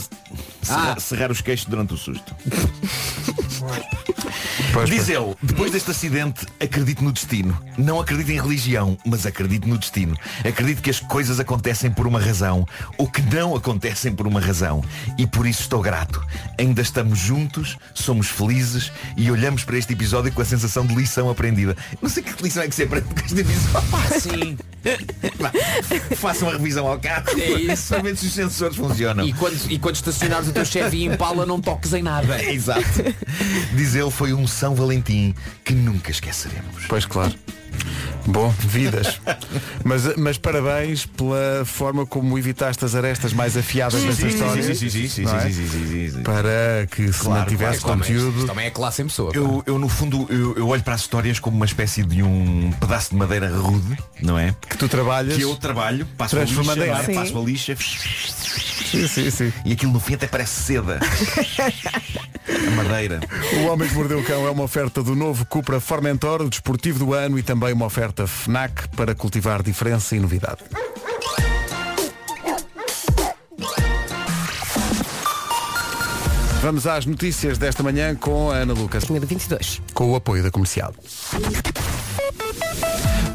serrar, 0.61 0.99
serrar 0.99 1.31
os 1.31 1.41
queixos 1.41 1.67
durante 1.67 1.93
o 1.93 1.97
susto. 1.97 2.35
Pois, 4.75 4.89
Diz 4.89 5.05
pois. 5.05 5.09
ele, 5.09 5.35
depois 5.41 5.71
deste 5.71 5.89
acidente, 5.91 6.45
acredito 6.59 7.01
no 7.01 7.09
destino. 7.09 7.57
Não 7.77 7.97
acredito 7.97 8.29
em 8.31 8.41
religião, 8.41 8.97
mas 9.05 9.25
acredito 9.25 9.69
no 9.69 9.77
destino. 9.77 10.17
Acredito 10.45 10.81
que 10.81 10.89
as 10.89 10.99
coisas 10.99 11.39
acontecem 11.39 11.89
por 11.89 12.05
uma 12.05 12.19
razão, 12.19 12.67
ou 12.97 13.07
que 13.07 13.21
não 13.21 13.55
acontecem 13.55 14.13
por 14.13 14.27
uma 14.27 14.41
razão. 14.41 14.83
E 15.17 15.25
por 15.25 15.47
isso 15.47 15.61
estou 15.61 15.81
grato. 15.81 16.21
Ainda 16.59 16.81
estamos 16.81 17.17
juntos, 17.17 17.77
somos 17.93 18.27
felizes 18.27 18.91
e 19.15 19.31
olhamos 19.31 19.63
para 19.63 19.77
este 19.77 19.93
episódio 19.93 20.29
com 20.33 20.41
a 20.41 20.45
sensação 20.45 20.85
de 20.85 20.93
lição 20.93 21.29
aprendida. 21.29 21.77
Não 22.01 22.09
sei 22.09 22.21
que 22.21 22.43
lição 22.43 22.61
é 22.61 22.67
que 22.67 22.75
se 22.75 22.83
aprende 22.83 23.05
com 23.05 23.25
este 23.25 23.39
episódio. 23.39 24.19
Sim. 24.19 24.57
Vá, 25.39 25.51
Façam 26.15 26.49
a 26.49 26.53
revisão 26.53 26.87
ao 26.87 26.99
carro. 26.99 27.25
É 27.39 27.59
isso. 27.61 27.89
Para 27.95 28.03
ver 28.03 28.17
se 28.17 28.25
os 28.27 28.33
sensores 28.33 28.75
funcionam. 28.75 29.25
E 29.25 29.33
quando, 29.33 29.71
e 29.71 29.79
quando 29.79 29.95
estacionares 29.95 30.47
o 30.49 30.51
teu 30.51 30.65
Chevy 30.65 31.05
Impala 31.05 31.45
não 31.45 31.59
toques 31.59 31.93
em 31.93 32.03
nada. 32.03 32.43
Exato. 32.45 32.81
Diz 33.73 33.95
ele, 33.95 34.11
foi 34.11 34.33
um 34.33 34.45
São 34.65 34.73
Valentim 34.73 35.35
que 35.63 35.75
nunca 35.75 36.09
esqueceremos. 36.09 36.87
Pois 36.89 37.05
claro. 37.05 37.35
Bom, 38.25 38.49
vidas. 38.59 39.19
mas, 39.83 40.15
mas 40.15 40.37
parabéns 40.37 41.05
pela 41.05 41.63
forma 41.65 42.05
como 42.05 42.37
evitaste 42.37 42.83
as 42.83 42.95
arestas 42.95 43.33
mais 43.33 43.55
afiadas 43.55 43.99
Sim, 43.99 44.07
desta 44.07 44.21
sim, 44.21 44.27
história. 44.27 44.63
sim, 44.63 44.73
sim, 44.75 44.89
sim, 44.89 45.07
sim, 45.07 45.21
não 45.23 45.35
é? 45.35 45.39
sim, 45.41 45.51
sim, 45.53 45.67
sim, 45.69 45.87
sim, 45.87 46.09
sim. 46.17 46.23
Para 46.23 46.87
que 46.89 47.11
se 47.13 47.19
Claro, 47.19 47.41
mantivesse 47.41 47.81
claro, 47.81 47.99
conteúdo. 47.99 48.37
Isto 48.37 48.47
também 48.47 48.65
é 48.65 48.69
classe 48.71 49.01
em 49.01 49.05
pessoa. 49.05 49.31
Eu, 49.33 49.63
eu, 49.65 49.77
no 49.77 49.87
fundo, 49.89 50.25
eu, 50.29 50.55
eu 50.55 50.67
olho 50.67 50.83
para 50.83 50.95
as 50.95 51.01
histórias 51.01 51.39
como 51.39 51.55
uma 51.55 51.65
espécie 51.65 52.03
de 52.03 52.23
um 52.23 52.71
pedaço 52.79 53.11
de 53.11 53.15
madeira 53.15 53.47
rude, 53.55 53.97
não 54.21 54.37
é? 54.37 54.55
Que 54.69 54.77
tu 54.77 54.89
trabalhas. 54.89 55.35
Que 55.35 55.43
eu 55.43 55.55
trabalho, 55.55 56.05
passo 56.17 56.37
a 56.37 56.43
lixa, 56.43 56.83
é? 56.85 56.89
arte. 56.89 57.13
passo 57.13 57.37
a 57.37 57.41
lixa 57.41 57.75
Sim, 58.85 59.07
sim, 59.07 59.29
sim. 59.31 59.53
e 59.65 59.73
aquilo 59.73 59.91
no 59.91 59.99
fim 59.99 60.13
até 60.13 60.27
parece 60.27 60.61
seda. 60.63 60.99
a 62.47 62.71
madeira. 62.71 63.19
O 63.61 63.71
Homem 63.71 63.87
que 63.89 63.95
Mordeu 63.95 64.19
o 64.19 64.23
Cão 64.23 64.45
é 64.47 64.49
uma 64.49 64.63
oferta 64.63 65.01
do 65.03 65.15
novo 65.15 65.45
Cupra 65.45 65.79
Formentor, 65.79 66.41
o 66.41 66.49
desportivo 66.49 66.99
do 66.99 67.13
ano 67.13 67.37
e 67.39 67.43
também 67.43 67.73
uma 67.73 67.85
oferta 67.85 68.14
FNAC 68.23 68.87
para 68.95 69.13
cultivar 69.13 69.61
diferença 69.61 70.15
e 70.15 70.19
novidade. 70.19 70.63
Vamos 76.61 76.87
às 76.87 77.05
notícias 77.05 77.59
desta 77.59 77.83
manhã 77.83 78.15
com 78.15 78.49
a 78.49 78.55
Ana 78.55 78.73
Lucas, 78.73 79.05
Número 79.07 79.27
22. 79.27 79.81
com 79.93 80.11
o 80.11 80.15
apoio 80.15 80.41
da 80.41 80.49
comercial. 80.49 80.93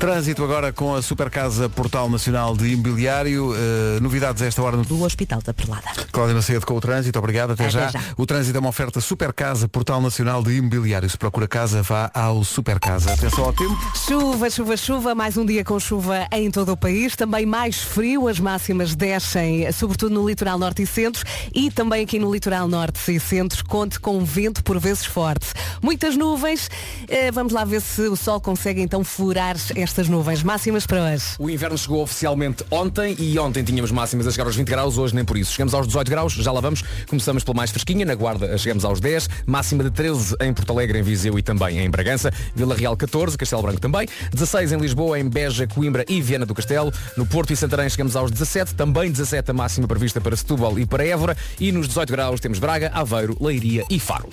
Trânsito 0.01 0.43
agora 0.43 0.73
com 0.73 0.95
a 0.95 1.03
Supercasa 1.03 1.69
Portal 1.69 2.09
Nacional 2.09 2.57
de 2.57 2.69
Imobiliário. 2.73 3.53
Eh, 3.55 4.01
novidades 4.01 4.41
a 4.41 4.47
esta 4.47 4.63
hora 4.63 4.75
no 4.79 4.83
Do 4.83 5.03
Hospital 5.03 5.43
da 5.45 5.53
Perlada. 5.53 5.89
Cláudia 6.11 6.35
Macedo 6.35 6.65
com 6.65 6.75
o 6.75 6.81
trânsito, 6.81 7.19
obrigado, 7.19 7.51
até, 7.51 7.65
Até 7.65 7.71
já. 7.71 7.89
já. 7.91 8.01
O 8.17 8.25
trânsito 8.25 8.57
é 8.57 8.61
uma 8.61 8.71
oferta 8.71 8.99
Super 8.99 9.31
Casa, 9.31 9.69
Portal 9.69 10.01
Nacional 10.01 10.43
de 10.43 10.53
Imobiliário. 10.57 11.09
Se 11.09 11.19
procura 11.19 11.47
casa, 11.47 11.83
vá 11.83 12.11
ao 12.15 12.43
Super 12.45 12.81
Casa. 12.81 13.13
Atenção 13.13 13.45
ao 13.45 13.53
tempo. 13.53 13.77
Chuva, 13.95 14.49
chuva, 14.49 14.75
chuva, 14.79 15.15
mais 15.15 15.37
um 15.37 15.45
dia 15.45 15.63
com 15.63 15.79
chuva 15.79 16.27
em 16.33 16.51
todo 16.51 16.73
o 16.73 16.77
país, 16.79 17.15
também 17.15 17.45
mais 17.45 17.77
frio, 17.83 18.27
as 18.27 18.41
máximas 18.41 18.95
descem, 18.95 19.71
sobretudo 19.71 20.15
no 20.15 20.27
litoral 20.27 20.59
norte 20.59 20.81
e 20.81 20.87
centro 20.87 21.23
e 21.55 21.71
também 21.71 22.05
aqui 22.05 22.19
no 22.19 22.33
litoral 22.33 22.67
norte 22.67 23.15
e 23.15 23.21
centro, 23.21 23.63
conte 23.67 24.01
com 24.01 24.25
vento 24.25 24.65
por 24.65 24.81
vezes 24.81 25.05
forte. 25.05 25.49
Muitas 25.83 26.17
nuvens, 26.17 26.71
Eh, 27.07 27.31
vamos 27.33 27.53
lá 27.53 27.65
ver 27.65 27.81
se 27.83 28.03
o 28.03 28.15
sol 28.17 28.41
consegue 28.41 28.81
então 28.81 29.03
furar 29.05 29.57
estas 29.91 30.09
nuvens. 30.09 30.43
Máximas 30.43 30.87
para 30.87 31.03
hoje. 31.03 31.25
O 31.39 31.51
inverno 31.51 31.77
chegou 31.77 32.03
oficialmente 32.03 32.65
ontem 32.71 33.17
e 33.19 33.37
ontem 33.39 33.65
tínhamos 33.65 33.91
máximas 33.91 34.27
a 34.27 34.31
chegar 34.31 34.47
aos 34.47 34.55
20 34.55 34.69
graus, 34.69 34.97
hoje 34.97 35.15
nem 35.15 35.25
por 35.25 35.37
isso. 35.37 35.53
Chegamos 35.53 35.75
aos 35.75 35.87
18 35.87 36.09
graus, 36.09 36.33
já 36.33 36.53
lá 36.53 36.61
vamos. 36.61 36.83
Começamos 37.09 37.43
pela 37.43 37.57
mais 37.57 37.71
fresquinha, 37.71 38.07
na 38.07 38.15
Guarda 38.15 38.57
chegamos 38.57 38.85
aos 38.85 39.01
10, 39.01 39.29
máxima 39.47 39.83
de 39.83 39.91
13 39.91 40.37
em 40.43 40.53
Porto 40.53 40.71
Alegre, 40.71 40.99
em 41.01 41.03
Viseu 41.03 41.37
e 41.39 41.43
também 41.43 41.81
em 41.81 41.91
Bragança, 41.91 42.33
Vila 42.55 42.77
Real 42.77 42.97
14, 42.97 43.37
Castelo 43.37 43.63
Branco 43.63 43.81
também, 43.81 44.07
16 44.33 44.73
em 44.73 44.79
Lisboa, 44.79 45.19
em 45.19 45.29
Beja, 45.29 45.67
Coimbra 45.67 46.05
e 46.09 46.23
Viana 46.23 46.47
do 46.47 46.55
Castelo. 46.55 46.93
No 47.17 47.27
Porto 47.27 47.53
e 47.53 47.57
Santarém 47.57 47.91
chegamos 47.91 48.15
aos 48.15 48.31
17, 48.31 48.75
também 48.75 49.11
17 49.11 49.51
a 49.51 49.55
máxima 49.55 49.89
prevista 49.89 50.21
para 50.21 50.37
Setúbal 50.37 50.79
e 50.79 50.87
para 50.87 51.05
Évora 51.05 51.37
e 51.59 51.73
nos 51.73 51.89
18 51.89 52.13
graus 52.13 52.41
temos 52.41 52.61
Braga, 52.61 52.93
Aveiro, 52.95 53.37
Leiria 53.41 53.85
e 53.91 53.99
Faro. 53.99 54.29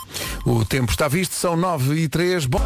O 0.45 0.63
tempo 0.63 0.91
está 0.91 1.07
visto, 1.07 1.33
são 1.33 1.55
9 1.57 1.95
e 1.95 2.07
3. 2.07 2.45
Bom... 2.45 2.61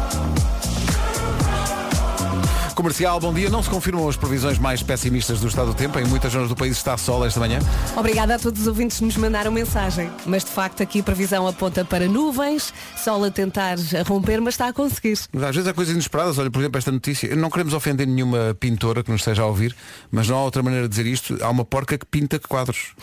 Comercial, 2.74 3.20
bom 3.20 3.32
dia. 3.34 3.50
Não 3.50 3.62
se 3.62 3.68
confirmam 3.68 4.08
as 4.08 4.16
previsões 4.16 4.58
mais 4.58 4.82
pessimistas 4.82 5.40
do 5.40 5.46
estado 5.48 5.68
do 5.68 5.74
tempo. 5.74 5.98
Em 5.98 6.04
muitas 6.04 6.32
zonas 6.32 6.48
do 6.48 6.56
país 6.56 6.76
está 6.76 6.96
sol 6.96 7.24
esta 7.24 7.38
manhã. 7.38 7.58
Obrigada 7.96 8.34
a 8.34 8.38
todos 8.38 8.62
os 8.62 8.66
ouvintes 8.66 8.98
que 8.98 9.04
nos 9.04 9.16
mandaram 9.16 9.52
mensagem. 9.52 10.10
Mas 10.24 10.42
de 10.44 10.50
facto 10.50 10.82
aqui 10.82 11.00
a 11.00 11.02
previsão 11.02 11.46
aponta 11.46 11.84
para 11.84 12.06
nuvens, 12.08 12.72
sol 12.96 13.24
a 13.24 13.30
tentar 13.30 13.76
romper, 14.06 14.40
mas 14.40 14.54
está 14.54 14.68
a 14.68 14.72
conseguir. 14.72 15.18
Mas 15.32 15.42
às 15.44 15.54
vezes 15.54 15.68
há 15.68 15.74
coisas 15.74 15.92
inesperadas. 15.94 16.38
Olha, 16.38 16.50
por 16.50 16.60
exemplo, 16.60 16.78
esta 16.78 16.90
notícia. 16.90 17.36
Não 17.36 17.50
queremos 17.50 17.74
ofender 17.74 18.06
nenhuma 18.06 18.56
pintora 18.58 19.02
que 19.04 19.10
nos 19.10 19.20
esteja 19.20 19.42
a 19.42 19.46
ouvir, 19.46 19.76
mas 20.10 20.28
não 20.28 20.36
há 20.38 20.42
outra 20.42 20.62
maneira 20.62 20.88
de 20.88 20.90
dizer 20.96 21.06
isto. 21.06 21.38
Há 21.42 21.50
uma 21.50 21.64
porca 21.64 21.98
que 21.98 22.06
pinta 22.06 22.38
quadros. 22.38 22.94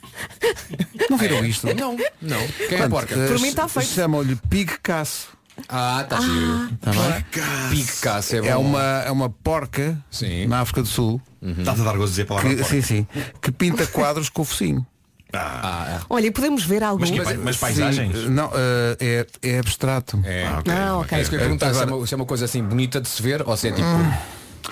não 1.10 1.16
viram 1.18 1.44
isto? 1.44 1.66
Não, 1.74 1.96
não. 2.20 2.46
Quem 2.68 2.78
é 2.78 2.84
a 2.84 2.88
Portanto, 2.88 2.90
porca? 2.90 3.14
eh, 3.18 3.28
Por 3.28 3.40
mim 3.40 3.48
está 3.48 3.66
feito. 3.66 3.88
Chamam-lhe 3.88 4.36
Picasso. 4.48 5.33
Ah, 5.68 6.00
está 6.02 6.20
giro. 6.20 6.68
Tá 6.80 6.90
bem? 6.90 7.24
Picasso 7.70 8.36
é 8.36 8.40
bom. 8.40 8.46
É 8.46 8.56
uma, 8.56 8.82
é 9.06 9.10
uma 9.10 9.30
porca 9.30 9.96
Sim. 10.10 10.46
na 10.46 10.60
África 10.60 10.82
do 10.82 10.88
Sul 10.88 11.20
Estás 11.58 11.80
a 11.80 11.84
dar 11.84 11.96
gosto 11.96 12.06
de 12.06 12.10
dizer 12.10 12.22
a 12.22 12.26
palavra 12.26 12.50
que, 12.50 12.56
porca. 12.56 12.70
sim, 12.70 12.80
sim, 12.82 13.06
que 13.40 13.52
pinta 13.52 13.86
quadros 13.88 14.28
com 14.30 14.42
o 14.42 14.44
focinho. 14.44 14.86
Ah, 15.32 16.00
Olha, 16.08 16.28
e 16.28 16.30
podemos 16.30 16.64
ver 16.64 16.82
algum. 16.82 17.00
mas, 17.00 17.10
que, 17.10 17.34
mas 17.34 17.56
paisagens? 17.56 18.16
Sim, 18.16 18.28
não, 18.30 18.50
eh, 18.54 19.26
é, 19.42 19.50
é 19.50 19.58
abstrato. 19.58 20.20
É. 20.24 20.46
Ah, 20.46 20.58
ok. 20.60 20.72
Ah, 20.72 20.98
ok. 20.98 21.18
É 21.18 21.20
isso 21.20 21.30
que 21.30 21.36
eu 21.36 21.40
ia 21.40 21.44
perguntar, 21.44 21.74
se, 21.74 21.82
é 21.82 21.84
uma, 21.84 22.06
se 22.06 22.14
é 22.14 22.16
uma 22.16 22.24
coisa 22.24 22.44
assim 22.44 22.62
bonita 22.62 23.00
de 23.00 23.08
se 23.08 23.20
ver 23.20 23.42
ou 23.46 23.56
se 23.56 23.68
é 23.68 23.72
tipo. 23.72 23.86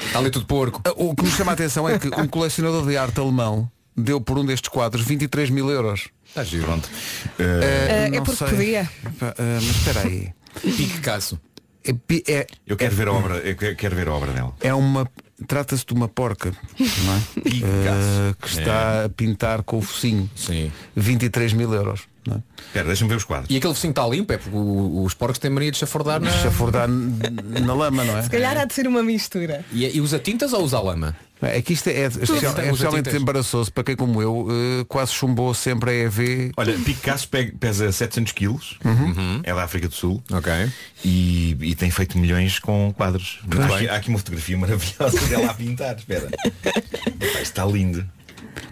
Está 0.06 0.18
ali 0.20 0.30
tudo 0.30 0.46
porco. 0.46 0.80
O 0.96 1.14
que 1.14 1.24
me 1.24 1.30
chama 1.30 1.52
a 1.52 1.54
atenção 1.54 1.88
é 1.88 1.98
que 1.98 2.08
um 2.08 2.26
colecionador 2.28 2.86
de 2.86 2.96
arte 2.96 3.20
alemão 3.20 3.68
deu 3.96 4.20
por 4.20 4.38
um 4.38 4.46
destes 4.46 4.68
quadros 4.68 5.04
23 5.04 5.50
mil 5.50 5.68
euros. 5.68 6.08
Está 6.28 6.44
giro. 6.44 6.64
Pronto. 6.64 6.88
Eh, 7.38 8.10
é 8.12 8.20
porque 8.20 8.36
sei. 8.36 8.48
podia. 8.48 8.90
Epá, 9.04 9.34
eh, 9.36 9.58
mas 9.60 9.76
espera 9.76 10.00
aí. 10.00 10.32
Picasso. 10.60 11.40
É, 11.84 11.92
pi- 11.92 12.22
é, 12.28 12.46
Eu 12.66 12.76
quero 12.76 12.94
ver 12.94 13.08
a 13.08 13.12
obra, 13.12 13.36
eu 13.38 13.56
que- 13.56 13.74
quero 13.74 13.96
ver 13.96 14.06
a 14.08 14.12
obra 14.14 14.32
dela. 14.32 14.54
é 14.60 14.72
uma. 14.72 15.08
Trata-se 15.48 15.84
de 15.84 15.92
uma 15.92 16.06
porca, 16.06 16.50
é? 16.50 16.52
Eh, 17.44 18.34
que 18.40 18.46
está 18.48 19.04
a 19.04 19.08
pintar 19.08 19.64
com 19.64 19.78
o 19.78 19.82
focinho. 19.82 20.30
Sim. 20.36 20.70
23 20.94 21.52
mil 21.52 21.72
euros. 21.74 22.02
Não 22.24 22.40
é? 22.74 22.84
Deixa-me 22.84 23.10
ver 23.10 23.16
os 23.16 23.24
quadros. 23.24 23.50
E 23.50 23.56
aquele 23.56 23.74
focinho 23.74 23.90
está 23.90 24.06
limpo, 24.06 24.32
é 24.32 24.36
porque 24.38 24.56
os 24.56 25.12
porcos 25.14 25.40
têm 25.40 25.50
mania 25.50 25.72
de 25.72 25.78
chafurdar 25.78 26.20
na... 26.20 26.30
Chafurdar 26.30 26.86
na 26.88 27.74
lama, 27.74 28.04
não 28.04 28.16
é? 28.16 28.22
Se 28.22 28.30
calhar 28.30 28.56
há 28.56 28.64
de 28.64 28.72
ser 28.72 28.86
uma 28.86 29.02
mistura. 29.02 29.64
E, 29.72 29.84
e 29.96 30.00
usa 30.00 30.20
tintas 30.20 30.52
ou 30.52 30.62
usa 30.62 30.78
lama? 30.78 31.16
É 31.42 31.60
que 31.60 31.72
isto 31.72 31.88
é, 31.88 32.06
especial- 32.06 32.52
Usa 32.52 32.62
é 32.62 32.66
especialmente 32.66 33.16
embaraçoso 33.16 33.72
para 33.72 33.82
quem 33.84 33.96
como 33.96 34.22
eu 34.22 34.46
eh, 34.50 34.84
quase 34.88 35.12
chumbou 35.12 35.52
sempre 35.52 35.90
a 35.90 35.94
EV. 35.94 36.52
Olha, 36.56 36.72
Picasso 36.78 37.28
pe- 37.28 37.52
pesa 37.58 37.90
700 37.90 38.32
quilos, 38.32 38.78
Uhum. 38.84 39.40
é 39.42 39.52
da 39.52 39.64
África 39.64 39.88
do 39.88 39.94
Sul 39.94 40.22
Ok. 40.32 40.52
e, 41.04 41.56
e 41.60 41.74
tem 41.74 41.90
feito 41.90 42.16
milhões 42.16 42.58
com 42.58 42.92
quadros. 42.96 43.40
Há 43.60 43.74
aqui, 43.76 43.88
há 43.88 43.96
aqui 43.96 44.08
uma 44.08 44.18
fotografia 44.18 44.56
maravilhosa 44.56 45.20
dela 45.28 45.50
a 45.50 45.54
pintar, 45.54 45.96
espera. 45.96 46.28
Epá, 46.64 47.26
isto 47.26 47.38
está 47.42 47.64
lindo. 47.64 48.06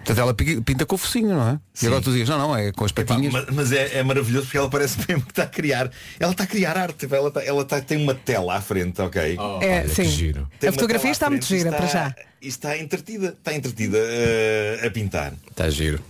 Portanto, 0.05 0.19
ela 0.19 0.35
pi- 0.35 0.61
pinta 0.63 0.87
com 0.87 0.95
o 0.95 0.99
focinho, 0.99 1.29
não 1.29 1.49
é? 1.49 1.61
E 1.83 1.87
agora 1.87 2.03
tu 2.03 2.11
dizes, 2.11 2.29
não, 2.29 2.39
não, 2.39 2.57
é 2.57 2.73
com 2.73 2.85
as 2.85 2.91
patinhas. 2.93 3.33
mas 3.33 3.45
mas 3.53 3.71
é, 3.73 3.99
é 3.99 4.03
maravilhoso 4.03 4.47
porque 4.47 4.57
ela 4.59 4.69
parece 4.71 4.97
mesmo 5.07 5.23
que 5.25 5.31
está 5.33 5.43
a 5.43 5.47
criar. 5.47 5.91
Ela 6.19 6.33
está 6.33 6.45
a 6.45 6.47
criar 6.47 6.77
arte. 6.77 7.07
Ela, 7.11 7.29
está, 7.29 7.45
ela 7.45 7.63
está, 7.63 7.81
tem 7.81 8.03
uma 8.03 8.15
tela 8.15 8.57
à 8.57 8.61
frente, 8.63 9.01
ok? 9.01 9.37
É, 9.37 9.37
olha, 9.39 9.89
sim. 9.89 10.03
que 10.03 10.09
giro. 10.09 10.49
Tem 10.59 10.71
A 10.71 10.73
fotografia 10.73 11.11
está 11.11 11.29
muito 11.29 11.45
gira 11.45 11.71
para 11.71 11.87
já. 11.87 12.15
Está 12.41 12.77
entretida, 12.79 13.37
está 13.39 13.55
entretida 13.55 13.99
eh, 14.01 14.87
a 14.87 14.91
pintar. 14.91 15.35
Está 15.51 15.69
giro. 15.69 16.01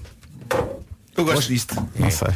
Eu 1.17 1.25
gosto 1.25 1.49
disto. 1.49 1.75
Não 1.97 2.11
sei. 2.11 2.29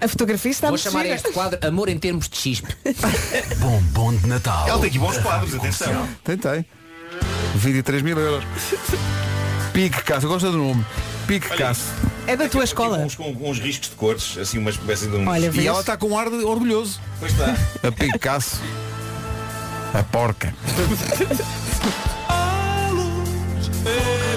A 0.00 0.08
fotografia 0.08 0.50
está 0.50 0.68
Vou 0.68 0.78
chamar 0.78 1.02
gira. 1.02 1.14
este 1.16 1.30
quadro 1.32 1.58
Amor 1.66 1.90
em 1.90 1.98
termos 1.98 2.26
de 2.26 2.36
chispe. 2.38 2.74
Bombom 3.60 4.16
de 4.16 4.26
Natal. 4.26 4.66
Ela 4.66 4.78
tem 4.80 4.88
aqui 4.88 4.98
bons 4.98 5.18
quadros, 5.18 5.54
atenção. 5.54 6.08
Tem, 6.24 6.38
tem. 6.38 6.64
23 7.56 8.00
mil 8.00 8.18
euros. 8.18 8.44
Pique 9.72 10.02
Casso, 10.02 10.26
eu 10.26 10.30
gosto 10.30 10.50
do 10.50 10.58
nome. 10.58 10.84
Pique 11.26 11.48
Casso. 11.56 11.84
É 12.26 12.36
da 12.36 12.48
tua 12.48 12.64
escola. 12.64 12.98
com 12.98 13.04
uns, 13.04 13.14
com, 13.14 13.50
uns 13.50 13.58
riscos 13.58 13.88
de 13.90 13.96
cores, 13.96 14.36
assim 14.38 14.58
uma 14.58 14.70
espécie 14.70 15.06
de 15.06 15.16
um. 15.16 15.28
Olha, 15.28 15.50
E 15.52 15.66
ela 15.66 15.80
está 15.80 15.96
com 15.96 16.08
um 16.08 16.18
ar 16.18 16.28
de 16.28 16.36
orgulhoso. 16.44 17.00
Pois 17.18 17.32
está. 17.32 17.54
A 17.86 17.92
Pique 17.92 18.18
Casso. 18.18 18.60
A 19.94 20.02
porca. 20.02 20.54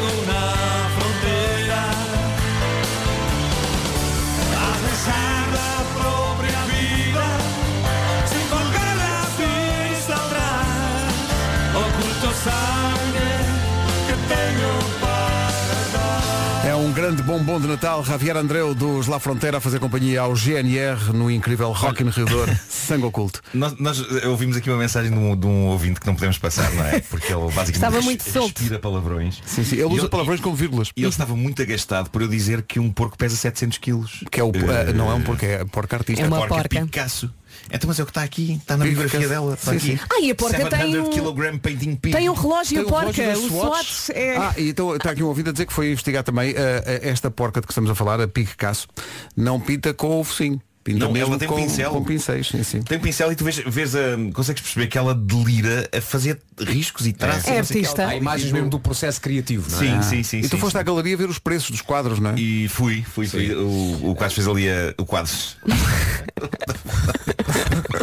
grande 17.03 17.21
bombom 17.23 17.59
de 17.59 17.67
Natal. 17.67 18.01
Javier 18.05 18.37
Andreu 18.37 18.73
dos 18.73 19.07
La 19.07 19.19
Fronteira 19.19 19.57
a 19.57 19.59
fazer 19.59 19.77
companhia 19.77 20.21
ao 20.21 20.33
GNR 20.33 21.11
no 21.11 21.29
incrível 21.29 21.73
Rock 21.73 22.01
in 22.01 22.07
Rio 22.07 22.25
Douro. 22.25 22.57
Sangue 22.69 23.03
oculto. 23.03 23.41
Nós, 23.53 23.77
nós 23.77 23.99
ouvimos 24.23 24.55
aqui 24.55 24.69
uma 24.69 24.77
mensagem 24.77 25.11
de 25.11 25.17
um, 25.17 25.35
de 25.35 25.45
um 25.45 25.65
ouvinte 25.65 25.99
que 25.99 26.07
não 26.07 26.15
podemos 26.15 26.37
passar, 26.37 26.71
não 26.71 26.85
é? 26.85 27.01
Porque 27.11 27.33
ele 27.33 27.41
basicamente 27.41 27.73
Estava 27.73 28.01
muito 28.01 28.23
solto. 28.23 28.79
palavrões. 28.79 29.41
Sim, 29.45 29.65
sim. 29.65 29.75
Ele 29.75 29.93
usa 29.93 30.07
palavrões 30.07 30.39
como 30.39 30.55
vírgulas. 30.55 30.91
E 30.95 31.01
ele 31.01 31.09
estava 31.09 31.35
muito 31.35 31.61
agastado 31.61 32.09
por 32.09 32.21
eu 32.21 32.27
dizer 32.29 32.61
que 32.61 32.79
um 32.79 32.89
porco 32.89 33.17
pesa 33.17 33.35
700 33.35 33.79
quilos. 33.79 34.23
Que 34.31 34.39
é 34.39 34.43
o, 34.45 34.51
Eh, 34.55 34.91
eh, 34.91 34.93
não 34.93 35.11
é 35.11 35.13
um 35.13 35.21
porco, 35.21 35.43
é 35.43 35.59
a 35.59 35.65
porca 35.65 35.97
artista. 35.97 36.23
É 36.23 36.27
uma 36.27 36.37
porca 36.37 36.55
porca. 36.55 36.85
Picasso. 36.85 37.29
Então, 37.71 37.87
mas 37.87 37.99
é 37.99 38.03
o 38.03 38.05
que 38.05 38.11
está 38.11 38.23
aqui, 38.23 38.53
está 38.61 38.77
na 38.77 38.85
biografia 38.85 39.27
dela. 39.27 39.53
Está 39.53 39.71
Sim, 39.71 39.77
aqui. 39.77 39.87
sim. 39.97 39.99
Ah, 40.11 40.19
e 40.21 40.31
a 40.31 40.35
porca 40.35 40.57
tem 40.57 40.69
700 40.69 41.07
um- 41.07 41.09
kilogram 41.11 41.57
painting 41.57 41.95
pig. 41.95 42.15
Tem 42.15 42.29
um 42.29 42.33
relógio, 42.33 42.83
Tem 42.85 42.93
a 42.95 42.99
relógio 42.99 43.23
porca. 43.23 43.33
da 43.33 43.37
O 43.39 43.49
Swatch. 43.49 43.85
Swatch 43.93 44.09
é. 44.17 44.37
Ah, 44.37 44.53
e 44.57 44.69
então 44.69 44.95
está 44.95 45.11
aqui 45.11 45.23
um 45.23 45.27
ouvido 45.27 45.49
a 45.49 45.53
dizer 45.53 45.65
que 45.65 45.73
foi 45.73 45.91
investigar 45.91 46.23
também 46.23 46.51
eh, 46.55 46.83
eh, 46.85 47.09
esta 47.09 47.31
porca 47.31 47.61
de 47.61 47.67
que 47.67 47.71
estamos 47.73 47.89
a 47.89 47.95
falar, 47.95 48.19
a 48.21 48.27
Pique 48.27 48.55
Casso, 48.55 48.87
não 49.35 49.59
pinta 49.59 49.93
com 49.93 50.19
o 50.19 50.23
focinho. 50.23 50.61
Pinta 50.83 50.99
Não, 51.05 51.13
mesmo 51.13 51.29
ela 51.29 51.39
tem 51.39 51.47
com, 51.47 51.55
pincel. 51.55 51.91
com 51.91 52.03
pincéis, 52.03 52.45
sim, 52.49 52.61
sim. 52.61 52.81
Tem 52.81 52.97
um 52.97 53.01
pincel 53.01 53.31
e 53.31 53.37
tu 53.37 53.45
vês, 53.45 53.55
vês 53.65 53.95
a, 53.95 54.17
consegues 54.33 54.61
perceber 54.61 54.87
que 54.87 54.97
ela 54.97 55.15
delira 55.15 55.89
a 55.97 56.01
fazer 56.01 56.41
riscos 56.59 57.07
e 57.07 57.13
traços. 57.13 57.45
É 57.47 57.51
o 57.51 57.53
que. 57.53 57.59
artista. 57.77 58.05
Há 58.05 58.15
imagens 58.17 58.51
mesmo 58.51 58.69
do 58.69 58.77
processo 58.77 59.21
criativo, 59.21 59.71
não 59.71 59.77
é? 59.77 59.81
Sim, 59.81 59.93
Ah. 59.93 60.01
sim, 60.03 60.23
sim. 60.23 60.37
E 60.39 60.41
tu 60.49 60.49
sim, 60.49 60.57
foste 60.57 60.73
sim. 60.73 60.79
à 60.79 60.83
galeria 60.83 61.15
ver 61.15 61.29
os 61.29 61.39
preços 61.39 61.71
dos 61.71 61.79
quadros, 61.79 62.19
não 62.19 62.31
é? 62.31 62.35
E 62.37 62.67
fui, 62.67 63.01
fui, 63.01 63.25
fui. 63.25 63.55
O, 63.55 64.09
o 64.09 64.13
Quadros 64.15 64.33
fez 64.33 64.45
ali 64.45 64.69
a, 64.69 64.93
o 64.97 65.05
Quadros. 65.05 65.55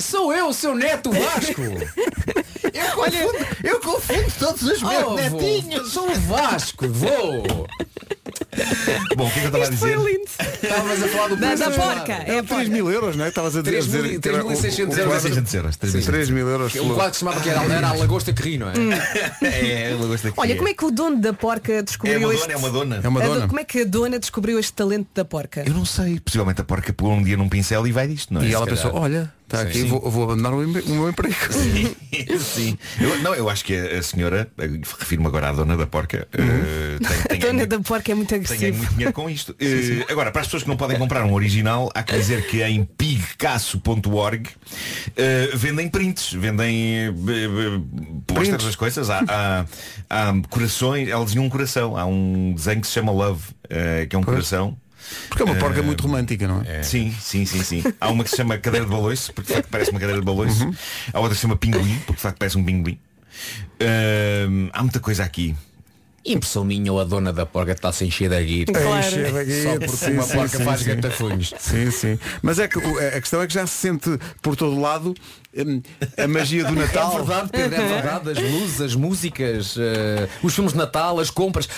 Sou 0.00 0.32
eu, 0.32 0.48
o 0.48 0.52
seu 0.52 0.74
neto 0.74 1.10
Vasco! 1.10 1.62
Eu 2.74 2.92
confundo, 2.94 3.46
eu 3.64 3.80
confundo 3.80 4.32
todos 4.38 4.62
os 4.62 4.82
Ovo! 4.82 5.84
Sou 5.88 6.10
o 6.10 6.14
Vasco, 6.14 6.88
vou! 6.88 7.66
Bom, 9.16 9.26
o 9.26 9.30
que 9.30 9.38
é 9.38 9.42
que 9.42 9.46
eu 9.56 9.62
estava 9.62 9.64
a 9.64 9.66
Foi 9.66 9.90
dizer? 9.90 9.96
lindo. 9.98 10.30
Estavas 10.62 11.02
a 11.02 11.08
falar 11.08 11.28
do 11.28 11.36
preço 11.36 11.58
da 11.62 11.68
das 11.68 11.76
porca. 11.76 12.12
É 12.12 12.38
a 12.38 12.42
3 12.42 12.68
mil 12.68 12.90
euros, 12.90 13.16
não 13.16 13.24
é? 13.24 13.28
Estavas 13.28 13.56
a 13.56 13.62
dizer. 13.62 13.70
Três 13.70 13.86
mil- 13.86 13.98
a 13.98 14.02
dizer 14.02 14.14
que 14.14 14.20
três 14.20 14.34
era 14.34 14.44
mil 14.44 14.52
e 14.52 14.56
o- 14.56 14.60
seiscentos 14.60 14.96
o 14.96 15.00
euros. 15.00 15.12
quadro- 15.14 15.28
600 15.28 15.54
euros. 15.54 15.76
3 16.06 16.30
mil 16.30 16.48
euros. 16.48 16.74
Um 16.76 16.94
quadro 16.94 17.10
que 17.10 17.16
se 17.16 17.20
chamava 17.20 17.40
que 17.40 17.48
era, 17.50 17.62
era 17.72 17.88
a 17.88 17.92
lagosta 17.94 18.32
que 18.32 18.42
ri, 18.42 18.58
não 18.58 18.68
é? 18.68 18.72
É, 19.42 19.92
eu 19.92 19.98
gosto 19.98 20.28
aqui. 20.28 20.40
Olha, 20.40 20.56
como 20.56 20.68
é 20.68 20.74
que 20.74 20.84
o 20.84 20.90
dono 20.90 21.20
da 21.20 21.32
porca 21.32 21.72
É 21.72 21.82
descobriu 21.82 22.18
uma 22.20 22.34
este... 22.34 22.50
é 22.52 22.56
uma 22.56 22.70
dona. 22.70 23.00
É 23.02 23.08
uma 23.08 23.20
dona. 23.20 23.46
Como 23.46 23.60
é 23.60 23.64
que 23.64 23.82
a 23.82 23.84
dona 23.84 24.18
descobriu 24.18 24.58
este 24.58 24.72
talento 24.72 25.08
da 25.14 25.24
porca? 25.24 25.62
Eu 25.66 25.74
não 25.74 25.84
sei. 25.84 26.18
Possivelmente 26.20 26.60
a 26.60 26.64
porca 26.64 26.92
pegou 26.92 27.12
um 27.12 27.22
dia 27.22 27.36
num 27.36 27.48
pincel 27.48 27.86
e 27.86 27.92
vai 27.92 28.08
disto, 28.08 28.34
não 28.34 28.42
é? 28.42 28.46
E 28.48 28.52
ela 28.54 28.66
pensou, 28.66 28.92
olha, 28.94 29.27
está 29.44 29.62
aqui, 29.62 29.80
Sim. 29.82 29.88
vou, 29.88 30.10
vou 30.10 30.24
abandonar 30.24 30.52
o, 30.52 30.58
meu 30.66 31.08
emprego. 31.08 31.34
Sim. 32.38 32.76
Eu, 33.00 33.18
não, 33.22 33.34
eu 33.34 33.48
acho 33.48 33.64
que 33.64 33.74
a, 33.74 33.98
a 33.98 34.02
senhora, 34.02 34.48
eh, 34.58 34.68
refiro-me 34.98 35.26
agora 35.28 35.48
à 35.48 35.52
dona 35.52 35.76
da 35.76 35.86
porca, 35.86 36.26
eh, 36.32 36.98
tem, 36.98 37.16
A 37.24 37.28
tem 37.28 37.38
dona 37.38 37.52
ganho- 37.54 37.66
da 37.66 37.80
porca 37.80 38.12
é 38.12 38.14
muito 38.14 38.28
tem 38.28 38.38
agressiva. 38.40 38.76
muito 38.76 38.90
dinheiro 38.92 39.12
com 39.12 39.30
isto. 39.30 39.54
Eh, 39.58 40.04
agora, 40.10 40.30
para 40.30 40.42
as 40.42 40.46
pessoas 40.48 40.62
que 40.64 40.68
não 40.68 40.76
podem 40.76 40.98
comprar 40.98 41.24
um 41.24 41.32
original, 41.32 41.90
há 41.94 42.02
que 42.02 42.14
dizer 42.16 42.46
que 42.46 42.62
em 42.62 42.84
pigcasso.org 42.84 44.48
eh, 45.16 45.50
vendem 45.54 45.88
prints, 45.88 46.32
vendem 46.32 47.14
posters 48.26 48.64
das 48.64 48.76
coisas, 48.76 49.08
há, 49.10 49.24
há, 49.28 49.64
há 50.10 50.34
corações, 50.50 51.08
ela 51.08 51.24
desenhou 51.24 51.46
um 51.46 51.50
coração, 51.50 51.96
há 51.96 52.04
um 52.04 52.52
desenho 52.54 52.80
que 52.80 52.86
se 52.86 52.92
chama 52.92 53.12
Love, 53.12 53.42
que 54.08 54.14
é 54.14 54.18
um 54.18 54.22
coração. 54.22 54.76
Porque 55.28 55.42
é 55.42 55.44
uma 55.44 55.54
porca 55.56 55.82
muito 55.82 56.02
romântica, 56.02 56.46
não 56.46 56.62
é? 56.62 56.82
Sim, 56.82 57.14
sim, 57.20 57.44
sim, 57.46 57.62
sim. 57.62 57.84
Há 58.00 58.08
uma 58.10 58.24
que 58.24 58.30
se 58.30 58.36
chama 58.36 58.58
cadeira 58.58 58.86
de 58.86 58.92
balões, 58.92 59.28
porque 59.30 59.48
de 59.48 59.54
facto 59.54 59.68
parece 59.70 59.90
uma 59.90 60.00
cadeira 60.00 60.20
de 60.20 60.26
balões. 60.26 60.60
Uhum. 60.60 60.74
Há 61.12 61.18
outra 61.18 61.30
que 61.30 61.36
se 61.36 61.42
chama 61.42 61.56
pinguim, 61.56 61.98
porque 62.06 62.16
de 62.16 62.20
facto 62.22 62.38
parece 62.38 62.58
um 62.58 62.64
pinguim. 62.64 62.98
Ahm, 63.80 64.70
há 64.72 64.82
muita 64.82 65.00
coisa 65.00 65.24
aqui. 65.24 65.54
Impressão 66.24 66.64
minha 66.64 66.92
ou 66.92 67.00
a 67.00 67.04
dona 67.04 67.32
da 67.32 67.46
porca 67.46 67.72
está 67.72 67.90
sem 67.92 68.08
encher 68.08 68.28
da 68.28 68.40
guita. 68.42 68.72
Claro. 68.72 69.38
A 69.38 69.44
guita, 69.44 69.62
Só 69.62 69.78
porque 69.78 69.88
sim, 69.88 70.12
uma 70.12 70.22
sim, 70.24 70.32
porca 70.34 70.58
sim, 70.58 70.64
faz 70.64 70.80
sim. 70.80 70.86
gatafunhos. 70.86 71.54
Sim, 71.58 71.90
sim. 71.90 72.18
Mas 72.42 72.58
é 72.58 72.68
que 72.68 72.78
a 72.78 73.20
questão 73.20 73.40
é 73.40 73.46
que 73.46 73.54
já 73.54 73.66
se 73.66 73.74
sente 73.74 74.10
por 74.42 74.56
todo 74.56 74.78
lado 74.78 75.14
a 76.16 76.28
magia 76.28 76.64
do 76.64 76.72
É 76.78 76.82
Natal. 76.86 77.16
verdade, 77.24 77.48
Pedro, 77.50 77.80
é 77.80 77.88
verdade. 77.88 78.30
As 78.30 78.38
luzes, 78.52 78.80
as 78.80 78.94
músicas, 78.94 79.74
eh, 79.78 80.28
os 80.42 80.54
filmes 80.54 80.72
de 80.72 80.78
Natal, 80.78 81.18
as 81.18 81.30
compras. 81.30 81.68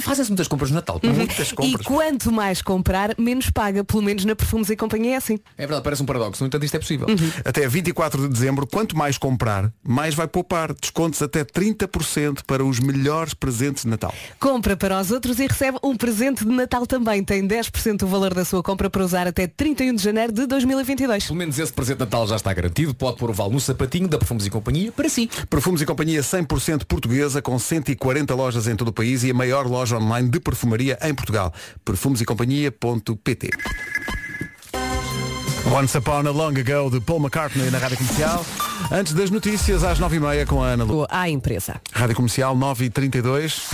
Fazem-se 0.00 0.30
muitas 0.30 0.48
compras 0.48 0.68
de 0.70 0.74
Natal. 0.74 1.00
Muitas 1.02 1.50
E 1.50 1.54
compras. 1.54 1.86
quanto 1.86 2.32
mais 2.32 2.62
comprar, 2.62 3.14
menos 3.18 3.50
paga. 3.50 3.82
Pelo 3.84 4.02
menos 4.02 4.24
na 4.24 4.34
Perfumes 4.36 4.70
e 4.70 4.76
Companhia 4.76 5.14
é 5.14 5.16
assim. 5.16 5.38
É 5.56 5.62
verdade, 5.62 5.82
parece 5.82 6.02
um 6.02 6.06
paradoxo. 6.06 6.42
No 6.42 6.46
entanto, 6.48 6.64
isto 6.64 6.74
é 6.76 6.78
possível. 6.80 7.06
Até 7.44 7.66
24 7.68 8.22
de 8.22 8.28
dezembro, 8.28 8.66
quanto 8.66 8.96
mais 8.96 9.18
comprar, 9.18 9.72
mais 9.82 10.14
vai 10.14 10.26
poupar. 10.28 10.72
Descontos 10.74 11.20
até 11.22 11.44
30% 11.44 12.40
para 12.46 12.64
os 12.64 12.78
melhores 12.80 13.34
presentes 13.34 13.82
de 13.84 13.88
Natal. 13.90 14.14
Compra 14.38 14.76
para 14.76 15.00
os 15.00 15.10
outros 15.10 15.38
e 15.38 15.46
recebe 15.46 15.78
um 15.82 15.96
presente 15.96 16.44
de 16.44 16.50
Natal 16.52 16.86
também. 16.86 17.22
Tem 17.24 17.46
10% 17.46 17.96
do 17.98 18.06
valor 18.06 18.34
da 18.34 18.44
sua 18.44 18.62
compra 18.62 18.88
para 18.90 19.04
usar 19.04 19.26
até 19.26 19.46
31 19.46 19.94
de 19.94 20.02
janeiro 20.02 20.32
de 20.32 20.46
2022. 20.46 21.24
Pelo 21.26 21.36
menos 21.38 21.58
esse 21.58 21.72
presente 21.72 21.98
de 21.98 22.04
Natal 22.04 22.26
já 22.26 22.36
está 22.36 22.52
garantido. 22.52 22.94
Pode 22.94 23.16
pôr 23.24 23.30
o 23.30 23.32
vale 23.32 23.54
no 23.54 23.60
sapatinho 23.60 24.06
da 24.06 24.18
Perfumes 24.18 24.44
e 24.44 24.50
Companhia 24.50 24.92
para 24.92 25.08
si. 25.08 25.30
Perfumes 25.48 25.80
e 25.80 25.86
Companhia 25.86 26.20
100% 26.20 26.84
portuguesa, 26.84 27.40
com 27.40 27.58
140 27.58 28.34
lojas 28.34 28.66
em 28.66 28.76
todo 28.76 28.88
o 28.88 28.92
país 28.92 29.24
e 29.24 29.30
a 29.30 29.34
maior 29.34 29.66
loja 29.66 29.96
online 29.96 30.28
de 30.28 30.38
perfumaria 30.38 30.98
em 31.00 31.14
Portugal. 31.14 31.52
Perfumesecompanhia.pt 31.84 33.50
Once 35.72 35.96
Upon 35.96 36.28
a 36.28 36.30
Long 36.30 36.52
Ago 36.58 36.90
de 36.90 37.00
Paul 37.00 37.20
McCartney 37.20 37.70
na 37.70 37.78
Rádio 37.78 37.96
Comercial. 37.96 38.44
Antes 38.92 39.14
das 39.14 39.30
notícias, 39.30 39.82
às 39.82 39.98
9h30 39.98 40.46
com 40.46 40.62
a 40.62 40.68
Ana 40.68 40.84
Lu. 40.84 41.06
À 41.08 41.30
empresa. 41.30 41.80
Rádio 41.92 42.16
Comercial 42.16 42.54
9h32. 42.54 43.72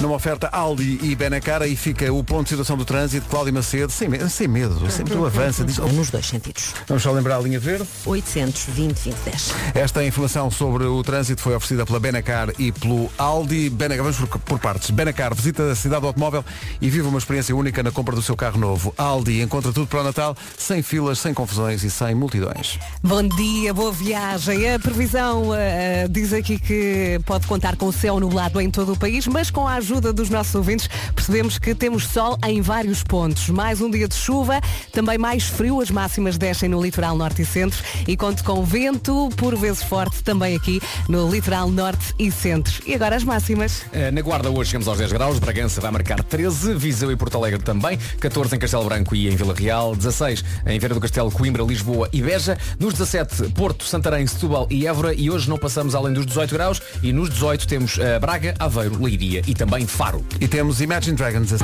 Numa 0.00 0.14
oferta 0.14 0.48
Aldi 0.50 0.98
e 1.02 1.14
Benacar, 1.14 1.60
aí 1.60 1.76
fica 1.76 2.10
o 2.10 2.24
ponto 2.24 2.44
de 2.44 2.48
situação 2.50 2.74
do 2.74 2.86
trânsito. 2.86 3.28
Cláudio 3.28 3.52
Macedo, 3.52 3.92
sem, 3.92 4.08
me- 4.08 4.30
sem 4.30 4.48
medo, 4.48 4.90
sempre 4.90 5.12
tu 5.12 5.26
avança. 5.26 5.62
Diz, 5.62 5.76
Nos 5.76 6.08
dois 6.08 6.26
sentidos. 6.26 6.72
Vamos 6.88 7.02
só 7.02 7.12
lembrar 7.12 7.36
a 7.36 7.40
linha 7.40 7.60
verde. 7.60 7.86
820 8.06 8.64
2010. 9.10 9.54
Esta 9.74 10.02
informação 10.02 10.50
sobre 10.50 10.84
o 10.84 11.02
trânsito 11.02 11.42
foi 11.42 11.54
oferecida 11.54 11.84
pela 11.84 12.00
Benacar 12.00 12.48
e 12.58 12.72
pelo 12.72 13.10
Aldi. 13.18 13.68
Benacar, 13.68 14.02
vamos 14.04 14.16
por, 14.18 14.38
por 14.38 14.58
partes. 14.58 14.88
Benacar 14.90 15.34
visita 15.34 15.70
a 15.70 15.74
cidade 15.76 16.00
do 16.00 16.06
automóvel 16.06 16.42
e 16.80 16.88
vive 16.88 17.06
uma 17.06 17.18
experiência 17.18 17.54
única 17.54 17.82
na 17.82 17.90
compra 17.90 18.14
do 18.14 18.22
seu 18.22 18.34
carro 18.34 18.58
novo. 18.58 18.94
Aldi 18.96 19.42
encontra 19.42 19.70
tudo 19.70 19.86
para 19.86 20.00
o 20.00 20.04
Natal, 20.04 20.34
sem 20.56 20.82
filas, 20.82 21.18
sem 21.18 21.34
confusões 21.34 21.82
e 21.84 21.90
sem 21.90 22.14
multidões. 22.14 22.78
Bom 23.02 23.22
dia, 23.22 23.74
boa 23.74 23.92
viagem. 23.92 24.72
A 24.72 24.78
previsão 24.78 25.54
eh, 25.54 26.08
diz 26.08 26.32
aqui 26.32 26.58
que 26.58 27.20
pode 27.26 27.46
contar 27.46 27.76
com 27.76 27.84
o 27.86 27.92
céu 27.92 28.18
nublado 28.18 28.58
em 28.62 28.70
todo 28.70 28.92
o 28.94 28.98
país, 28.98 29.26
mas 29.26 29.50
com 29.50 29.68
a 29.68 29.78
ajuda 29.90 30.12
dos 30.12 30.30
nossos 30.30 30.54
ouvintes 30.54 30.88
percebemos 31.16 31.58
que 31.58 31.74
temos 31.74 32.06
sol 32.06 32.38
em 32.46 32.60
vários 32.60 33.02
pontos. 33.02 33.48
Mais 33.48 33.80
um 33.80 33.90
dia 33.90 34.06
de 34.06 34.14
chuva, 34.14 34.60
também 34.92 35.18
mais 35.18 35.44
frio, 35.44 35.80
as 35.80 35.90
máximas 35.90 36.38
descem 36.38 36.68
no 36.68 36.80
litoral 36.80 37.16
norte 37.16 37.42
e 37.42 37.44
centro 37.44 37.82
e 38.06 38.16
conto 38.16 38.44
com 38.44 38.64
vento, 38.64 39.28
por 39.36 39.56
vezes 39.56 39.82
forte, 39.82 40.22
também 40.22 40.54
aqui 40.54 40.80
no 41.08 41.28
litoral 41.28 41.68
norte 41.68 42.14
e 42.20 42.30
centro. 42.30 42.72
E 42.86 42.94
agora 42.94 43.16
as 43.16 43.24
máximas. 43.24 43.82
Eh, 43.92 44.12
Na 44.12 44.20
Guarda 44.20 44.48
hoje 44.48 44.70
chegamos 44.70 44.86
aos 44.86 44.98
10 44.98 45.10
graus, 45.10 45.38
Bragança 45.40 45.80
vai 45.80 45.90
marcar 45.90 46.22
13, 46.22 46.74
Viseu 46.74 47.10
e 47.10 47.16
Porto 47.16 47.36
Alegre 47.36 47.60
também, 47.60 47.98
14 48.20 48.54
em 48.54 48.58
Castelo 48.60 48.84
Branco 48.84 49.12
e 49.16 49.28
em 49.28 49.34
Vila 49.34 49.54
Real, 49.54 49.96
16 49.96 50.44
em 50.66 50.78
Vera 50.78 50.94
do 50.94 51.00
Castelo, 51.00 51.32
Coimbra, 51.32 51.64
Lisboa 51.64 52.08
e 52.12 52.22
Beja, 52.22 52.56
nos 52.78 52.92
17 52.92 53.50
Porto, 53.54 53.84
Santarém, 53.84 54.24
Setúbal 54.24 54.68
e 54.70 54.86
Évora 54.86 55.12
e 55.12 55.28
hoje 55.30 55.48
não 55.48 55.58
passamos 55.58 55.96
além 55.96 56.12
dos 56.12 56.26
18 56.26 56.54
graus 56.54 56.80
e 57.02 57.12
nos 57.12 57.28
18 57.28 57.66
temos 57.66 57.98
eh, 57.98 58.20
Braga, 58.20 58.54
Aveiro, 58.56 59.02
Leiria 59.02 59.42
e 59.48 59.54
também 59.54 59.79
Faro. 59.86 60.24
E 60.40 60.48
temos 60.48 60.80
Imagine 60.80 61.16
Dragons. 61.16 61.54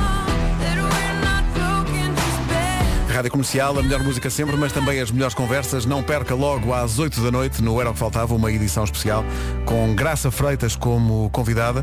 Rádio 3.16 3.30
Comercial, 3.30 3.78
a 3.78 3.82
melhor 3.82 4.02
música 4.02 4.28
sempre, 4.28 4.58
mas 4.58 4.72
também 4.72 5.00
as 5.00 5.10
melhores 5.10 5.34
conversas. 5.34 5.86
Não 5.86 6.02
perca 6.02 6.34
logo 6.34 6.74
às 6.74 6.98
8 6.98 7.22
da 7.22 7.30
noite, 7.30 7.62
no 7.62 7.80
Era 7.80 7.88
o 7.88 7.94
que 7.94 7.98
Faltava, 7.98 8.34
uma 8.34 8.52
edição 8.52 8.84
especial 8.84 9.24
com 9.64 9.94
Graça 9.94 10.30
Freitas 10.30 10.76
como 10.76 11.30
convidada, 11.30 11.82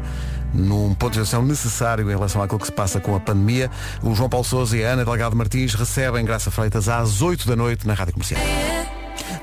num 0.54 0.94
ponto 0.94 1.14
de 1.14 1.20
atenção 1.22 1.42
necessário 1.42 2.06
em 2.06 2.14
relação 2.14 2.40
àquilo 2.40 2.60
que 2.60 2.68
se 2.68 2.72
passa 2.72 3.00
com 3.00 3.16
a 3.16 3.20
pandemia. 3.20 3.72
O 4.04 4.14
João 4.14 4.30
Paulo 4.30 4.46
Sousa 4.46 4.78
e 4.78 4.86
a 4.86 4.90
Ana 4.90 5.04
Delgado 5.04 5.36
Martins 5.36 5.74
recebem 5.74 6.24
Graça 6.24 6.52
Freitas 6.52 6.88
às 6.88 7.24
8 7.24 7.48
da 7.48 7.56
noite 7.56 7.88
na 7.88 7.96
Rádio 7.96 8.14
Comercial. 8.14 8.40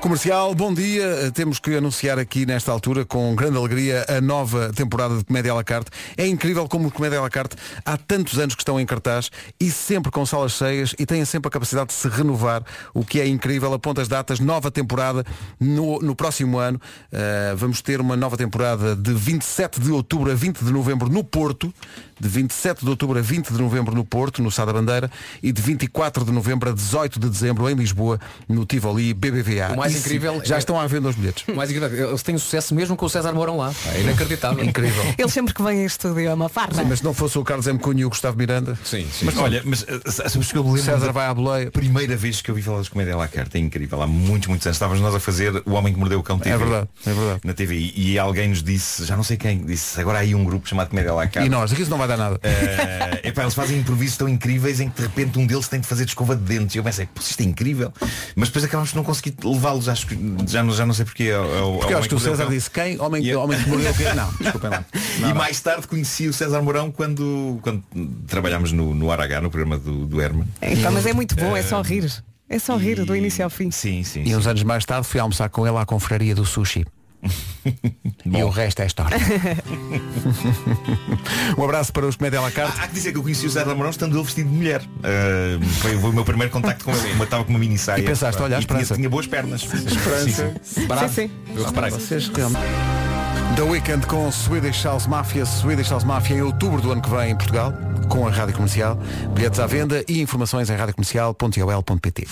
Comercial, 0.01 0.55
bom 0.55 0.73
dia. 0.73 1.03
Eh, 1.03 1.31
Temos 1.31 1.59
que 1.59 1.75
anunciar 1.75 2.17
aqui 2.17 2.43
nesta 2.43 2.71
altura 2.71 3.05
com 3.05 3.35
grande 3.35 3.55
alegria 3.55 4.03
a 4.09 4.19
nova 4.19 4.71
temporada 4.73 5.15
de 5.15 5.23
Comédia 5.23 5.51
à 5.51 5.55
la 5.55 5.63
carte. 5.63 5.91
É 6.17 6.25
incrível 6.25 6.67
como 6.67 6.89
Comédia 6.91 7.19
à 7.19 7.21
la 7.21 7.29
carte 7.29 7.55
há 7.85 7.95
tantos 7.97 8.39
anos 8.39 8.55
que 8.55 8.63
estão 8.63 8.79
em 8.79 8.85
cartaz 8.85 9.29
e 9.59 9.69
sempre 9.69 10.11
com 10.11 10.25
salas 10.25 10.53
cheias 10.53 10.95
e 10.97 11.05
têm 11.05 11.23
sempre 11.23 11.49
a 11.49 11.51
capacidade 11.51 11.89
de 11.89 11.93
se 11.93 12.07
renovar, 12.09 12.63
o 12.95 13.05
que 13.05 13.21
é 13.21 13.27
incrível. 13.27 13.71
Aponta 13.73 14.01
as 14.01 14.07
datas, 14.07 14.39
nova 14.39 14.71
temporada 14.71 15.23
no, 15.59 15.99
no 15.99 16.15
próximo 16.15 16.57
ano. 16.57 16.81
Eh, 17.11 17.53
vamos 17.55 17.79
ter 17.79 18.01
uma 18.01 18.17
nova 18.17 18.35
temporada 18.35 18.95
de 18.95 19.13
27 19.13 19.79
de 19.79 19.91
outubro 19.91 20.31
a 20.31 20.33
20 20.33 20.65
de 20.65 20.71
novembro 20.71 21.09
no 21.09 21.23
Porto. 21.23 21.71
De 22.19 22.27
27 22.27 22.83
de 22.83 22.89
outubro 22.89 23.17
a 23.17 23.21
20 23.21 23.51
de 23.51 23.59
novembro 23.59 23.95
no 23.95 24.05
Porto, 24.05 24.43
no 24.43 24.51
Sá 24.51 24.63
da 24.63 24.71
Bandeira, 24.71 25.09
e 25.41 25.51
de 25.51 25.59
24 25.59 26.23
de 26.23 26.31
novembro 26.31 26.69
a 26.69 26.71
18 26.71 27.19
de 27.19 27.27
dezembro 27.27 27.67
em 27.67 27.73
Lisboa, 27.73 28.19
no 28.47 28.63
Tivoli 28.63 29.11
BBVA. 29.11 29.75
Mais 29.91 30.05
incrível 30.05 30.41
Já 30.43 30.55
é- 30.55 30.59
estão 30.59 30.79
à 30.79 30.87
venda 30.87 31.09
os 31.09 31.15
bilhetes. 31.15 31.43
O 31.47 31.55
mais 31.55 31.69
incrível, 31.71 32.09
eles 32.09 32.23
têm 32.23 32.37
sucesso 32.37 32.73
mesmo 32.73 32.95
com 32.95 33.05
o 33.05 33.09
César 33.09 33.33
Mourão 33.33 33.57
lá. 33.57 33.73
É 33.93 34.01
inacreditável. 34.01 34.63
Incrível. 34.63 35.03
Eles 35.17 35.33
sempre 35.33 35.53
que 35.53 35.61
vêm 35.61 35.83
a 35.83 35.85
estúdio 35.85 36.27
é 36.27 36.33
uma 36.33 36.49
farda. 36.49 36.75
Sim, 36.75 36.85
mas 36.87 36.99
se 36.99 37.05
não 37.05 37.13
fosse 37.13 37.37
o 37.37 37.43
Carlos 37.43 37.67
M. 37.67 37.79
Cunha 37.79 38.01
e 38.01 38.05
o 38.05 38.09
Gustavo 38.09 38.37
Miranda. 38.37 38.77
Sim, 38.83 39.07
sim. 39.11 39.25
Mas 39.25 39.37
olha, 39.37 39.61
mas 39.65 39.85
eh, 39.87 39.99
sabes 40.09 40.51
que 40.51 40.57
eu 40.57 40.63
lembro 40.63 40.81
César 40.81 41.11
vai 41.11 41.25
à 41.27 41.33
boleia. 41.33 41.71
primeira 41.71 42.15
vez 42.15 42.41
que 42.41 42.49
eu 42.51 42.55
vi 42.55 42.61
falar 42.61 42.81
de 42.81 42.89
comédia 42.89 43.13
à 43.13 43.17
la 43.17 43.27
carte, 43.27 43.57
é 43.57 43.59
incrível, 43.59 44.01
há 44.01 44.07
muitos, 44.07 44.47
muitos 44.47 44.65
anos. 44.67 44.75
Estávamos 44.75 45.01
nós 45.01 45.15
a 45.15 45.19
fazer 45.19 45.61
O 45.65 45.71
Homem 45.73 45.93
que 45.93 45.99
Mordeu 45.99 46.19
o 46.19 46.23
Cão 46.23 46.39
TV. 46.39 46.55
É 46.55 46.57
verdade, 46.57 46.87
é 47.05 47.13
verdade. 47.13 47.41
Na 47.43 47.53
TV. 47.53 47.91
E, 47.95 48.17
alguém 48.19 48.49
nos 48.49 48.63
disse, 48.63 49.05
já 49.05 49.15
não 49.15 49.23
sei 49.23 49.37
quem, 49.37 49.63
disse, 49.65 49.99
agora 49.99 50.19
há 50.19 50.21
aí 50.21 50.35
um 50.35 50.43
grupo 50.43 50.67
chamado 50.67 50.89
Comédia 50.89 51.11
à 51.11 51.15
la 51.15 51.27
carte. 51.27 51.47
E 51.47 51.49
nós, 51.49 51.71
aqui 51.71 51.81
isso 51.81 51.91
não 51.91 51.97
vai 51.97 52.07
dar 52.07 52.17
nada. 52.17 52.39
Eh, 52.43 53.21
epá, 53.29 53.41
eles 53.43 53.53
fazem 53.53 53.77
improvisos 53.79 54.17
tão 54.17 54.27
incríveis 54.29 54.79
em 54.79 54.89
que 54.89 54.95
de 54.97 55.01
repente 55.07 55.37
um 55.39 55.45
deles 55.45 55.67
tem 55.67 55.79
de 55.79 55.87
fazer 55.87 56.05
de 56.05 56.11
escova 56.11 56.35
de 56.35 56.43
dentes. 56.43 56.75
E 56.75 56.77
eu 56.77 56.83
pensei, 56.83 57.07
isto 57.19 57.41
é 57.41 57.43
incrível. 57.43 57.91
Mas 58.35 58.49
depois 58.49 58.65
acabamos 58.65 58.91
por 58.91 58.97
não 58.97 59.03
conseguir 59.03 59.35
acho 59.89 60.07
que 60.07 60.17
já 60.47 60.63
não, 60.63 60.73
já 60.73 60.85
não 60.85 60.93
sei 60.93 61.05
porquê. 61.05 61.31
ao- 61.31 61.43
ao- 61.43 61.77
Porque 61.79 61.93
eu 61.93 61.97
ao 61.97 61.99
acho 62.01 62.09
que 62.09 62.15
o 62.15 62.19
César 62.19 62.45
disse 62.47 62.69
quem? 62.69 62.99
Homem, 62.99 63.23
E- 63.23 63.35
homem 63.35 63.61
que 63.61 63.69
mordeu 63.69 63.93
quem? 63.93 64.13
Não, 64.15 64.31
desculpem 64.39 64.69
lá. 64.69 64.85
Não, 65.19 65.29
e 65.29 65.33
não. 65.33 65.35
mais 65.35 65.59
tarde 65.59 65.87
conheci 65.87 66.27
o 66.27 66.33
César 66.33 66.61
Mourão 66.61 66.89
quando, 66.91 67.59
quando 67.61 67.83
trabalhámos 68.27 68.71
no, 68.71 68.93
no 68.95 69.11
RH, 69.11 69.41
no 69.41 69.49
programa 69.51 69.77
do, 69.77 70.05
do 70.05 70.21
Herman. 70.21 70.47
Então, 70.61 70.91
mas 70.91 71.05
é 71.05 71.13
muito 71.13 71.35
bom, 71.35 71.55
é 71.55 71.61
só 71.61 71.81
rir. 71.81 72.11
É 72.49 72.59
só 72.59 72.75
rir 72.75 73.03
do 73.05 73.15
início 73.15 73.43
ao 73.43 73.49
fim. 73.49 73.71
Sim, 73.71 74.03
sim. 74.03 74.23
E 74.25 74.35
uns 74.35 74.45
anos 74.47 74.61
mais 74.63 74.83
tarde 74.83 75.07
fui 75.07 75.19
almoçar 75.19 75.47
com 75.49 75.65
ele 75.65 75.77
à 75.77 75.85
confraria 75.85 76.35
do 76.35 76.45
sushi. 76.45 76.85
e 78.25 78.43
o 78.43 78.49
resto 78.49 78.81
é 78.81 78.85
história. 78.85 79.17
um 81.57 81.63
abraço 81.63 81.91
para 81.93 82.05
os 82.05 82.15
Comédia 82.15 82.39
à 82.39 82.43
la 82.43 82.51
carte. 82.51 82.79
Há 82.79 82.87
que 82.87 82.93
dizer 82.93 83.11
que 83.11 83.17
eu 83.17 83.23
conheci 83.23 83.45
o 83.45 83.49
César 83.49 83.73
Mourão 83.75 83.91
estando 83.91 84.15
ele 84.15 84.23
vestido 84.23 84.49
de 84.49 84.55
mulher. 84.55 84.81
Ah, 85.03 85.59
foi, 85.79 85.97
foi 85.97 86.09
o 86.09 86.13
meu 86.13 86.25
primeiro 86.25 86.51
contacto 86.51 86.85
com 86.85 86.91
ele. 86.91 87.23
Estava 87.23 87.43
com 87.43 87.49
uma 87.51 87.59
mini 87.59 87.77
saia. 87.77 88.01
E 88.01 88.05
pensaste, 88.05 88.41
olha, 88.41 88.57
a 88.57 88.59
E 88.59 88.65
tinha, 88.65 88.79
esperança. 88.79 88.95
tinha 88.95 89.09
boas 89.09 89.27
pernas. 89.27 89.61
Esperança. 89.63 90.53
Sim, 90.63 90.81
sim. 90.81 90.87
Bravo. 90.87 91.13
Sim, 91.13 91.31
Eu 91.55 91.65
reparei. 91.65 91.91
Vocês 91.91 92.27
realmente. 92.29 92.61
The 93.55 93.63
Weekend 93.63 94.07
com 94.07 94.31
Swedish 94.31 94.83
House 94.85 95.07
Mafia, 95.07 95.45
Swedish 95.45 95.89
House 95.91 96.05
Mafia 96.05 96.37
em 96.37 96.41
outubro 96.41 96.81
do 96.81 96.91
ano 96.91 97.01
que 97.01 97.09
vem 97.09 97.31
em 97.31 97.35
Portugal, 97.35 97.73
com 98.07 98.25
a 98.25 98.31
Rádio 98.31 98.55
Comercial. 98.55 98.97
Bilhetes 99.33 99.59
à 99.59 99.67
venda 99.67 100.03
e 100.07 100.21
informações 100.21 100.69
em 100.69 100.75
radiocomercial.ol.pt. 100.75 102.27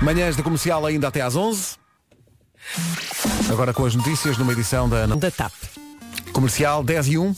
Manhãs 0.00 0.34
da 0.34 0.42
Comercial 0.42 0.86
ainda 0.86 1.08
até 1.08 1.20
às 1.20 1.36
11. 1.36 1.76
Agora 3.50 3.74
com 3.74 3.84
as 3.84 3.94
notícias 3.94 4.38
numa 4.38 4.52
edição 4.52 4.88
da 4.88 4.96
Ana. 4.96 5.16
Da 5.16 5.30
TAP. 5.30 5.52
Comercial 6.32 6.82
10 6.82 7.08
e 7.08 7.18
1. 7.18 7.34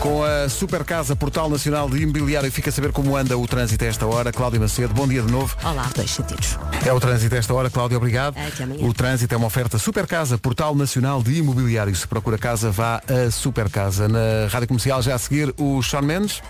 Com 0.00 0.22
a 0.24 0.48
Super 0.48 0.84
Casa 0.84 1.14
Portal 1.14 1.50
Nacional 1.50 1.90
de 1.90 2.00
Imobiliário 2.02 2.50
fica 2.50 2.70
a 2.70 2.72
saber 2.72 2.92
como 2.92 3.16
anda 3.16 3.36
o 3.36 3.46
trânsito 3.46 3.84
a 3.84 3.88
esta 3.88 4.06
hora. 4.06 4.32
Cláudia 4.32 4.58
Macedo, 4.58 4.94
bom 4.94 5.06
dia 5.06 5.20
de 5.20 5.30
novo. 5.30 5.54
Olá, 5.62 5.90
dois 5.94 6.10
sentidos. 6.10 6.56
É 6.86 6.92
o 6.92 7.00
trânsito 7.00 7.34
a 7.34 7.38
esta 7.38 7.52
hora, 7.52 7.68
Cláudia, 7.68 7.98
obrigado. 7.98 8.38
Até 8.38 8.62
amanhã. 8.62 8.86
O 8.86 8.94
trânsito 8.94 9.34
é 9.34 9.36
uma 9.36 9.48
oferta 9.48 9.76
Super 9.76 10.06
Casa, 10.06 10.38
Portal 10.38 10.74
Nacional 10.74 11.22
de 11.22 11.34
Imobiliário. 11.34 11.94
Se 11.94 12.06
procura 12.06 12.38
casa, 12.38 12.70
vá 12.70 13.02
a 13.08 13.30
Super 13.30 13.68
Casa. 13.68 14.08
Na 14.08 14.48
Rádio 14.48 14.68
Comercial 14.68 15.02
já 15.02 15.14
a 15.14 15.18
seguir 15.18 15.52
o 15.58 15.82
Sean 15.82 16.02
Mendes. 16.02 16.40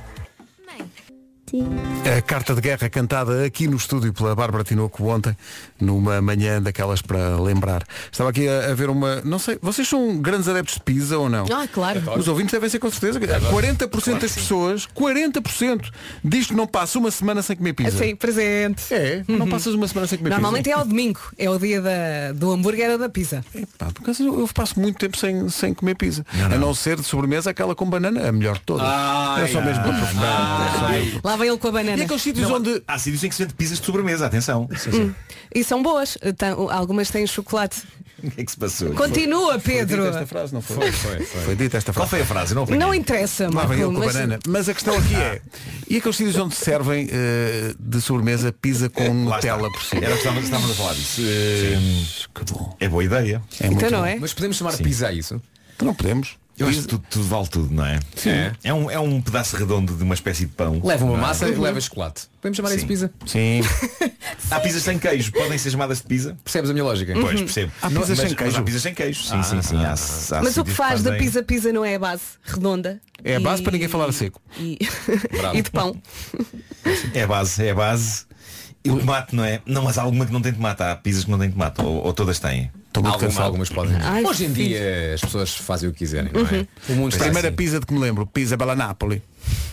A 2.16 2.22
carta 2.22 2.54
de 2.54 2.60
guerra 2.60 2.88
cantada 2.88 3.44
aqui 3.44 3.66
no 3.68 3.76
estúdio 3.76 4.12
pela 4.12 4.34
Bárbara 4.34 4.64
Tinoco 4.64 5.04
ontem, 5.08 5.36
numa 5.80 6.20
manhã 6.20 6.60
daquelas 6.60 7.00
para 7.02 7.36
lembrar. 7.40 7.82
Estava 8.10 8.30
aqui 8.30 8.48
a, 8.48 8.70
a 8.70 8.74
ver 8.74 8.90
uma. 8.90 9.20
Não 9.22 9.38
sei, 9.38 9.58
vocês 9.60 9.86
são 9.88 10.18
grandes 10.18 10.48
adeptos 10.48 10.74
de 10.74 10.80
pizza 10.80 11.18
ou 11.18 11.28
não? 11.28 11.46
Ah, 11.52 11.66
claro. 11.72 12.00
Os 12.16 12.28
ouvintes 12.28 12.52
devem 12.52 12.68
ser 12.68 12.78
com 12.78 12.90
certeza. 12.90 13.18
40% 13.20 14.18
das 14.20 14.32
pessoas, 14.32 14.86
40% 14.94 15.90
diz 16.24 16.46
que 16.46 16.54
não 16.54 16.66
passa 16.66 16.98
uma 16.98 17.10
semana 17.10 17.42
sem 17.42 17.56
comer 17.56 17.72
pizza. 17.72 17.96
Assim, 17.96 18.14
presente. 18.16 18.82
É, 18.92 19.22
não 19.28 19.48
passas 19.48 19.74
uma 19.74 19.86
semana 19.88 20.06
sem 20.06 20.18
comer 20.18 20.30
Normalmente 20.30 20.64
pizza. 20.64 20.76
é 20.76 20.80
ao 20.80 20.86
domingo, 20.86 21.20
é 21.38 21.50
o 21.50 21.58
dia 21.58 21.80
da, 21.80 22.32
do 22.34 22.52
hambúrguer 22.52 22.90
ou 22.90 22.98
da 22.98 23.08
pizza. 23.08 23.44
Pá, 23.76 23.86
por 23.86 24.02
acaso 24.02 24.22
eu, 24.24 24.40
eu 24.40 24.48
passo 24.48 24.78
muito 24.80 24.98
tempo 24.98 25.16
sem, 25.16 25.48
sem 25.48 25.74
comer 25.74 25.94
pizza. 25.94 26.24
A 26.52 26.56
não 26.58 26.74
ser 26.74 26.96
de 26.96 27.04
sobremesa 27.04 27.50
aquela 27.50 27.74
com 27.74 27.88
banana, 27.88 28.28
a 28.28 28.32
melhor 28.32 28.54
de 28.54 28.62
todas. 28.62 28.86
Ai, 28.86 29.42
Era 29.42 29.52
só 29.52 29.60
mesmo 29.60 29.82
para 29.82 29.92
provocar. 29.92 31.20
Lá 31.38 31.44
vem 31.44 31.48
ele 31.48 31.58
com 31.58 31.68
a 31.68 31.72
banana. 31.72 31.96
E 31.98 32.02
aqueles 32.04 32.22
sítios 32.22 32.50
onde. 32.50 32.82
Há 32.86 32.98
sítios 32.98 33.22
em 33.24 33.28
que 33.28 33.34
se 33.34 33.42
vende 33.42 33.54
pizzas 33.54 33.78
de 33.78 33.86
sobremesa, 33.86 34.26
atenção. 34.26 34.68
Hum. 34.92 35.12
E 35.54 35.62
são 35.62 35.82
boas. 35.82 36.18
Então, 36.22 36.70
algumas 36.70 37.10
têm 37.10 37.26
chocolate. 37.26 37.82
O 38.20 38.28
que 38.32 38.40
é 38.40 38.44
que 38.44 38.50
se 38.50 38.56
passou? 38.56 38.90
Continua, 38.94 39.60
Foi 39.60 39.74
Pedro. 39.74 39.98
dita 40.02 40.08
esta 40.16 40.26
frase, 40.26 40.52
não 40.52 40.60
foi? 40.60 40.90
Foi, 40.90 41.24
foi. 41.24 41.54
dita 41.54 41.76
esta 41.76 41.92
Qual 41.92 42.04
frase. 42.08 42.10
foi 42.10 42.20
a 42.22 42.26
frase? 42.26 42.52
Não. 42.52 42.66
Não 42.66 42.92
interessa, 42.92 43.44
Lá 43.44 43.50
Marco, 43.52 43.68
vem 43.68 43.78
ele 43.78 43.92
com 43.94 43.98
mas- 44.00 44.12
banana. 44.12 44.38
Mas 44.48 44.68
a 44.68 44.74
questão 44.74 44.98
aqui 44.98 45.14
é, 45.14 45.40
e 45.88 45.98
aqueles 45.98 46.16
sítios 46.16 46.34
onde 46.36 46.52
se 46.56 46.64
servem 46.64 47.06
eh, 47.12 47.74
de 47.78 48.00
sobremesa 48.00 48.50
pizza 48.52 48.88
com 48.90 49.04
Lá 49.26 49.36
está. 49.38 49.52
Nutella 49.56 49.70
por 49.70 49.82
cima? 49.84 50.00
Era 50.04 50.10
o 50.10 50.12
que 50.14 50.18
estávamos, 50.18 50.44
estávamos 50.46 50.70
a 50.72 50.74
falar 50.74 50.94
disso. 50.94 51.20
Eh, 51.24 51.78
Que 52.34 52.52
bom. 52.52 52.76
É 52.80 52.88
boa 52.88 53.04
ideia. 53.04 53.40
É 53.60 53.66
Então 53.66 53.70
muito 53.76 53.90
não 53.92 54.00
bom. 54.00 54.06
é? 54.06 54.16
Mas 54.18 54.34
podemos 54.34 54.56
chamar 54.56 54.76
pizza 54.78 55.06
a 55.06 55.12
isso? 55.12 55.40
Então 55.76 55.86
não 55.86 55.94
podemos. 55.94 56.36
Eu 56.58 56.68
acho 56.68 56.80
que 56.82 56.86
tudo, 56.88 57.04
tudo 57.08 57.24
vale 57.24 57.46
tudo, 57.46 57.72
não 57.72 57.84
é? 57.84 58.00
Sim. 58.16 58.30
É 58.64 58.74
um, 58.74 58.90
é 58.90 58.98
um 58.98 59.20
pedaço 59.20 59.56
redondo 59.56 59.94
de 59.96 60.02
uma 60.02 60.14
espécie 60.14 60.44
de 60.46 60.52
pão. 60.52 60.80
Leva 60.84 61.04
uma 61.04 61.14
é? 61.16 61.20
massa 61.20 61.48
e 61.48 61.54
leva 61.54 61.80
chocolate. 61.80 62.22
Podemos 62.40 62.56
chamar 62.56 62.70
isso 62.70 62.80
Sim. 62.80 62.86
pizza? 62.86 63.12
Sim. 63.26 63.60
Há 64.50 64.60
pizzas 64.60 64.82
sem 64.82 64.98
queijo, 64.98 65.32
podem 65.32 65.56
ser 65.58 65.70
chamadas 65.70 65.98
de 65.98 66.04
pizza? 66.04 66.36
Percebes 66.42 66.70
a 66.70 66.72
minha 66.72 66.84
lógica? 66.84 67.12
Pois, 67.12 67.40
percebo. 67.40 67.72
Há 67.80 67.88
pizzas 67.88 68.08
mas, 68.08 68.18
sem 68.18 68.28
mas 68.28 68.36
queijo? 68.38 68.56
há 68.58 68.62
pizzas 68.62 68.82
sem 68.82 68.94
queijo. 68.94 69.22
Sim, 69.24 69.42
sim, 69.42 69.62
sim. 69.62 69.76
Há, 69.76 69.92
há 69.92 70.42
Mas 70.42 70.56
o 70.56 70.64
que 70.64 70.70
sítios 70.70 70.76
faz 70.76 71.02
da 71.02 71.10
fazem- 71.12 71.26
pizza 71.26 71.42
pizza 71.42 71.72
não 71.72 71.84
é 71.84 71.94
a 71.94 71.98
base 71.98 72.22
redonda. 72.42 73.00
É 73.22 73.36
a 73.36 73.40
base 73.40 73.60
E- 73.60 73.64
para 73.64 73.72
ninguém 73.72 73.88
falar 73.88 74.06
a 74.08 74.12
seco. 74.12 74.40
E, 74.58 74.78
e 75.54 75.62
de 75.62 75.70
pão. 75.70 75.96
É 77.14 77.22
a 77.22 77.26
base, 77.26 77.64
é 77.64 77.70
a 77.70 77.74
base. 77.74 78.26
E 78.84 78.90
o 78.90 78.98
tomate, 78.98 79.34
não 79.34 79.44
é? 79.44 79.60
Não, 79.66 79.82
mas 79.82 79.98
há 79.98 80.02
alguma 80.02 80.24
que 80.24 80.32
não 80.32 80.40
tem 80.40 80.52
tomate. 80.52 80.82
Há 80.82 80.94
pizzas 80.96 81.24
que 81.24 81.30
não 81.30 81.38
têm 81.38 81.50
tomate. 81.50 81.80
Ou, 81.82 82.04
ou 82.04 82.12
todas 82.12 82.38
têm. 82.38 82.70
Estou 82.88 83.02
muito 83.02 83.14
Alguma- 83.14 83.28
cansado. 83.30 83.44
algumas 83.46 83.68
podem. 83.68 83.94
Ai, 83.96 84.24
Hoje 84.24 84.46
em 84.46 84.52
dia 84.52 85.12
as 85.14 85.20
pessoas 85.20 85.54
fazem 85.54 85.88
o 85.88 85.92
que 85.92 85.98
quiserem, 85.98 86.32
não 86.32 86.40
é? 86.40 86.66
O 86.88 86.96
mundo 86.96 87.12
está 87.12 87.24
Primeira 87.26 87.48
assim. 87.48 87.56
pizza 87.56 87.78
de 87.80 87.86
que 87.86 87.92
me 87.94 88.00
lembro, 88.00 88.26
pizza 88.26 88.56
Bella 88.56 88.74
Napoli. 88.74 89.22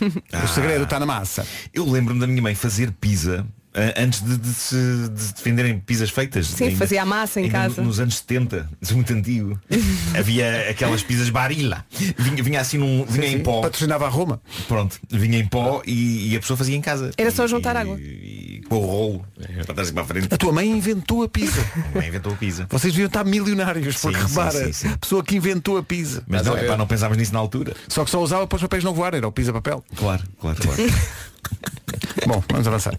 O 0.44 0.48
segredo 0.48 0.84
está 0.84 1.00
na 1.00 1.06
massa. 1.06 1.46
Eu 1.72 1.90
lembro-me 1.90 2.20
da 2.20 2.26
minha 2.26 2.40
mãe 2.42 2.54
fazer 2.54 2.92
pizza 2.92 3.46
ah, 3.74 3.94
antes 4.02 4.22
de, 4.22 4.36
de 4.38 4.48
se 4.48 4.76
de 5.12 5.20
se 5.22 5.34
venderem 5.44 5.78
pizzas 5.80 6.08
feitas. 6.10 6.46
Sim, 6.46 6.74
fazia 6.76 7.02
a 7.02 7.06
massa 7.06 7.40
em 7.40 7.44
ainda 7.44 7.58
casa. 7.58 7.80
no- 7.82 7.88
Nos 7.88 7.98
anos 8.00 8.16
70, 8.18 8.68
isso 8.80 8.92
é 8.92 8.94
muito 8.96 9.12
antigo. 9.12 9.58
Havia 10.18 10.70
aquelas 10.70 11.02
pizzas 11.02 11.28
barilla. 11.30 11.84
Vinha, 12.18 12.42
vinha 12.42 12.60
assim 12.60 12.78
num. 12.78 13.04
Vinha 13.06 13.28
em 13.28 13.40
pó. 13.42 13.60
Patrocinava 13.62 14.06
a 14.06 14.08
Roma. 14.08 14.40
Pronto, 14.68 14.98
vinha 15.10 15.38
em 15.38 15.46
pó 15.46 15.82
e, 15.86 16.32
e 16.32 16.36
a 16.36 16.40
pessoa 16.40 16.56
fazia 16.56 16.76
em 16.76 16.80
casa. 16.80 17.10
Era 17.16 17.30
só 17.30 17.44
E- 17.44 17.48
juntar 17.48 17.74
e- 17.74 17.78
água. 17.78 17.98
E, 18.00 18.55
com 18.68 18.76
o 18.76 18.86
rolo. 18.86 19.26
Para 19.64 19.74
trás 19.74 19.88
e 19.88 19.92
para 19.92 20.02
a 20.02 20.06
frente. 20.06 20.34
A 20.34 20.36
tua 20.36 20.52
mãe 20.52 20.68
inventou 20.70 21.22
a 21.22 21.28
pizza. 21.28 21.60
A 21.94 21.98
mãe 21.98 22.08
inventou 22.08 22.32
a 22.32 22.36
pizza. 22.36 22.66
Vocês 22.70 22.92
deviam 22.92 23.06
estar 23.06 23.24
milionários, 23.24 23.96
porque 23.96 24.18
Sim, 24.18 24.26
repara, 24.26 24.64
sim, 24.66 24.72
sim. 24.72 24.88
a 24.88 24.98
pessoa 24.98 25.22
que 25.24 25.36
inventou 25.36 25.78
a 25.78 25.82
pizza. 25.82 26.22
Mas 26.26 26.46
não, 26.46 26.56
epá, 26.56 26.76
não 26.76 26.86
pensávamos 26.86 27.18
nisso 27.18 27.32
na 27.32 27.38
altura. 27.38 27.74
Só 27.88 28.04
que 28.04 28.10
só 28.10 28.22
usava 28.22 28.46
para 28.46 28.56
os 28.56 28.62
papéis 28.62 28.84
não 28.84 28.94
voarem, 28.94 29.18
era 29.18 29.28
o 29.28 29.32
pizza 29.32 29.52
papel. 29.52 29.84
Claro, 29.96 30.22
claro, 30.40 30.58
claro. 30.60 30.82
Bom, 32.26 32.42
vamos 32.50 32.66
avançar. 32.66 32.94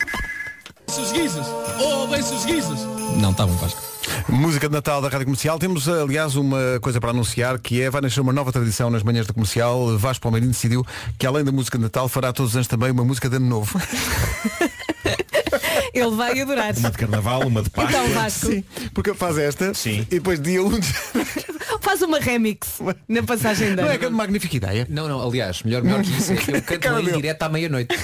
Os 0.88 1.12
guizos! 1.12 1.46
Oh, 1.80 2.08
bem-se 2.08 2.34
os 2.34 2.46
guizos! 2.46 2.80
Não, 3.20 3.34
bom, 3.34 3.48
Vasco. 3.58 3.82
Música 4.30 4.68
de 4.70 4.74
Natal 4.74 5.02
da 5.02 5.10
Rádio 5.10 5.26
Comercial. 5.26 5.60
Temos, 5.60 5.88
aliás, 5.90 6.36
uma 6.36 6.80
coisa 6.82 7.00
para 7.02 7.10
anunciar, 7.10 7.60
que 7.60 7.82
é, 7.82 7.90
vai 7.90 8.00
nascer 8.00 8.22
uma 8.22 8.32
nova 8.32 8.52
tradição 8.52 8.90
nas 8.90 9.04
manhãs 9.04 9.28
da 9.28 9.34
comercial. 9.34 9.98
Vasco 9.98 10.24
Palmeirinho 10.24 10.52
decidiu 10.54 10.86
que 11.18 11.28
além 11.28 11.44
da 11.44 11.52
música 11.52 11.78
de 11.78 11.84
Natal 11.84 12.08
fará 12.08 12.32
todos 12.32 12.52
os 12.52 12.56
anos 12.56 12.68
também 12.68 12.92
uma 12.92 13.04
música 13.04 13.30
de 13.30 13.36
ano 13.36 13.48
novo. 13.48 13.80
Ele 16.00 16.16
vai 16.16 16.40
adorar. 16.40 16.74
Uma 16.78 16.92
de 16.92 16.98
carnaval, 16.98 17.42
uma 17.48 17.62
de 17.64 17.70
Páscoa. 17.70 18.00
Então 18.04 18.14
Vasco, 18.14 18.48
Sim, 18.48 18.64
porque 18.94 19.14
faz 19.14 19.38
esta 19.38 19.74
Sim. 19.74 20.02
e 20.02 20.16
depois 20.16 20.40
dia 20.40 20.64
1 20.64 20.80
de... 20.80 20.88
faz 21.82 22.02
uma 22.02 22.20
remix 22.20 22.80
na 23.08 23.24
passagem 23.24 23.76
da. 23.76 23.84
Não 23.84 23.92
é 23.92 23.98
que 23.98 24.06
é 24.06 24.08
uma 24.08 24.18
magnífica 24.18 24.56
ideia? 24.56 24.88
Não, 24.90 25.08
não, 25.08 25.26
aliás, 25.26 25.64
melhor, 25.64 25.84
melhor 25.84 26.02
que 26.04 26.12
isso 26.12 26.34
é 26.34 26.36
que 26.36 26.52
eu 26.52 26.62
canto 26.80 27.10
em 27.10 27.14
direto 27.14 27.44
à 27.44 27.50
meia-noite. 27.50 27.96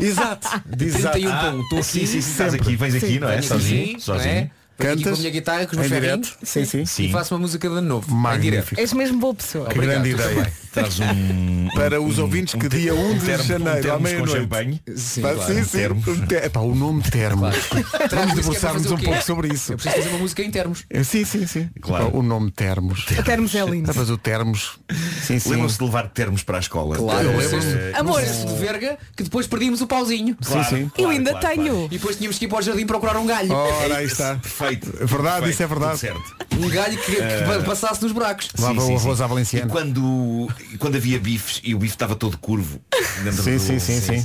Exato. 0.00 0.48
Exato. 0.80 1.18
31 1.18 1.30
Ah, 1.32 1.36
para 1.40 1.50
um, 1.54 1.60
estou 1.62 1.78
aqui. 1.78 1.86
sim, 1.88 2.06
sim, 2.06 2.20
sim, 2.20 2.30
estás 2.30 2.54
aqui, 2.54 2.76
vens 2.76 2.94
aqui, 2.94 3.18
não 3.18 3.28
é? 3.28 3.42
Sozinho. 3.42 3.92
não 3.92 4.00
sozinho. 4.00 4.50
É? 4.78 4.82
Aqui 4.92 4.94
com 4.94 5.00
a 5.00 5.04
Cantas 5.04 5.18
minha 5.18 5.30
guitarra, 5.30 5.66
com 5.66 5.72
os 5.72 5.78
meus 5.78 5.88
ferrinhos 5.88 6.28
direto. 6.28 6.38
Sim, 6.46 6.64
sim. 6.64 6.84
Sim. 6.84 7.04
e 7.04 7.12
faço 7.12 7.34
uma 7.34 7.40
música 7.40 7.68
de 7.68 7.74
ano 7.76 7.88
novo. 7.88 8.14
Magnífico. 8.14 8.80
És 8.80 8.92
mesmo 8.92 9.18
boa 9.18 9.34
pessoa. 9.34 9.66
Que 9.68 9.74
Obrigado, 9.78 10.02
grande 10.02 10.10
ideia. 10.10 10.52
Traz 10.72 10.98
um. 11.00 11.68
Para 11.74 12.00
um- 12.00 12.06
os 12.06 12.18
ouvintes 12.18 12.54
que 12.54 12.68
te- 12.68 12.78
dia 12.78 12.94
1 12.94 13.18
de 13.18 13.24
termo- 13.26 13.44
janeiro, 13.44 13.78
à 13.78 13.82
termos 13.82 14.10
com 14.12 14.26
meia-noite. 14.26 14.82
Sim, 14.96 15.20
claro. 15.20 15.42
sim, 15.46 15.64
sim. 15.64 15.70
Termos. 15.78 16.08
Um 16.08 16.26
te- 16.26 16.34
Epá, 16.36 16.60
o 16.60 16.74
nome 16.74 17.02
termos. 17.02 17.54
Vamos 17.56 17.82
Isso 17.92 18.08
que 18.10 18.16
é 18.16 18.34
debruçar-nos 18.34 18.90
um 18.90 18.96
pouco 18.96 19.22
sobre 19.22 19.48
isso. 19.52 19.72
Eu 19.72 19.76
preciso 19.76 19.96
fazer 20.02 20.08
uma 20.10 20.18
música 20.18 20.42
em 20.42 20.50
termos. 20.50 20.84
Eh, 20.90 21.04
Sim, 21.04 21.24
sim, 21.24 21.46
sim. 21.46 21.68
Claro. 21.80 22.06
Epá, 22.08 22.16
O 22.16 22.22
nome 22.22 22.50
termos. 22.50 23.04
A 23.18 23.22
termos 23.22 23.54
é 23.54 23.64
lindo. 23.64 23.90
Ah, 23.90 23.94
Mas 23.96 24.08
o 24.10 24.16
termos. 24.16 24.78
Sim, 25.22 25.38
sim. 25.38 25.50
Lembram-se 25.50 25.78
de 25.78 25.84
levar 25.84 26.08
termos 26.08 26.42
para 26.42 26.56
a 26.56 26.60
escola? 26.60 26.96
Claro, 26.96 27.36
lembro-me. 27.36 27.64
eh, 27.72 27.92
Amor, 27.94 28.22
de 28.22 28.54
verga, 28.58 28.98
que 29.16 29.22
depois 29.24 29.46
perdíamos 29.46 29.80
o 29.82 29.86
pauzinho. 29.86 30.36
claro, 30.42 30.64
sim. 30.68 30.88
claro, 30.88 30.92
eu 30.98 31.08
ainda 31.10 31.30
claro, 31.32 31.46
tenho. 31.48 31.64
claro. 31.72 31.86
E 31.86 31.98
depois 31.98 32.16
tínhamos 32.16 32.38
que 32.38 32.46
ir 32.46 32.48
para 32.48 32.58
o 32.58 32.62
jardim 32.62 32.86
procurar 32.86 33.16
um 33.18 33.26
galho. 33.26 33.52
Ora, 33.52 33.96
aí 33.96 34.04
É 34.04 34.06
está. 34.06 34.38
Perfeito. 34.62 34.88
É 35.02 35.06
verdade, 35.06 35.34
Perfeito, 35.34 35.50
isso 35.52 35.62
é 35.62 35.66
verdade. 35.66 35.98
certo. 35.98 36.36
Um 36.58 36.68
galho 36.68 36.98
que, 36.98 37.16
que 37.16 37.64
passasse 37.66 38.02
nos 38.02 38.12
buracos. 38.12 38.50
Lava 38.58 38.80
Sim, 38.80 38.94
o 38.94 38.98
sim. 38.98 39.04
arroz 39.04 39.20
à 39.20 39.26
valenciana. 39.26 39.70
quando, 39.70 40.48
e 40.72 40.78
quando 40.78 40.96
havia 40.96 41.18
bifes 41.18 41.60
e 41.64 41.74
o 41.74 41.78
bife 41.78 41.94
estava 41.94 42.14
todo 42.16 42.36
curvo 42.38 42.80
dentro 43.24 43.42
Sim, 43.42 43.56
do, 43.56 43.60
sim, 43.60 43.78
sim, 43.78 44.00
sim. 44.00 44.24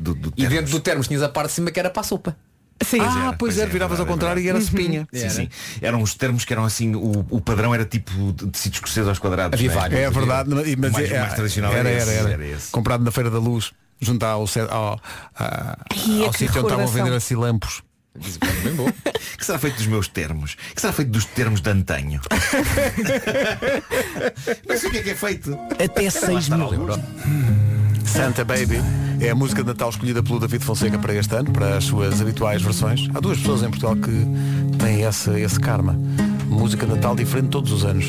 Do, 0.00 0.14
do 0.14 0.32
E 0.36 0.46
dentro 0.46 0.70
do 0.70 0.80
termos 0.80 1.06
tinhas 1.08 1.22
a 1.22 1.28
parte 1.28 1.48
de 1.48 1.54
cima 1.54 1.70
que 1.70 1.78
era 1.78 1.90
para 1.90 2.00
a 2.00 2.04
sopa. 2.04 2.36
Sim. 2.84 3.00
Ah, 3.00 3.04
era, 3.04 3.12
pois 3.28 3.36
pois 3.38 3.58
era, 3.58 3.70
é, 3.70 3.72
viravas 3.72 3.98
ao 3.98 4.04
contrário 4.04 4.42
e 4.42 4.48
era 4.48 4.60
cepinha. 4.60 5.08
Sim, 5.12 5.30
sim. 5.30 5.48
Eram 5.80 6.02
os 6.02 6.14
termos 6.14 6.44
que 6.44 6.52
eram 6.52 6.64
assim, 6.64 6.94
o, 6.94 7.24
o 7.30 7.40
padrão 7.40 7.74
era 7.74 7.86
tipo 7.86 8.10
de 8.32 8.48
tecidos 8.48 8.76
escoceses 8.78 9.08
aos 9.08 9.18
quadrados. 9.18 9.58
Havia 9.58 9.70
é? 9.70 9.74
vários. 9.74 9.98
É 10.00 10.10
verdade, 10.10 10.50
mas, 10.50 10.74
mas 10.76 10.92
mais- 10.92 11.10
é- 11.10 11.20
mais 11.20 11.34
tradicional 11.34 11.72
era, 11.72 11.88
era 11.88 12.00
era, 12.02 12.02
esse, 12.02 12.18
era. 12.20 12.30
era 12.32 12.46
esse. 12.46 12.70
Comprado 12.70 13.02
na 13.02 13.10
Feira 13.10 13.30
da 13.30 13.38
Luz, 13.38 13.72
junto 13.98 14.22
ao, 14.26 14.44
ao, 14.70 15.00
a- 15.34 15.78
ao 16.24 16.30
que 16.32 16.38
sítio 16.38 16.60
onde 16.60 16.66
estavam 16.72 16.84
a 16.84 16.86
vender 16.86 17.14
assim 17.14 17.34
lampos. 18.16 18.38
Bem 18.62 18.74
bom. 18.74 18.90
que 19.36 19.44
será 19.44 19.58
feito 19.58 19.76
dos 19.76 19.86
meus 19.86 20.08
termos? 20.08 20.56
que 20.74 20.80
será 20.80 20.92
feito 20.92 21.10
dos 21.10 21.24
termos 21.26 21.60
de 21.60 21.70
antanho? 21.70 22.20
Não 24.68 24.76
sei 24.76 24.88
o 24.88 24.92
que 24.92 24.98
é 24.98 25.02
que 25.02 25.10
é 25.10 25.14
feito. 25.14 25.58
Até 25.82 26.10
6 26.10 26.48
mil 26.48 26.72
euros. 26.72 26.98
Santa 28.04 28.44
Baby 28.44 28.80
é 29.20 29.30
a 29.30 29.34
música 29.34 29.62
de 29.62 29.68
Natal 29.68 29.90
escolhida 29.90 30.22
pelo 30.22 30.38
David 30.38 30.64
Fonseca 30.64 30.98
para 30.98 31.14
este 31.14 31.34
ano, 31.34 31.50
para 31.52 31.76
as 31.76 31.84
suas 31.84 32.20
habituais 32.20 32.62
versões. 32.62 33.08
Há 33.14 33.20
duas 33.20 33.38
pessoas 33.38 33.62
em 33.62 33.70
Portugal 33.70 33.96
que 33.96 34.26
têm 34.78 35.02
esse, 35.02 35.30
esse 35.40 35.58
karma. 35.60 35.98
Música 36.46 36.86
de 36.86 36.94
Natal 36.94 37.16
diferente 37.16 37.48
todos 37.48 37.72
os 37.72 37.84
anos. 37.84 38.06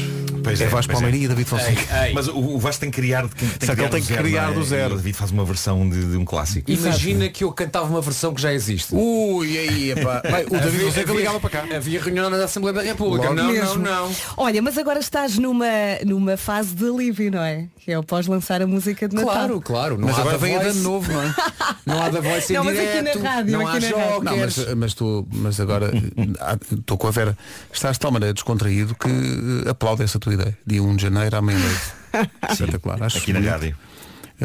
Pois 0.48 0.62
é, 0.62 0.64
é, 0.64 0.68
Vasco 0.68 0.88
pois 0.92 0.98
é. 1.00 1.02
Palmeirinho 1.02 1.26
e 1.26 1.28
David 1.28 1.50
Fonseca. 1.50 1.82
Mas 2.14 2.28
o, 2.28 2.38
o 2.38 2.60
Vasco 2.60 2.82
tem 2.82 2.92
que 2.92 3.00
criar, 3.02 3.28
tem, 3.28 3.48
tem 3.50 3.68
Só 3.68 3.76
que 3.76 3.82
ele 3.82 3.90
tem 3.90 4.02
que 4.02 4.14
criar 4.16 4.44
não 4.48 4.52
é? 4.52 4.56
do 4.56 4.64
zero. 4.64 4.94
O 4.94 4.98
David 4.98 5.18
faz 5.18 5.32
uma 5.32 5.44
versão 5.46 5.88
de, 5.90 6.12
de 6.12 6.18
um 6.18 6.26
clássico. 6.26 6.70
Imagina 6.72 7.30
que 7.30 7.44
eu 7.44 7.52
cantava 7.52 7.86
uma 7.86 8.02
versão 8.02 8.34
que 8.34 8.42
já 8.42 8.54
existe. 8.54 8.94
Ui, 8.96 9.58
aí, 9.58 9.92
epá. 9.92 10.22
Bem, 10.28 10.46
o 10.46 10.50
David 10.50 10.66
Havia- 10.68 10.80
Fonseca 10.88 11.02
havia- 11.12 11.16
ligava 11.20 11.40
para 11.40 11.50
cá. 11.50 11.76
Havia 11.76 12.02
reunião 12.02 12.30
na 12.30 12.44
Assembleia 12.44 12.74
da 12.76 12.82
República. 12.82 13.24
Logo 13.30 13.36
não, 13.36 13.52
mesmo. 13.52 13.76
não, 13.76 14.08
não. 14.10 14.16
Olha, 14.38 14.62
mas 14.62 14.78
agora 14.78 15.00
estás 15.00 15.38
numa, 15.38 15.66
numa 16.06 16.38
fase 16.38 16.74
de 16.76 16.86
alívio, 16.86 17.32
não 17.32 17.42
é? 17.42 17.68
Que 17.80 17.92
é 17.92 18.00
o 18.00 18.04
pós-lançar 18.04 18.62
a 18.62 18.68
música 18.68 19.08
de 19.08 19.16
Natal. 19.16 19.34
Claro, 19.34 19.62
claro. 19.62 19.98
Não 19.98 20.08
Mas 20.08 20.18
há 20.18 20.22
agora 20.22 20.38
da 20.38 20.46
vem 20.46 20.56
a 20.56 20.60
de 20.60 20.64
voice. 20.66 20.80
ano 20.80 20.90
novo, 20.90 21.12
não 21.12 21.22
é? 21.24 21.36
Não 21.88 22.02
há 22.02 22.10
da 22.10 22.20
voz 22.20 22.50
em 22.50 22.54
Não, 22.54 22.64
mas 22.66 22.78
aqui 22.78 23.02
na 23.02 23.30
rádio, 23.30 23.52
não 23.58 23.66
há 23.66 23.80
jogos. 23.80 24.24
Não, 24.26 24.38
mas, 24.38 24.74
mas, 24.76 24.94
tu, 24.94 25.26
mas 25.32 25.58
agora 25.60 25.90
ah, 26.42 26.58
estou 26.70 26.98
com 26.98 27.08
a 27.08 27.12
Vera. 27.12 27.38
Estás 27.72 27.94
de 27.96 28.00
tal 28.02 28.12
maneira 28.12 28.34
descontraído 28.34 28.94
que 28.94 29.08
eh, 29.08 29.70
aplaudo 29.70 30.04
essa 30.04 30.20
tua 30.20 30.34
ideia. 30.42 30.58
Dia 30.66 30.84
1 30.84 30.96
de 30.96 31.02
janeiro 31.04 31.36
à 31.38 31.42
meia-noite. 31.42 31.82
Espetacular. 32.52 33.04
Acho 33.04 33.18
aqui 33.20 33.34
na 33.34 33.40
bonito. 33.40 33.52
rádio. 33.54 33.78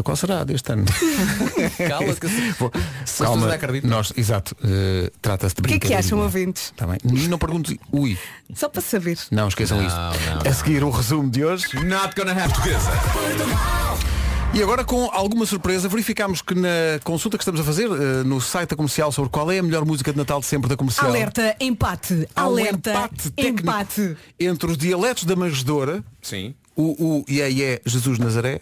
Qual 0.03 0.17
será 0.17 0.43
deste 0.43 0.73
ano? 0.73 0.85
Que 2.19 2.29
se- 3.05 3.23
não 3.23 3.51
acreditam. 3.51 3.91
Nós, 3.91 4.11
exato. 4.17 4.57
eh, 4.65 5.11
Trata-se 5.21 5.55
de 5.57 5.61
O 5.61 5.65
que 5.65 5.75
é 5.75 5.79
que 5.79 5.95
acham, 5.95 6.19
ouvintes? 6.19 6.73
Tá 6.77 6.87
bem. 6.87 6.99
Não 7.29 7.39
perguntes. 7.39 7.77
Ui. 7.93 8.17
Só 8.55 8.69
para 8.71 8.81
saber. 8.81 9.19
Não 9.31 9.49
esqueçam 9.49 9.77
Não, 9.79 9.87
isto. 9.87 9.99
não, 10.45 10.51
a 10.51 10.55
seguir 10.55 10.83
o 10.83 10.91
resumo 10.91 11.29
de 11.31 11.45
hoje. 11.45 11.67
Not 11.85 12.15
gonna 12.17 12.33
have 12.33 12.53
E 14.55 14.63
agora 14.63 14.85
com 14.85 15.09
alguma 15.13 15.47
surpresa 15.47 15.89
verificámos 15.89 16.43
que 16.43 16.55
na 16.55 16.69
consulta 17.03 17.39
que 17.39 17.43
estamos 17.43 17.59
a 17.61 17.65
fazer 17.65 17.87
eh, 17.91 18.23
no 18.23 18.39
site 18.39 18.71
da 18.71 18.77
comercial 18.77 19.11
sobre 19.11 19.31
qual 19.31 19.51
é 19.51 19.59
a 19.59 19.63
melhor 19.63 19.85
música 19.87 20.13
de 20.13 20.19
Natal 20.19 20.41
de 20.41 20.47
sempre 20.47 20.69
da 20.69 20.77
comercial. 20.77 21.09
Alerta, 21.09 21.57
empate. 21.59 22.29
Há 22.37 22.43
um 22.43 22.47
Alerta, 22.53 22.91
empate 22.91 23.31
técnico 23.31 23.61
empate. 23.63 24.17
entre 24.39 24.71
os 24.71 24.77
dialetos 24.77 25.25
da 25.25 25.35
manjedoura, 25.35 26.05
Sim. 26.21 26.55
o, 26.77 27.23
o 27.23 27.25
Ié 27.31 27.49
Ié 27.51 27.81
Jesus 27.87 28.19
Nazaré, 28.19 28.61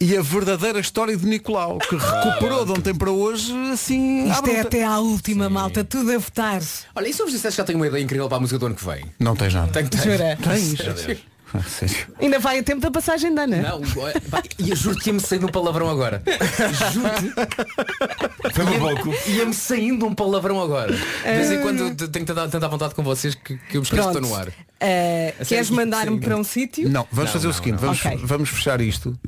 e 0.00 0.16
a 0.16 0.22
verdadeira 0.22 0.80
história 0.80 1.16
de 1.16 1.24
Nicolau, 1.24 1.78
que 1.78 1.94
recuperou 1.94 2.66
de 2.66 2.72
ontem 2.72 2.92
para 2.92 3.12
hoje 3.12 3.52
assim. 3.72 4.28
Isto 4.28 4.40
é 4.40 4.42
bruta. 4.42 4.60
até 4.62 4.82
à 4.84 4.98
última 4.98 5.48
malta, 5.48 5.84
tudo 5.84 6.10
a 6.10 6.18
votar. 6.18 6.60
Olha, 6.96 7.08
e 7.08 7.12
se 7.14 7.22
eu 7.22 7.26
vos 7.26 7.32
dissesse 7.32 7.54
que 7.54 7.58
já 7.58 7.64
tenho 7.64 7.78
uma 7.78 7.86
ideia 7.86 8.02
incrível 8.02 8.26
para 8.28 8.38
a 8.38 8.40
música 8.40 8.58
do 8.58 8.66
ano 8.66 8.74
que 8.74 8.84
vem? 8.84 9.04
Não 9.20 9.36
tens 9.36 9.54
nada. 9.54 9.70
Tenho, 9.70 9.88
tenho. 9.88 10.02
Jura? 10.02 10.36
Tens? 10.42 11.18
Ah, 11.54 11.60
sério. 11.62 11.96
Ainda 12.20 12.38
vai 12.38 12.58
a 12.58 12.62
tempo 12.62 12.80
da 12.80 12.90
passagem 12.90 13.34
da 13.34 13.42
Ana. 13.42 13.56
Não, 13.56 13.80
pá, 14.30 14.42
e 14.58 14.70
eu 14.70 14.76
juro 14.76 14.98
que 14.98 15.08
ia-me 15.08 15.20
saindo 15.20 15.46
um 15.46 15.50
palavrão 15.50 15.88
agora. 15.88 16.22
Juro-te. 16.92 18.52
Foi 18.54 18.64
um 18.64 18.78
pouco. 18.78 19.14
Ia-me 19.28 19.54
saindo 19.54 20.06
um 20.06 20.14
palavrão 20.14 20.60
agora. 20.60 20.92
De 20.92 20.98
vez 21.22 21.50
em 21.50 21.60
quando 21.60 21.94
t- 21.94 22.08
tenho 22.08 22.26
tanta, 22.26 22.48
tanta 22.48 22.68
vontade 22.68 22.94
com 22.94 23.02
vocês 23.02 23.34
que, 23.34 23.56
que 23.56 23.76
eu 23.76 23.80
me 23.80 23.84
esqueço 23.86 24.02
que 24.10 24.16
estou 24.16 24.20
no 24.22 24.34
ar. 24.34 24.48
A 25.40 25.44
queres 25.44 25.70
mandar-me 25.70 26.20
para 26.20 26.36
um 26.36 26.44
sítio? 26.44 26.88
Não, 26.88 27.06
vamos 27.10 27.32
Não, 27.32 27.32
fazer 27.32 27.46
o 27.46 27.50
não, 27.50 27.56
seguinte, 27.56 27.72
não. 27.72 27.78
Vamos, 27.80 27.98
Ok. 28.04 28.16
Hum. 28.18 28.26
vamos 28.26 28.48
fechar 28.50 28.80
isto. 28.80 29.18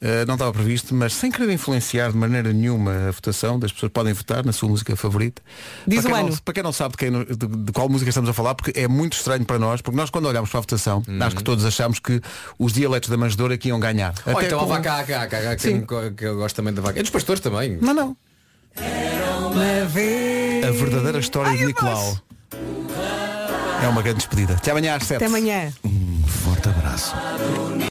Eh, 0.00 0.24
não 0.26 0.34
estava 0.34 0.52
previsto, 0.52 0.94
mas 0.94 1.12
sem 1.14 1.30
querer 1.30 1.52
influenciar 1.52 2.10
de 2.10 2.16
maneira 2.16 2.52
nenhuma 2.52 3.08
a 3.08 3.10
votação, 3.12 3.58
das 3.58 3.70
pessoas 3.72 3.92
podem 3.92 4.12
votar 4.12 4.44
na 4.44 4.52
sua 4.52 4.68
música 4.68 4.96
favorita. 4.96 5.42
Diz 5.86 6.00
para, 6.02 6.08
o 6.10 6.12
quem 6.14 6.20
ano. 6.22 6.30
não, 6.30 6.36
para 6.38 6.54
quem 6.54 6.62
não 6.62 6.72
sabe 6.72 6.92
de, 6.92 6.96
quem- 6.98 7.12
de- 7.24 7.64
de 7.64 7.72
qual 7.72 7.88
música 7.88 8.08
estamos 8.08 8.28
a 8.28 8.32
falar, 8.32 8.54
porque 8.56 8.72
é 8.78 8.88
muito 8.88 9.12
estranho 9.12 9.44
para 9.44 9.58
nós, 9.58 9.80
porque 9.80 9.96
nós 9.96 10.10
quando 10.10 10.24
olhamos 10.26 10.50
para 10.50 10.58
a 10.58 10.62
votação, 10.62 11.02
acho 11.20 11.36
que 11.36 11.44
todos 11.44 11.64
achamos 11.66 11.98
que 11.98 12.20
os 12.58 12.72
dialetos 12.72 13.08
da 13.10 13.16
manjedoura 13.16 13.56
que 13.58 13.68
iam 13.68 13.78
ganhar. 13.80 14.14
Ou 14.26 14.32
Até 14.36 14.46
então 14.46 14.58
a 14.58 14.62
com- 14.62 14.68
vaca, 14.68 14.92
a 14.92 14.96
vaca, 14.98 15.16
a 15.16 15.20
vaca, 15.42 15.56
que, 15.56 16.10
que 16.16 16.24
eu 16.24 16.36
gosto 16.36 16.56
também 16.56 16.72
da 16.72 16.80
vaca. 16.80 16.98
É 16.98 17.02
dos 17.02 17.10
pastores 17.10 17.40
também. 17.40 17.76
Não, 17.80 17.92
não. 17.92 18.16
Uma 19.52 19.84
vez. 19.86 20.64
A 20.64 20.70
verdadeira 20.70 21.18
história 21.18 21.56
de 21.56 21.66
Nicolau. 21.66 22.18
É 23.82 23.88
uma 23.88 24.00
grande 24.02 24.18
despedida. 24.18 24.54
Até 24.54 24.70
amanhã 24.70 24.96
às 24.96 25.02
7. 25.04 25.16
Até 25.16 25.26
amanhã. 25.26 25.72
Um 25.84 26.22
forte 26.26 26.68
abraço. 26.68 27.14